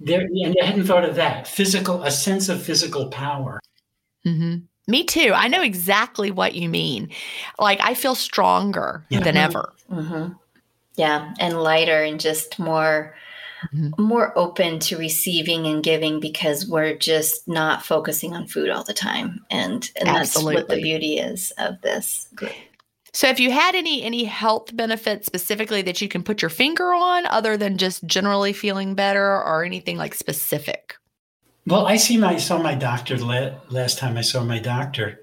There, 0.00 0.20
and 0.20 0.56
I 0.62 0.64
hadn't 0.64 0.84
thought 0.86 1.04
of 1.04 1.16
that. 1.16 1.48
Physical, 1.48 2.02
a 2.04 2.10
sense 2.10 2.48
of 2.48 2.62
physical 2.62 3.08
power. 3.08 3.60
hmm 4.24 4.56
Me 4.86 5.04
too. 5.04 5.32
I 5.34 5.48
know 5.48 5.60
exactly 5.62 6.30
what 6.30 6.54
you 6.54 6.68
mean. 6.68 7.10
Like 7.58 7.80
I 7.82 7.94
feel 7.94 8.14
stronger 8.14 9.04
Yeah. 9.10 9.20
than 9.20 9.36
ever. 9.36 9.72
hmm 9.90 10.28
yeah 10.96 11.32
and 11.38 11.62
lighter 11.62 12.02
and 12.02 12.18
just 12.20 12.58
more 12.58 13.14
Mhm. 13.72 13.96
more 13.98 14.36
open 14.38 14.78
to 14.80 14.96
receiving 14.96 15.66
and 15.66 15.82
giving 15.82 16.20
because 16.20 16.66
we're 16.66 16.96
just 16.96 17.46
not 17.48 17.84
focusing 17.84 18.34
on 18.34 18.46
food 18.46 18.68
all 18.68 18.84
the 18.84 18.94
time 18.94 19.44
and 19.50 19.90
and 19.96 20.08
that's 20.08 20.40
what 20.42 20.68
the 20.68 20.80
beauty 20.80 21.18
is 21.18 21.52
of 21.58 21.80
this 21.82 22.28
group 22.36 22.52
So 23.18 23.26
if 23.26 23.40
you 23.40 23.50
had 23.50 23.74
any 23.74 24.04
any 24.04 24.22
health 24.22 24.76
benefits 24.76 25.26
specifically 25.26 25.82
that 25.82 26.00
you 26.00 26.06
can 26.06 26.22
put 26.22 26.40
your 26.40 26.50
finger 26.50 26.94
on 26.94 27.26
other 27.26 27.56
than 27.56 27.76
just 27.76 28.04
generally 28.04 28.52
feeling 28.52 28.94
better 28.94 29.42
or 29.42 29.64
anything 29.64 29.96
like 29.96 30.14
specific. 30.14 30.94
Well, 31.66 31.84
I 31.84 31.96
see 31.96 32.16
my 32.16 32.36
saw 32.36 32.62
my 32.62 32.76
doctor 32.76 33.18
la- 33.18 33.56
last 33.70 33.98
time 33.98 34.16
I 34.16 34.20
saw 34.20 34.44
my 34.44 34.60
doctor, 34.60 35.18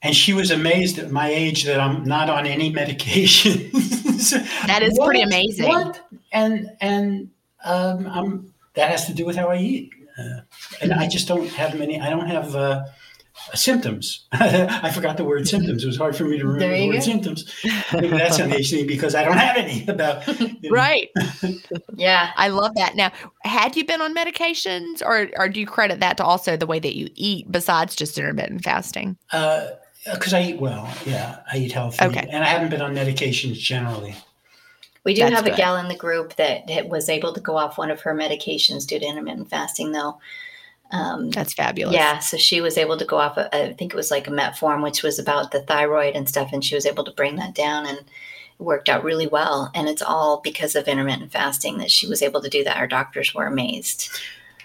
and 0.00 0.14
she 0.14 0.32
was 0.32 0.52
amazed 0.52 1.00
at 1.00 1.10
my 1.10 1.28
age 1.28 1.64
that 1.64 1.80
I'm 1.80 2.04
not 2.04 2.30
on 2.30 2.46
any 2.46 2.72
medications. 2.80 4.30
That 4.68 4.84
is 4.84 4.96
pretty 4.96 5.22
amazing. 5.22 5.66
What? 5.66 6.00
And 6.30 6.70
and 6.80 7.30
um, 7.64 8.06
I'm, 8.06 8.54
that 8.74 8.92
has 8.92 9.06
to 9.06 9.12
do 9.12 9.26
with 9.26 9.34
how 9.34 9.48
I 9.48 9.56
eat. 9.56 9.90
uh, 10.16 10.42
and 10.80 10.92
I 10.92 11.08
just 11.08 11.26
don't 11.26 11.48
have 11.48 11.76
many. 11.76 12.00
I 12.00 12.10
don't 12.10 12.28
have 12.28 12.54
uh, 12.54 12.84
symptoms. 13.54 14.26
I 14.32 14.90
forgot 14.90 15.16
the 15.16 15.24
word 15.24 15.48
symptoms. 15.48 15.84
It 15.84 15.86
was 15.86 15.96
hard 15.96 16.16
for 16.16 16.24
me 16.24 16.38
to 16.38 16.46
remember 16.46 16.76
the 16.76 16.88
word 16.88 16.94
go. 16.94 17.00
symptoms. 17.00 17.52
Maybe 17.92 18.08
that's 18.08 18.38
amazing 18.38 18.86
because 18.88 19.14
I 19.14 19.24
don't 19.24 19.36
have 19.36 19.56
any 19.56 19.86
about. 19.86 20.26
You 20.40 20.48
know. 20.48 20.70
Right. 20.70 21.10
yeah, 21.94 22.32
I 22.36 22.48
love 22.48 22.74
that. 22.76 22.96
Now, 22.96 23.12
had 23.44 23.76
you 23.76 23.84
been 23.84 24.00
on 24.00 24.14
medications, 24.14 25.02
or 25.02 25.28
or 25.36 25.48
do 25.48 25.60
you 25.60 25.66
credit 25.66 26.00
that 26.00 26.16
to 26.18 26.24
also 26.24 26.56
the 26.56 26.66
way 26.66 26.78
that 26.78 26.96
you 26.96 27.08
eat 27.14 27.50
besides 27.50 27.96
just 27.96 28.18
intermittent 28.18 28.64
fasting? 28.64 29.16
Because 29.30 30.32
uh, 30.32 30.36
I 30.36 30.42
eat 30.42 30.60
well. 30.60 30.92
Yeah, 31.06 31.40
I 31.52 31.58
eat 31.58 31.72
healthy. 31.72 32.04
Okay. 32.04 32.28
And 32.30 32.44
I 32.44 32.48
haven't 32.48 32.70
been 32.70 32.82
on 32.82 32.94
medications 32.94 33.54
generally. 33.54 34.14
We 35.04 35.14
do 35.14 35.22
That's 35.22 35.36
have 35.36 35.44
good. 35.44 35.54
a 35.54 35.56
gal 35.56 35.76
in 35.76 35.88
the 35.88 35.96
group 35.96 36.36
that 36.36 36.66
was 36.88 37.08
able 37.08 37.32
to 37.32 37.40
go 37.40 37.56
off 37.56 37.78
one 37.78 37.90
of 37.90 38.02
her 38.02 38.14
medications 38.14 38.86
due 38.86 38.98
to 38.98 39.06
intermittent 39.06 39.48
fasting, 39.48 39.92
though. 39.92 40.18
Um, 40.90 41.30
That's 41.30 41.52
fabulous. 41.52 41.94
Yeah, 41.94 42.18
so 42.18 42.36
she 42.36 42.60
was 42.60 42.78
able 42.78 42.96
to 42.96 43.04
go 43.04 43.18
off. 43.18 43.36
A, 43.36 43.54
I 43.54 43.72
think 43.74 43.92
it 43.92 43.96
was 43.96 44.10
like 44.10 44.26
a 44.26 44.30
metform, 44.30 44.82
which 44.82 45.02
was 45.02 45.18
about 45.18 45.50
the 45.50 45.60
thyroid 45.60 46.14
and 46.14 46.28
stuff, 46.28 46.50
and 46.52 46.64
she 46.64 46.74
was 46.74 46.86
able 46.86 47.04
to 47.04 47.12
bring 47.12 47.36
that 47.36 47.54
down, 47.54 47.86
and 47.86 47.98
it 47.98 48.06
worked 48.58 48.88
out 48.88 49.04
really 49.04 49.26
well. 49.26 49.70
And 49.74 49.88
it's 49.88 50.02
all 50.02 50.40
because 50.40 50.74
of 50.74 50.88
intermittent 50.88 51.30
fasting 51.30 51.78
that 51.78 51.90
she 51.90 52.06
was 52.06 52.22
able 52.22 52.40
to 52.40 52.48
do 52.48 52.64
that. 52.64 52.78
Our 52.78 52.86
doctors 52.86 53.34
were 53.34 53.46
amazed. 53.46 54.08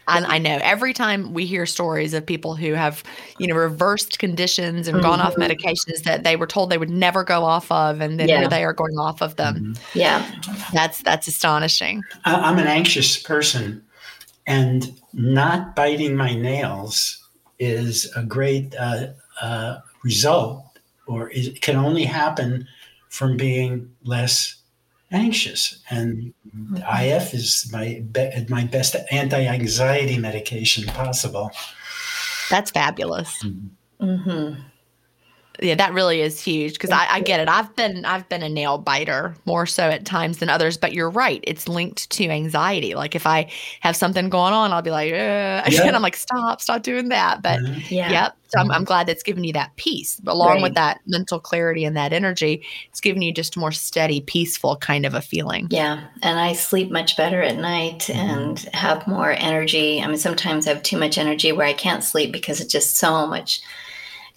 And 0.08 0.26
I 0.26 0.38
know 0.38 0.60
every 0.62 0.94
time 0.94 1.34
we 1.34 1.46
hear 1.46 1.66
stories 1.66 2.14
of 2.14 2.26
people 2.26 2.56
who 2.56 2.74
have, 2.74 3.04
you 3.38 3.48
know, 3.48 3.56
reversed 3.56 4.20
conditions 4.20 4.88
and 4.88 4.98
mm-hmm. 4.98 5.06
gone 5.06 5.22
off 5.22 5.36
mm-hmm. 5.36 5.44
medications 5.44 6.04
that 6.04 6.24
they 6.24 6.36
were 6.36 6.48
told 6.48 6.70
they 6.70 6.78
would 6.78 6.90
never 6.90 7.24
go 7.24 7.44
off 7.44 7.72
of, 7.72 8.02
and 8.02 8.20
then 8.20 8.28
yeah. 8.28 8.48
they 8.50 8.66
are 8.66 8.74
going 8.74 8.98
off 8.98 9.22
of 9.22 9.38
them. 9.38 9.56
Mm-hmm. 9.56 10.00
Yeah, 10.00 10.30
that's 10.74 11.02
that's 11.04 11.28
astonishing. 11.28 12.02
I'm 12.26 12.60
an 12.60 12.68
anxious 12.68 13.16
person, 13.22 13.82
and 14.46 15.00
not 15.14 15.76
biting 15.76 16.16
my 16.16 16.34
nails 16.34 17.20
is 17.60 18.12
a 18.16 18.24
great 18.24 18.76
uh, 18.76 19.08
uh, 19.42 19.80
result, 20.04 20.66
or 21.08 21.30
it 21.32 21.62
can 21.62 21.76
only 21.76 22.06
happen 22.06 22.68
from 23.10 23.38
being 23.38 23.94
less 24.04 24.56
anxious. 25.12 25.82
And 25.90 26.34
mm-hmm. 26.56 26.78
IF 26.78 27.34
is 27.34 27.70
my 27.72 28.04
be- 28.12 28.46
my 28.50 28.66
best 28.66 28.96
anti-anxiety 29.12 30.18
medication 30.18 30.86
possible. 30.86 31.52
That's 32.50 32.72
fabulous. 32.72 33.44
Mm-hmm. 33.44 34.06
Mm-hmm 34.06 34.62
yeah, 35.62 35.76
that 35.76 35.94
really 35.94 36.22
is 36.22 36.42
huge 36.42 36.74
because 36.74 36.90
I, 36.90 37.06
I, 37.10 37.20
get 37.20 37.40
it. 37.40 37.48
I've 37.48 37.74
been 37.76 38.06
I've 38.06 38.28
been 38.28 38.42
a 38.42 38.50
nail 38.50 38.80
biter 38.80 39.36
more 39.46 39.68
so 39.68 39.84
at 39.84 40.04
times 40.04 40.40
than 40.40 40.50
others, 40.50 40.78
but 40.78 40.94
you're 40.94 41.12
right. 41.12 41.44
It's 41.44 41.68
linked 41.68 42.10
to 42.12 42.28
anxiety. 42.28 42.96
Like 42.96 43.14
if 43.14 43.28
I 43.28 43.52
have 43.82 43.96
something 43.96 44.30
going 44.30 44.54
on, 44.54 44.72
I'll 44.72 44.82
be 44.82 44.90
like, 44.90 45.12
yeah. 45.12 45.64
and 45.68 45.96
I'm 45.96 46.02
like, 46.02 46.16
stop, 46.16 46.60
stop 46.60 46.82
doing 46.82 47.10
that. 47.10 47.44
But 47.44 47.60
mm-hmm. 47.60 47.94
yeah, 47.94 48.12
yep. 48.12 48.38
So 48.48 48.60
I'm, 48.60 48.70
I'm, 48.70 48.78
mm-hmm. 48.78 48.86
glad 48.86 49.08
that's 49.08 49.24
given 49.24 49.44
you 49.44 49.54
that 49.54 49.76
peace, 49.78 50.20
along 50.28 50.56
right. 50.56 50.62
with 50.64 50.76
that 50.76 51.02
mental 51.08 51.40
clarity 51.40 51.86
and 51.86 51.96
that 51.98 52.14
energy. 52.14 52.64
It's 52.90 53.02
given 53.02 53.22
you 53.22 53.32
just 53.32 53.56
a 53.56 53.60
more 53.60 53.72
steady, 53.72 54.22
peaceful 54.22 54.76
kind 54.78 55.06
of 55.06 55.14
a 55.14 55.22
feeling. 55.22 55.68
Yeah, 55.70 56.04
and 56.22 56.40
I 56.40 56.54
sleep 56.54 56.92
much 56.92 57.16
better 57.16 57.42
at 57.42 57.58
night 57.58 58.00
mm-hmm. 58.00 58.20
and 58.20 58.60
have 58.74 59.08
more 59.08 59.32
energy. 59.32 60.02
I 60.02 60.08
mean, 60.08 60.18
sometimes 60.18 60.68
I 60.68 60.74
have 60.74 60.84
too 60.84 60.98
much 60.98 61.18
energy 61.18 61.52
where 61.52 61.68
I 61.68 61.74
can't 61.74 62.04
sleep 62.04 62.32
because 62.32 62.60
it's 62.60 62.72
just 62.72 62.98
so 62.98 63.28
much 63.28 63.62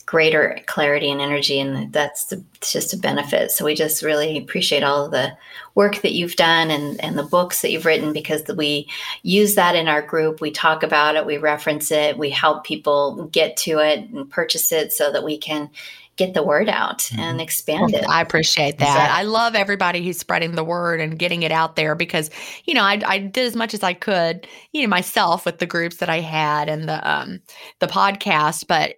greater 0.07 0.57
clarity 0.67 1.11
and 1.11 1.21
energy 1.21 1.59
and 1.59 1.93
that's 1.93 2.27
the, 2.27 2.43
just 2.61 2.95
a 2.95 2.97
benefit 2.97 3.51
so 3.51 3.65
we 3.65 3.75
just 3.75 4.03
really 4.03 4.39
appreciate 4.39 4.85
all 4.85 5.05
of 5.05 5.11
the 5.11 5.37
work 5.75 6.01
that 6.03 6.13
you've 6.13 6.37
done 6.37 6.71
and, 6.71 7.03
and 7.03 7.19
the 7.19 7.25
books 7.25 7.61
that 7.61 7.73
you've 7.73 7.85
written 7.85 8.13
because 8.13 8.45
we 8.57 8.89
use 9.25 9.57
that 9.57 9.75
in 9.75 9.89
our 9.89 10.01
group 10.01 10.41
we 10.41 10.53
talk 10.53 10.85
about 10.85 11.17
it 11.17 11.27
we 11.27 11.39
reference 11.39 11.91
it 11.91 12.17
we 12.17 12.31
help 12.31 12.65
people 12.65 13.25
get 13.33 13.57
to 13.57 13.79
it 13.79 14.09
and 14.11 14.31
purchase 14.31 14.71
it 14.71 14.93
so 14.93 15.11
that 15.11 15.25
we 15.25 15.37
can 15.37 15.69
get 16.17 16.35
the 16.35 16.43
word 16.43 16.69
out 16.69 17.01
mm-hmm. 17.01 17.21
and 17.21 17.41
expand 17.41 17.95
it. 17.95 18.09
I 18.09 18.23
appreciate 18.23 18.79
that. 18.79 18.89
Exactly. 18.89 19.19
I 19.19 19.23
love 19.25 19.55
everybody 19.55 20.03
who's 20.03 20.19
spreading 20.19 20.55
the 20.55 20.65
word 20.65 20.99
and 20.99 21.19
getting 21.19 21.43
it 21.43 21.53
out 21.53 21.77
there 21.77 21.95
because, 21.95 22.31
you 22.65 22.73
know, 22.73 22.83
I, 22.83 23.01
I 23.07 23.19
did 23.19 23.45
as 23.45 23.55
much 23.55 23.75
as 23.75 23.83
I 23.83 23.93
could, 23.93 24.47
you 24.73 24.81
know, 24.81 24.89
myself 24.89 25.45
with 25.45 25.59
the 25.59 25.67
groups 25.67 25.97
that 25.97 26.09
I 26.09 26.21
had 26.21 26.71
and 26.71 26.89
the 26.89 27.07
um 27.09 27.41
the 27.81 27.87
podcast, 27.87 28.67
but 28.67 28.97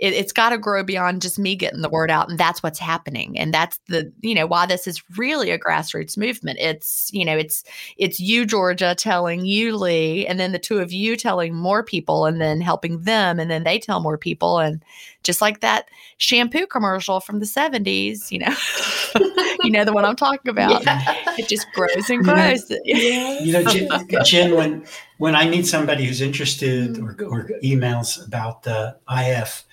it, 0.00 0.14
has 0.14 0.32
got 0.32 0.50
to 0.50 0.58
grow 0.58 0.82
beyond 0.82 1.22
just 1.22 1.38
me 1.38 1.54
getting 1.54 1.82
the 1.82 1.88
word 1.88 2.10
out 2.10 2.28
and 2.28 2.38
that's 2.38 2.62
what's 2.62 2.78
happening 2.78 3.38
and 3.38 3.52
that's 3.52 3.78
the 3.86 4.10
you 4.22 4.34
know 4.34 4.46
why 4.46 4.66
this 4.66 4.86
is 4.86 5.02
really 5.16 5.50
a 5.50 5.58
grassroots 5.58 6.16
movement. 6.16 6.58
It's 6.58 7.10
you 7.12 7.24
know 7.24 7.36
it's 7.36 7.62
it's 7.96 8.18
you 8.18 8.46
georgia 8.46 8.94
telling 8.96 9.44
you 9.44 9.76
lee 9.76 10.26
and 10.26 10.40
then 10.40 10.52
the 10.52 10.58
two 10.58 10.78
of 10.78 10.92
you 10.92 11.16
telling 11.16 11.54
more 11.54 11.82
people 11.82 12.24
and 12.24 12.40
then 12.40 12.60
helping 12.60 13.02
them 13.02 13.38
and 13.38 13.50
then 13.50 13.64
they 13.64 13.78
tell 13.78 14.00
more 14.00 14.18
people 14.18 14.58
and 14.58 14.82
just 15.22 15.40
like 15.40 15.60
that 15.60 15.86
shampoo 16.16 16.66
commercial 16.66 17.20
from 17.20 17.38
the 17.40 17.46
70s 17.46 18.30
you 18.30 18.38
know 18.38 18.54
you 19.62 19.70
know 19.70 19.84
the 19.84 19.92
one 19.92 20.04
i'm 20.04 20.16
talking 20.16 20.40
about. 20.50 20.82
Yeah. 20.82 21.02
it 21.38 21.48
just 21.48 21.66
grows 21.72 22.08
and 22.08 22.24
grows 22.24 22.70
you 22.84 22.94
know, 22.94 23.38
you 23.40 23.52
know 23.52 23.64
Gin, 23.64 23.88
Gin, 24.24 24.54
when 24.54 24.84
when 25.18 25.34
i 25.34 25.48
meet 25.48 25.66
somebody 25.66 26.06
who's 26.06 26.20
interested 26.20 26.94
mm, 26.94 27.20
or, 27.20 27.24
or 27.24 27.50
emails 27.62 28.26
about 28.26 28.62
the 28.62 28.96
if 29.10 29.64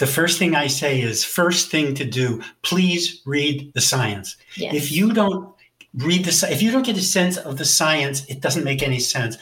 the 0.00 0.06
first 0.06 0.38
thing 0.38 0.54
I 0.54 0.66
say 0.66 1.02
is 1.02 1.22
first 1.22 1.70
thing 1.70 1.94
to 1.94 2.04
do, 2.06 2.42
please 2.62 3.20
read 3.26 3.70
the 3.74 3.82
science. 3.82 4.38
Yes. 4.56 4.74
If 4.74 4.90
you 4.90 5.12
don't 5.12 5.54
read 5.94 6.24
the 6.24 6.48
if 6.50 6.62
you 6.62 6.72
don't 6.72 6.86
get 6.86 6.96
a 6.96 7.02
sense 7.02 7.36
of 7.36 7.58
the 7.58 7.66
science, 7.66 8.24
it 8.24 8.40
doesn't 8.40 8.64
make 8.64 8.82
any 8.82 8.98
sense. 8.98 9.36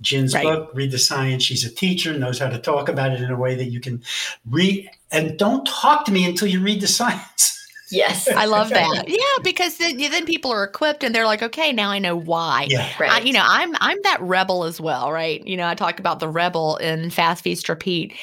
Gin's 0.00 0.32
right. 0.32 0.44
book, 0.44 0.70
Read 0.72 0.92
the 0.92 0.98
Science. 0.98 1.42
She's 1.42 1.64
a 1.64 1.74
teacher, 1.74 2.16
knows 2.16 2.38
how 2.38 2.48
to 2.48 2.58
talk 2.58 2.88
about 2.88 3.12
it 3.12 3.20
in 3.20 3.30
a 3.30 3.36
way 3.36 3.56
that 3.56 3.66
you 3.66 3.80
can 3.80 4.02
read. 4.48 4.88
And 5.10 5.36
don't 5.36 5.66
talk 5.66 6.04
to 6.06 6.12
me 6.12 6.24
until 6.24 6.48
you 6.48 6.60
read 6.60 6.80
the 6.80 6.86
science. 7.00 7.53
Yes, 7.94 8.28
I 8.28 8.46
love 8.46 8.70
that. 8.70 9.04
Yeah, 9.08 9.42
because 9.42 9.78
then, 9.78 9.96
then 9.96 10.26
people 10.26 10.52
are 10.52 10.64
equipped 10.64 11.04
and 11.04 11.14
they're 11.14 11.24
like, 11.24 11.42
okay, 11.42 11.72
now 11.72 11.90
I 11.90 11.98
know 11.98 12.16
why. 12.16 12.66
Yeah, 12.68 12.90
right. 12.98 13.10
I, 13.10 13.20
you 13.20 13.32
know, 13.32 13.44
I'm 13.44 13.74
I'm 13.80 13.98
that 14.02 14.20
rebel 14.20 14.64
as 14.64 14.80
well, 14.80 15.12
right? 15.12 15.46
You 15.46 15.56
know, 15.56 15.66
I 15.66 15.74
talk 15.74 15.98
about 15.98 16.20
the 16.20 16.28
rebel 16.28 16.76
in 16.76 17.10
Fast 17.10 17.44
Feast 17.44 17.68
Repeat, 17.68 18.14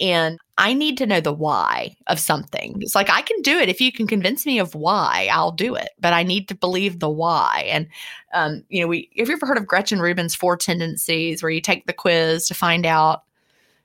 and 0.00 0.38
I 0.58 0.72
need 0.72 0.96
to 0.98 1.06
know 1.06 1.20
the 1.20 1.32
why 1.32 1.94
of 2.06 2.18
something. 2.18 2.76
It's 2.80 2.94
like 2.94 3.10
I 3.10 3.22
can 3.22 3.40
do 3.42 3.58
it 3.58 3.68
if 3.68 3.80
you 3.80 3.92
can 3.92 4.06
convince 4.06 4.46
me 4.46 4.58
of 4.58 4.74
why, 4.74 5.28
I'll 5.30 5.52
do 5.52 5.74
it. 5.74 5.90
But 6.00 6.12
I 6.12 6.22
need 6.22 6.48
to 6.48 6.54
believe 6.54 6.98
the 7.00 7.10
why. 7.10 7.66
And 7.68 7.88
um, 8.32 8.62
you 8.68 8.80
know, 8.80 8.86
we 8.86 9.10
have 9.18 9.28
you 9.28 9.34
ever 9.34 9.46
heard 9.46 9.58
of 9.58 9.66
Gretchen 9.66 10.00
Rubin's 10.00 10.34
four 10.34 10.56
tendencies, 10.56 11.42
where 11.42 11.50
you 11.50 11.60
take 11.60 11.86
the 11.86 11.92
quiz 11.92 12.46
to 12.48 12.54
find 12.54 12.86
out 12.86 13.24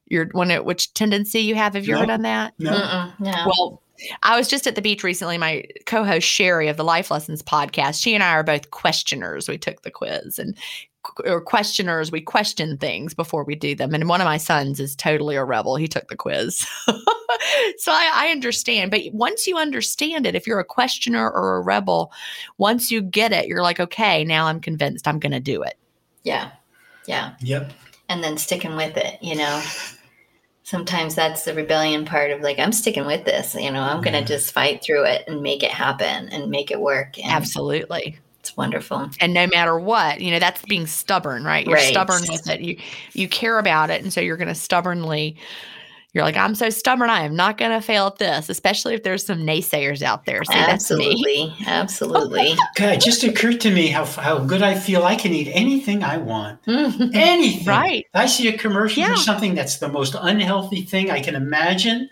your 0.08 0.28
one 0.34 0.50
which 0.66 0.94
tendency 0.94 1.40
you 1.40 1.56
have? 1.56 1.74
Have 1.74 1.86
you 1.86 1.94
no, 1.94 2.00
ever 2.00 2.08
done 2.08 2.22
that? 2.24 2.54
No. 2.60 3.12
no. 3.20 3.46
Well, 3.48 3.81
I 4.24 4.38
was 4.38 4.48
just 4.48 4.68
at 4.68 4.76
the 4.76 4.82
beach 4.82 5.04
recently. 5.04 5.38
My 5.38 5.66
co 5.86 6.04
host 6.04 6.28
Sheri 6.28 6.70
of 6.70 6.78
the 6.78 6.84
Life 6.84 7.12
Lessons 7.12 7.42
podcast, 7.42 8.02
she 8.02 8.14
and 8.14 8.24
I 8.24 8.32
are 8.32 8.44
both 8.44 8.72
questioners. 8.72 9.48
We 9.48 9.58
took 9.58 9.82
the 9.82 9.92
quiz 9.92 10.40
and 10.40 10.58
or 11.26 11.42
questioners. 11.42 12.12
We 12.12 12.22
question 12.22 12.78
things 12.78 13.14
before 13.14 13.44
we 13.44 13.56
do 13.56 13.76
them. 13.76 13.94
And 13.94 14.08
one 14.08 14.22
of 14.22 14.26
my 14.26 14.38
sons 14.38 14.80
is 14.80 14.96
totally 14.96 15.36
a 15.36 15.44
rebel. 15.44 15.76
He 15.76 15.88
took 15.88 16.08
the 16.08 16.16
quiz. 16.16 16.60
so 17.78 17.92
I, 17.92 18.12
I 18.14 18.28
understand. 18.32 18.92
But 18.92 19.02
once 19.12 19.48
you 19.48 19.58
understand 19.58 20.26
it, 20.26 20.36
if 20.36 20.46
you're 20.46 20.60
a 20.60 20.66
questioner 20.66 21.30
or 21.30 21.58
a 21.58 21.62
rebel, 21.62 22.12
once 22.58 22.92
you 22.92 23.02
get 23.02 23.32
it, 23.32 23.48
you're 23.48 23.64
like, 23.64 23.80
okay, 23.80 24.24
now 24.24 24.46
I'm 24.46 24.60
convinced 24.60 25.08
I'm 25.08 25.20
going 25.20 25.32
to 25.32 25.40
do 25.40 25.64
it. 25.64 25.78
Yeah. 26.24 26.52
Yeah. 27.08 27.34
Yep. 27.40 27.74
And 28.10 28.24
then 28.24 28.38
sticking 28.38 28.76
with 28.76 28.98
it, 28.98 29.18
you 29.22 29.36
know 29.36 29.64
sometimes 30.72 31.16
that's 31.16 31.44
the 31.44 31.54
rebellion 31.54 32.06
part 32.06 32.32
of 32.32 32.40
like 32.40 32.58
i'm 32.58 32.72
sticking 32.72 33.06
with 33.06 33.26
this 33.26 33.56
you 33.56 33.70
know 33.70 33.82
i'm 33.82 34.02
going 34.02 34.14
to 34.14 34.20
mm-hmm. 34.20 34.28
just 34.28 34.54
fight 34.54 34.82
through 34.82 35.04
it 35.04 35.22
and 35.28 35.42
make 35.42 35.64
it 35.64 35.70
happen 35.70 36.30
and 36.30 36.50
make 36.50 36.72
it 36.72 36.80
work 36.80 37.20
and 37.20 37.30
absolutely. 37.30 38.18
it's 38.40 38.56
wonderful. 38.56 39.10
And 39.20 39.34
no 39.34 39.48
matter 39.48 39.78
what 39.78 40.22
you 40.22 40.32
know 40.32 40.40
that's 40.40 40.64
being 40.64 40.88
stubborn 40.88 41.44
right? 41.44 41.68
You're 41.68 41.76
right. 41.76 41.92
stubborn 41.92 42.22
with 42.30 42.50
it. 42.50 42.62
You 42.62 42.78
you 43.12 43.28
care 43.28 43.60
about 43.60 43.90
it 43.90 44.02
and 44.02 44.14
so 44.14 44.22
you're 44.22 44.38
going 44.38 44.48
to 44.48 44.56
stubbornly 44.56 45.36
you're 46.14 46.26
like, 46.26 46.36
I'm 46.36 46.56
so 46.56 46.70
stubborn. 46.70 47.10
I 47.10 47.22
am 47.22 47.36
not 47.36 47.58
going 47.58 47.72
to 47.72 47.80
fail 47.80 48.08
at 48.08 48.18
this, 48.18 48.50
especially 48.50 48.94
if 48.96 49.04
there's 49.04 49.26
some 49.26 49.40
naysayers 49.40 50.02
out 50.02 50.26
there. 50.26 50.44
See, 50.44 50.54
absolutely, 50.54 51.56
absolutely. 51.66 52.54
God, 52.76 52.96
it 52.96 53.02
just 53.02 53.24
occurred 53.24 53.62
to 53.62 53.72
me 53.72 53.88
how 53.88 54.04
how 54.04 54.40
good 54.40 54.62
I 54.62 54.76
feel. 54.76 55.04
I 55.04 55.16
can 55.16 55.34
eat 55.34 55.50
anything 55.54 56.04
I 56.04 56.18
want, 56.18 56.62
mm-hmm. 56.64 57.12
anything. 57.14 57.66
Right. 57.66 58.06
I 58.14 58.26
see 58.26 58.50
a 58.50 58.58
commercial 58.58 59.04
yeah. 59.04 59.12
for 59.12 59.18
something 59.18 59.56
that's 59.56 59.78
the 59.78 59.88
most 59.88 60.16
unhealthy 60.20 60.82
thing 60.82 61.10
I 61.10 61.22
can 61.22 61.36
imagine. 61.36 62.10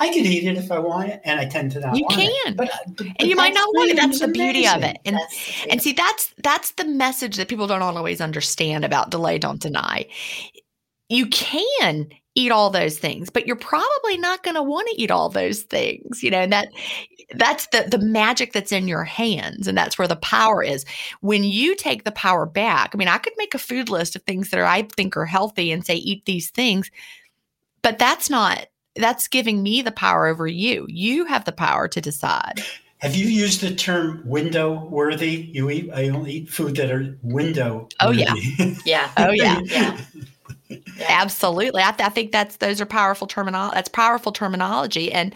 I 0.00 0.08
could 0.08 0.24
eat 0.24 0.44
it 0.44 0.56
if 0.56 0.70
I 0.70 0.78
want 0.78 1.08
it, 1.08 1.20
and 1.24 1.40
I 1.40 1.44
tend 1.44 1.72
to 1.72 1.80
not. 1.80 1.98
You 1.98 2.06
can, 2.08 2.30
it. 2.46 2.56
But, 2.56 2.70
but, 2.96 3.06
and 3.18 3.28
you 3.28 3.36
might 3.36 3.52
not 3.52 3.68
want 3.74 3.90
it. 3.90 3.96
That's 3.96 4.20
the 4.20 4.28
beauty 4.28 4.66
of 4.66 4.82
it. 4.82 4.96
And 5.04 5.18
and 5.68 5.82
see, 5.82 5.92
that's 5.92 6.32
that's 6.42 6.70
the 6.72 6.84
message 6.84 7.36
that 7.36 7.48
people 7.48 7.66
don't 7.66 7.82
always 7.82 8.22
understand 8.22 8.86
about 8.86 9.10
delay, 9.10 9.38
don't 9.38 9.60
deny. 9.60 10.06
You 11.10 11.26
can 11.26 12.08
eat 12.38 12.52
all 12.52 12.70
those 12.70 12.98
things, 12.98 13.30
but 13.30 13.46
you're 13.46 13.56
probably 13.56 14.16
not 14.16 14.44
going 14.44 14.54
to 14.54 14.62
want 14.62 14.88
to 14.88 15.00
eat 15.00 15.10
all 15.10 15.28
those 15.28 15.62
things, 15.62 16.22
you 16.22 16.30
know, 16.30 16.38
and 16.38 16.52
that 16.52 16.68
that's 17.34 17.66
the 17.68 17.84
the 17.90 17.98
magic 17.98 18.52
that's 18.52 18.72
in 18.72 18.88
your 18.88 19.04
hands 19.04 19.66
and 19.66 19.76
that's 19.76 19.98
where 19.98 20.08
the 20.08 20.16
power 20.16 20.62
is. 20.62 20.84
When 21.20 21.42
you 21.42 21.74
take 21.74 22.04
the 22.04 22.12
power 22.12 22.46
back, 22.46 22.92
I 22.94 22.96
mean, 22.96 23.08
I 23.08 23.18
could 23.18 23.32
make 23.36 23.54
a 23.54 23.58
food 23.58 23.88
list 23.88 24.14
of 24.14 24.22
things 24.22 24.50
that 24.50 24.60
are, 24.60 24.64
I 24.64 24.82
think 24.96 25.16
are 25.16 25.26
healthy 25.26 25.72
and 25.72 25.84
say 25.84 25.96
eat 25.96 26.24
these 26.26 26.50
things, 26.50 26.90
but 27.82 27.98
that's 27.98 28.30
not 28.30 28.66
that's 28.94 29.28
giving 29.28 29.62
me 29.62 29.82
the 29.82 29.92
power 29.92 30.26
over 30.26 30.46
you. 30.46 30.86
You 30.88 31.24
have 31.26 31.44
the 31.44 31.52
power 31.52 31.88
to 31.88 32.00
decide. 32.00 32.62
Have 32.98 33.14
you 33.14 33.26
used 33.26 33.60
the 33.60 33.74
term 33.74 34.22
window 34.24 34.86
worthy? 34.86 35.50
You 35.52 35.70
eat 35.70 35.90
I 35.92 36.08
only 36.08 36.32
eat 36.32 36.50
food 36.50 36.76
that 36.76 36.90
are 36.90 37.18
window 37.22 37.88
Oh, 38.00 38.10
yeah. 38.10 38.34
Yeah. 38.84 39.10
Oh 39.16 39.32
yeah. 39.32 39.60
Yeah. 39.64 40.00
Absolutely. 41.08 41.82
I, 41.82 41.92
th- 41.92 42.06
I 42.06 42.10
think 42.10 42.32
that's 42.32 42.56
those 42.56 42.80
are 42.80 42.86
powerful 42.86 43.26
terminology. 43.26 43.74
That's 43.74 43.88
powerful 43.88 44.32
terminology, 44.32 45.12
and 45.12 45.34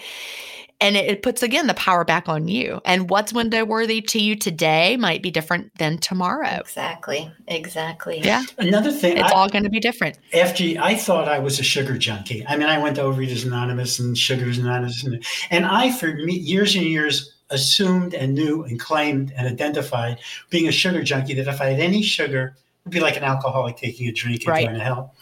and 0.82 0.96
it, 0.96 1.06
it 1.06 1.22
puts 1.22 1.42
again 1.42 1.68
the 1.68 1.74
power 1.74 2.04
back 2.04 2.28
on 2.28 2.48
you. 2.48 2.80
And 2.84 3.08
what's 3.08 3.32
window 3.32 3.64
worthy 3.64 4.00
to 4.02 4.20
you 4.20 4.34
today 4.36 4.96
might 4.96 5.22
be 5.22 5.30
different 5.30 5.72
than 5.78 5.98
tomorrow. 5.98 6.58
Exactly. 6.60 7.30
Exactly. 7.46 8.20
Yeah, 8.20 8.42
Another 8.58 8.90
thing, 8.90 9.16
it's 9.16 9.32
I, 9.32 9.36
all 9.36 9.48
going 9.48 9.64
to 9.64 9.70
be 9.70 9.80
different. 9.80 10.18
FG, 10.34 10.78
I 10.78 10.96
thought 10.96 11.28
I 11.28 11.38
was 11.38 11.60
a 11.60 11.62
sugar 11.62 11.96
junkie. 11.96 12.44
I 12.46 12.56
mean, 12.56 12.68
I 12.68 12.78
went 12.78 12.96
to 12.96 13.02
Overeaters 13.02 13.46
Anonymous 13.46 13.98
and 14.00 14.18
Sugars 14.18 14.58
Anonymous, 14.58 15.04
and, 15.04 15.24
and 15.50 15.64
I, 15.64 15.92
for 15.92 16.08
me, 16.08 16.34
years 16.34 16.74
and 16.74 16.84
years, 16.84 17.32
assumed 17.50 18.14
and 18.14 18.34
knew 18.34 18.64
and 18.64 18.80
claimed 18.80 19.32
and 19.36 19.46
identified 19.46 20.18
being 20.50 20.66
a 20.66 20.72
sugar 20.72 21.02
junkie 21.02 21.34
that 21.34 21.46
if 21.46 21.60
I 21.60 21.66
had 21.66 21.80
any 21.80 22.02
sugar, 22.02 22.56
it'd 22.83 22.93
be 22.93 23.01
like 23.01 23.16
an 23.16 23.24
alcoholic 23.24 23.76
taking 23.76 24.09
a 24.09 24.12
drink 24.12 24.43
and 24.43 24.49
Right. 24.49 24.66
going 24.66 24.78
to 24.78 24.85
hell. 24.85 25.14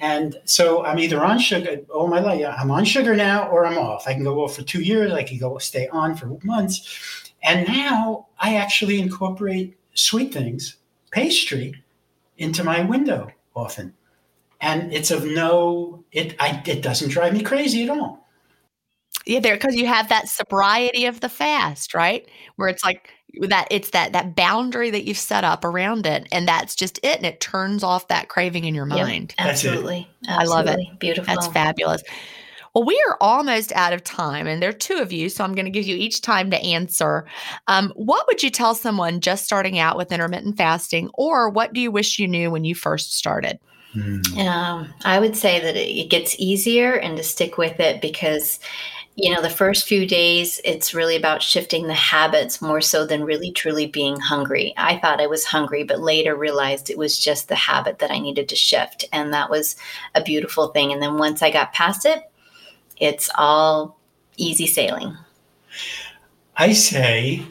And 0.00 0.36
so 0.44 0.84
I'm 0.84 0.98
either 0.98 1.24
on 1.24 1.38
sugar 1.38 1.80
all 1.92 2.06
my 2.06 2.20
life. 2.20 2.44
I'm 2.56 2.70
on 2.70 2.84
sugar 2.84 3.16
now, 3.16 3.48
or 3.48 3.66
I'm 3.66 3.78
off. 3.78 4.06
I 4.06 4.14
can 4.14 4.22
go 4.22 4.44
off 4.44 4.54
for 4.54 4.62
two 4.62 4.80
years. 4.80 5.12
I 5.12 5.24
can 5.24 5.38
go 5.38 5.58
stay 5.58 5.88
on 5.88 6.14
for 6.14 6.38
months. 6.44 7.32
And 7.42 7.66
now 7.66 8.28
I 8.38 8.56
actually 8.56 9.00
incorporate 9.00 9.76
sweet 9.94 10.32
things, 10.32 10.76
pastry, 11.10 11.82
into 12.36 12.62
my 12.62 12.84
window 12.84 13.28
often, 13.54 13.94
and 14.60 14.92
it's 14.92 15.10
of 15.10 15.24
no. 15.24 16.04
It 16.12 16.36
I 16.38 16.62
it 16.66 16.82
doesn't 16.82 17.10
drive 17.10 17.32
me 17.32 17.42
crazy 17.42 17.82
at 17.84 17.90
all. 17.90 18.28
Yeah, 19.26 19.40
there 19.40 19.54
because 19.54 19.74
you 19.74 19.86
have 19.86 20.08
that 20.08 20.28
sobriety 20.28 21.06
of 21.06 21.20
the 21.20 21.28
fast, 21.28 21.94
right? 21.94 22.28
Where 22.56 22.68
it's 22.68 22.84
like 22.84 23.10
that 23.42 23.68
it's 23.70 23.90
that 23.90 24.12
that 24.12 24.34
boundary 24.34 24.90
that 24.90 25.04
you've 25.04 25.18
set 25.18 25.44
up 25.44 25.64
around 25.64 26.06
it, 26.06 26.26
and 26.32 26.48
that's 26.48 26.74
just 26.74 26.98
it, 27.02 27.16
and 27.16 27.26
it 27.26 27.40
turns 27.40 27.82
off 27.82 28.08
that 28.08 28.28
craving 28.28 28.64
in 28.64 28.74
your 28.74 28.86
mind. 28.86 29.34
That's 29.38 29.64
it. 29.64 29.68
Absolutely. 29.68 30.08
I 30.28 30.44
love 30.44 30.66
it. 30.66 30.80
Beautiful. 30.98 31.34
That's 31.34 31.46
fabulous. 31.48 32.02
Well, 32.74 32.84
we 32.84 33.02
are 33.08 33.16
almost 33.20 33.72
out 33.72 33.92
of 33.92 34.04
time, 34.04 34.46
and 34.46 34.62
there 34.62 34.68
are 34.68 34.74
two 34.74 34.98
of 34.98 35.12
you, 35.12 35.28
so 35.28 35.42
I'm 35.42 35.54
going 35.54 35.64
to 35.64 35.70
give 35.70 35.86
you 35.86 35.96
each 35.96 36.20
time 36.20 36.50
to 36.50 36.62
answer. 36.62 37.26
Um, 37.66 37.92
what 37.96 38.26
would 38.26 38.42
you 38.42 38.50
tell 38.50 38.74
someone 38.74 39.20
just 39.20 39.44
starting 39.44 39.78
out 39.78 39.96
with 39.96 40.12
intermittent 40.12 40.56
fasting, 40.56 41.10
or 41.14 41.48
what 41.48 41.72
do 41.72 41.80
you 41.80 41.90
wish 41.90 42.18
you 42.18 42.28
knew 42.28 42.50
when 42.50 42.64
you 42.64 42.74
first 42.74 43.16
started? 43.16 43.58
Um, 44.38 44.92
I 45.04 45.18
would 45.18 45.34
say 45.34 45.60
that 45.60 45.74
it 45.74 45.88
it 45.88 46.10
gets 46.10 46.38
easier 46.38 46.92
and 46.92 47.16
to 47.16 47.22
stick 47.22 47.58
with 47.58 47.80
it 47.80 48.00
because, 48.00 48.60
you 49.20 49.34
know, 49.34 49.42
the 49.42 49.50
first 49.50 49.88
few 49.88 50.06
days, 50.06 50.60
it's 50.64 50.94
really 50.94 51.16
about 51.16 51.42
shifting 51.42 51.88
the 51.88 51.92
habits 51.92 52.62
more 52.62 52.80
so 52.80 53.04
than 53.04 53.24
really 53.24 53.50
truly 53.50 53.88
being 53.88 54.16
hungry. 54.20 54.72
I 54.76 54.96
thought 54.98 55.20
I 55.20 55.26
was 55.26 55.44
hungry, 55.44 55.82
but 55.82 55.98
later 55.98 56.36
realized 56.36 56.88
it 56.88 56.96
was 56.96 57.18
just 57.18 57.48
the 57.48 57.56
habit 57.56 57.98
that 57.98 58.12
I 58.12 58.20
needed 58.20 58.48
to 58.48 58.54
shift. 58.54 59.06
And 59.12 59.34
that 59.34 59.50
was 59.50 59.74
a 60.14 60.22
beautiful 60.22 60.68
thing. 60.68 60.92
And 60.92 61.02
then 61.02 61.18
once 61.18 61.42
I 61.42 61.50
got 61.50 61.72
past 61.72 62.06
it, 62.06 62.30
it's 62.96 63.28
all 63.36 63.98
easy 64.36 64.68
sailing. 64.68 65.16
I 66.56 66.72
say, 66.72 67.42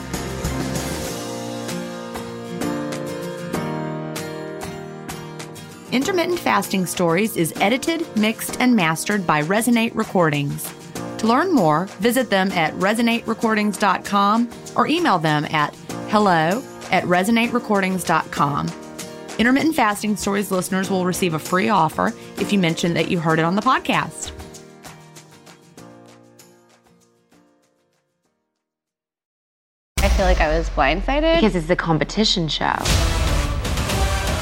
Intermittent 5.91 6.39
Fasting 6.39 6.85
Stories 6.85 7.35
is 7.35 7.53
edited, 7.57 8.05
mixed, 8.15 8.61
and 8.61 8.73
mastered 8.73 9.27
by 9.27 9.41
Resonate 9.41 9.93
Recordings. 9.93 10.73
To 11.17 11.27
learn 11.27 11.53
more, 11.53 11.85
visit 11.99 12.29
them 12.29 12.49
at 12.53 12.73
resonaterecordings.com 12.75 14.49
or 14.77 14.87
email 14.87 15.19
them 15.19 15.43
at 15.45 15.75
hello 16.09 16.63
at 16.91 17.03
resonaterecordings.com. 17.03 18.71
Intermittent 19.37 19.75
Fasting 19.75 20.15
Stories 20.15 20.49
listeners 20.49 20.89
will 20.89 21.05
receive 21.05 21.33
a 21.33 21.39
free 21.39 21.67
offer 21.67 22.13
if 22.37 22.53
you 22.53 22.59
mention 22.59 22.93
that 22.93 23.09
you 23.11 23.19
heard 23.19 23.39
it 23.39 23.43
on 23.43 23.55
the 23.55 23.61
podcast. 23.61 24.31
I 29.97 30.09
feel 30.09 30.25
like 30.25 30.39
I 30.39 30.47
was 30.57 30.69
blindsided. 30.69 31.35
Because 31.35 31.55
it's 31.55 31.69
a 31.69 31.75
competition 31.75 32.47
show. 32.47 32.75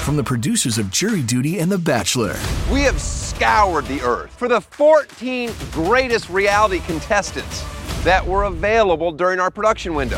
From 0.10 0.16
the 0.16 0.24
producers 0.24 0.80
of 0.80 0.90
Jury 0.90 1.22
Duty 1.22 1.60
and 1.60 1.72
The 1.72 1.78
Bachelor. 1.78 2.36
We 2.74 2.82
have 2.82 3.00
scoured 3.00 3.86
the 3.86 4.02
earth 4.02 4.32
for 4.32 4.48
the 4.48 4.60
14 4.60 5.52
greatest 5.72 6.32
reality 6.32 6.80
contestants 6.80 7.64
that 8.04 8.26
were 8.26 8.46
available 8.46 9.12
during 9.12 9.40
our 9.40 9.52
production 9.52 9.94
window 9.94 10.18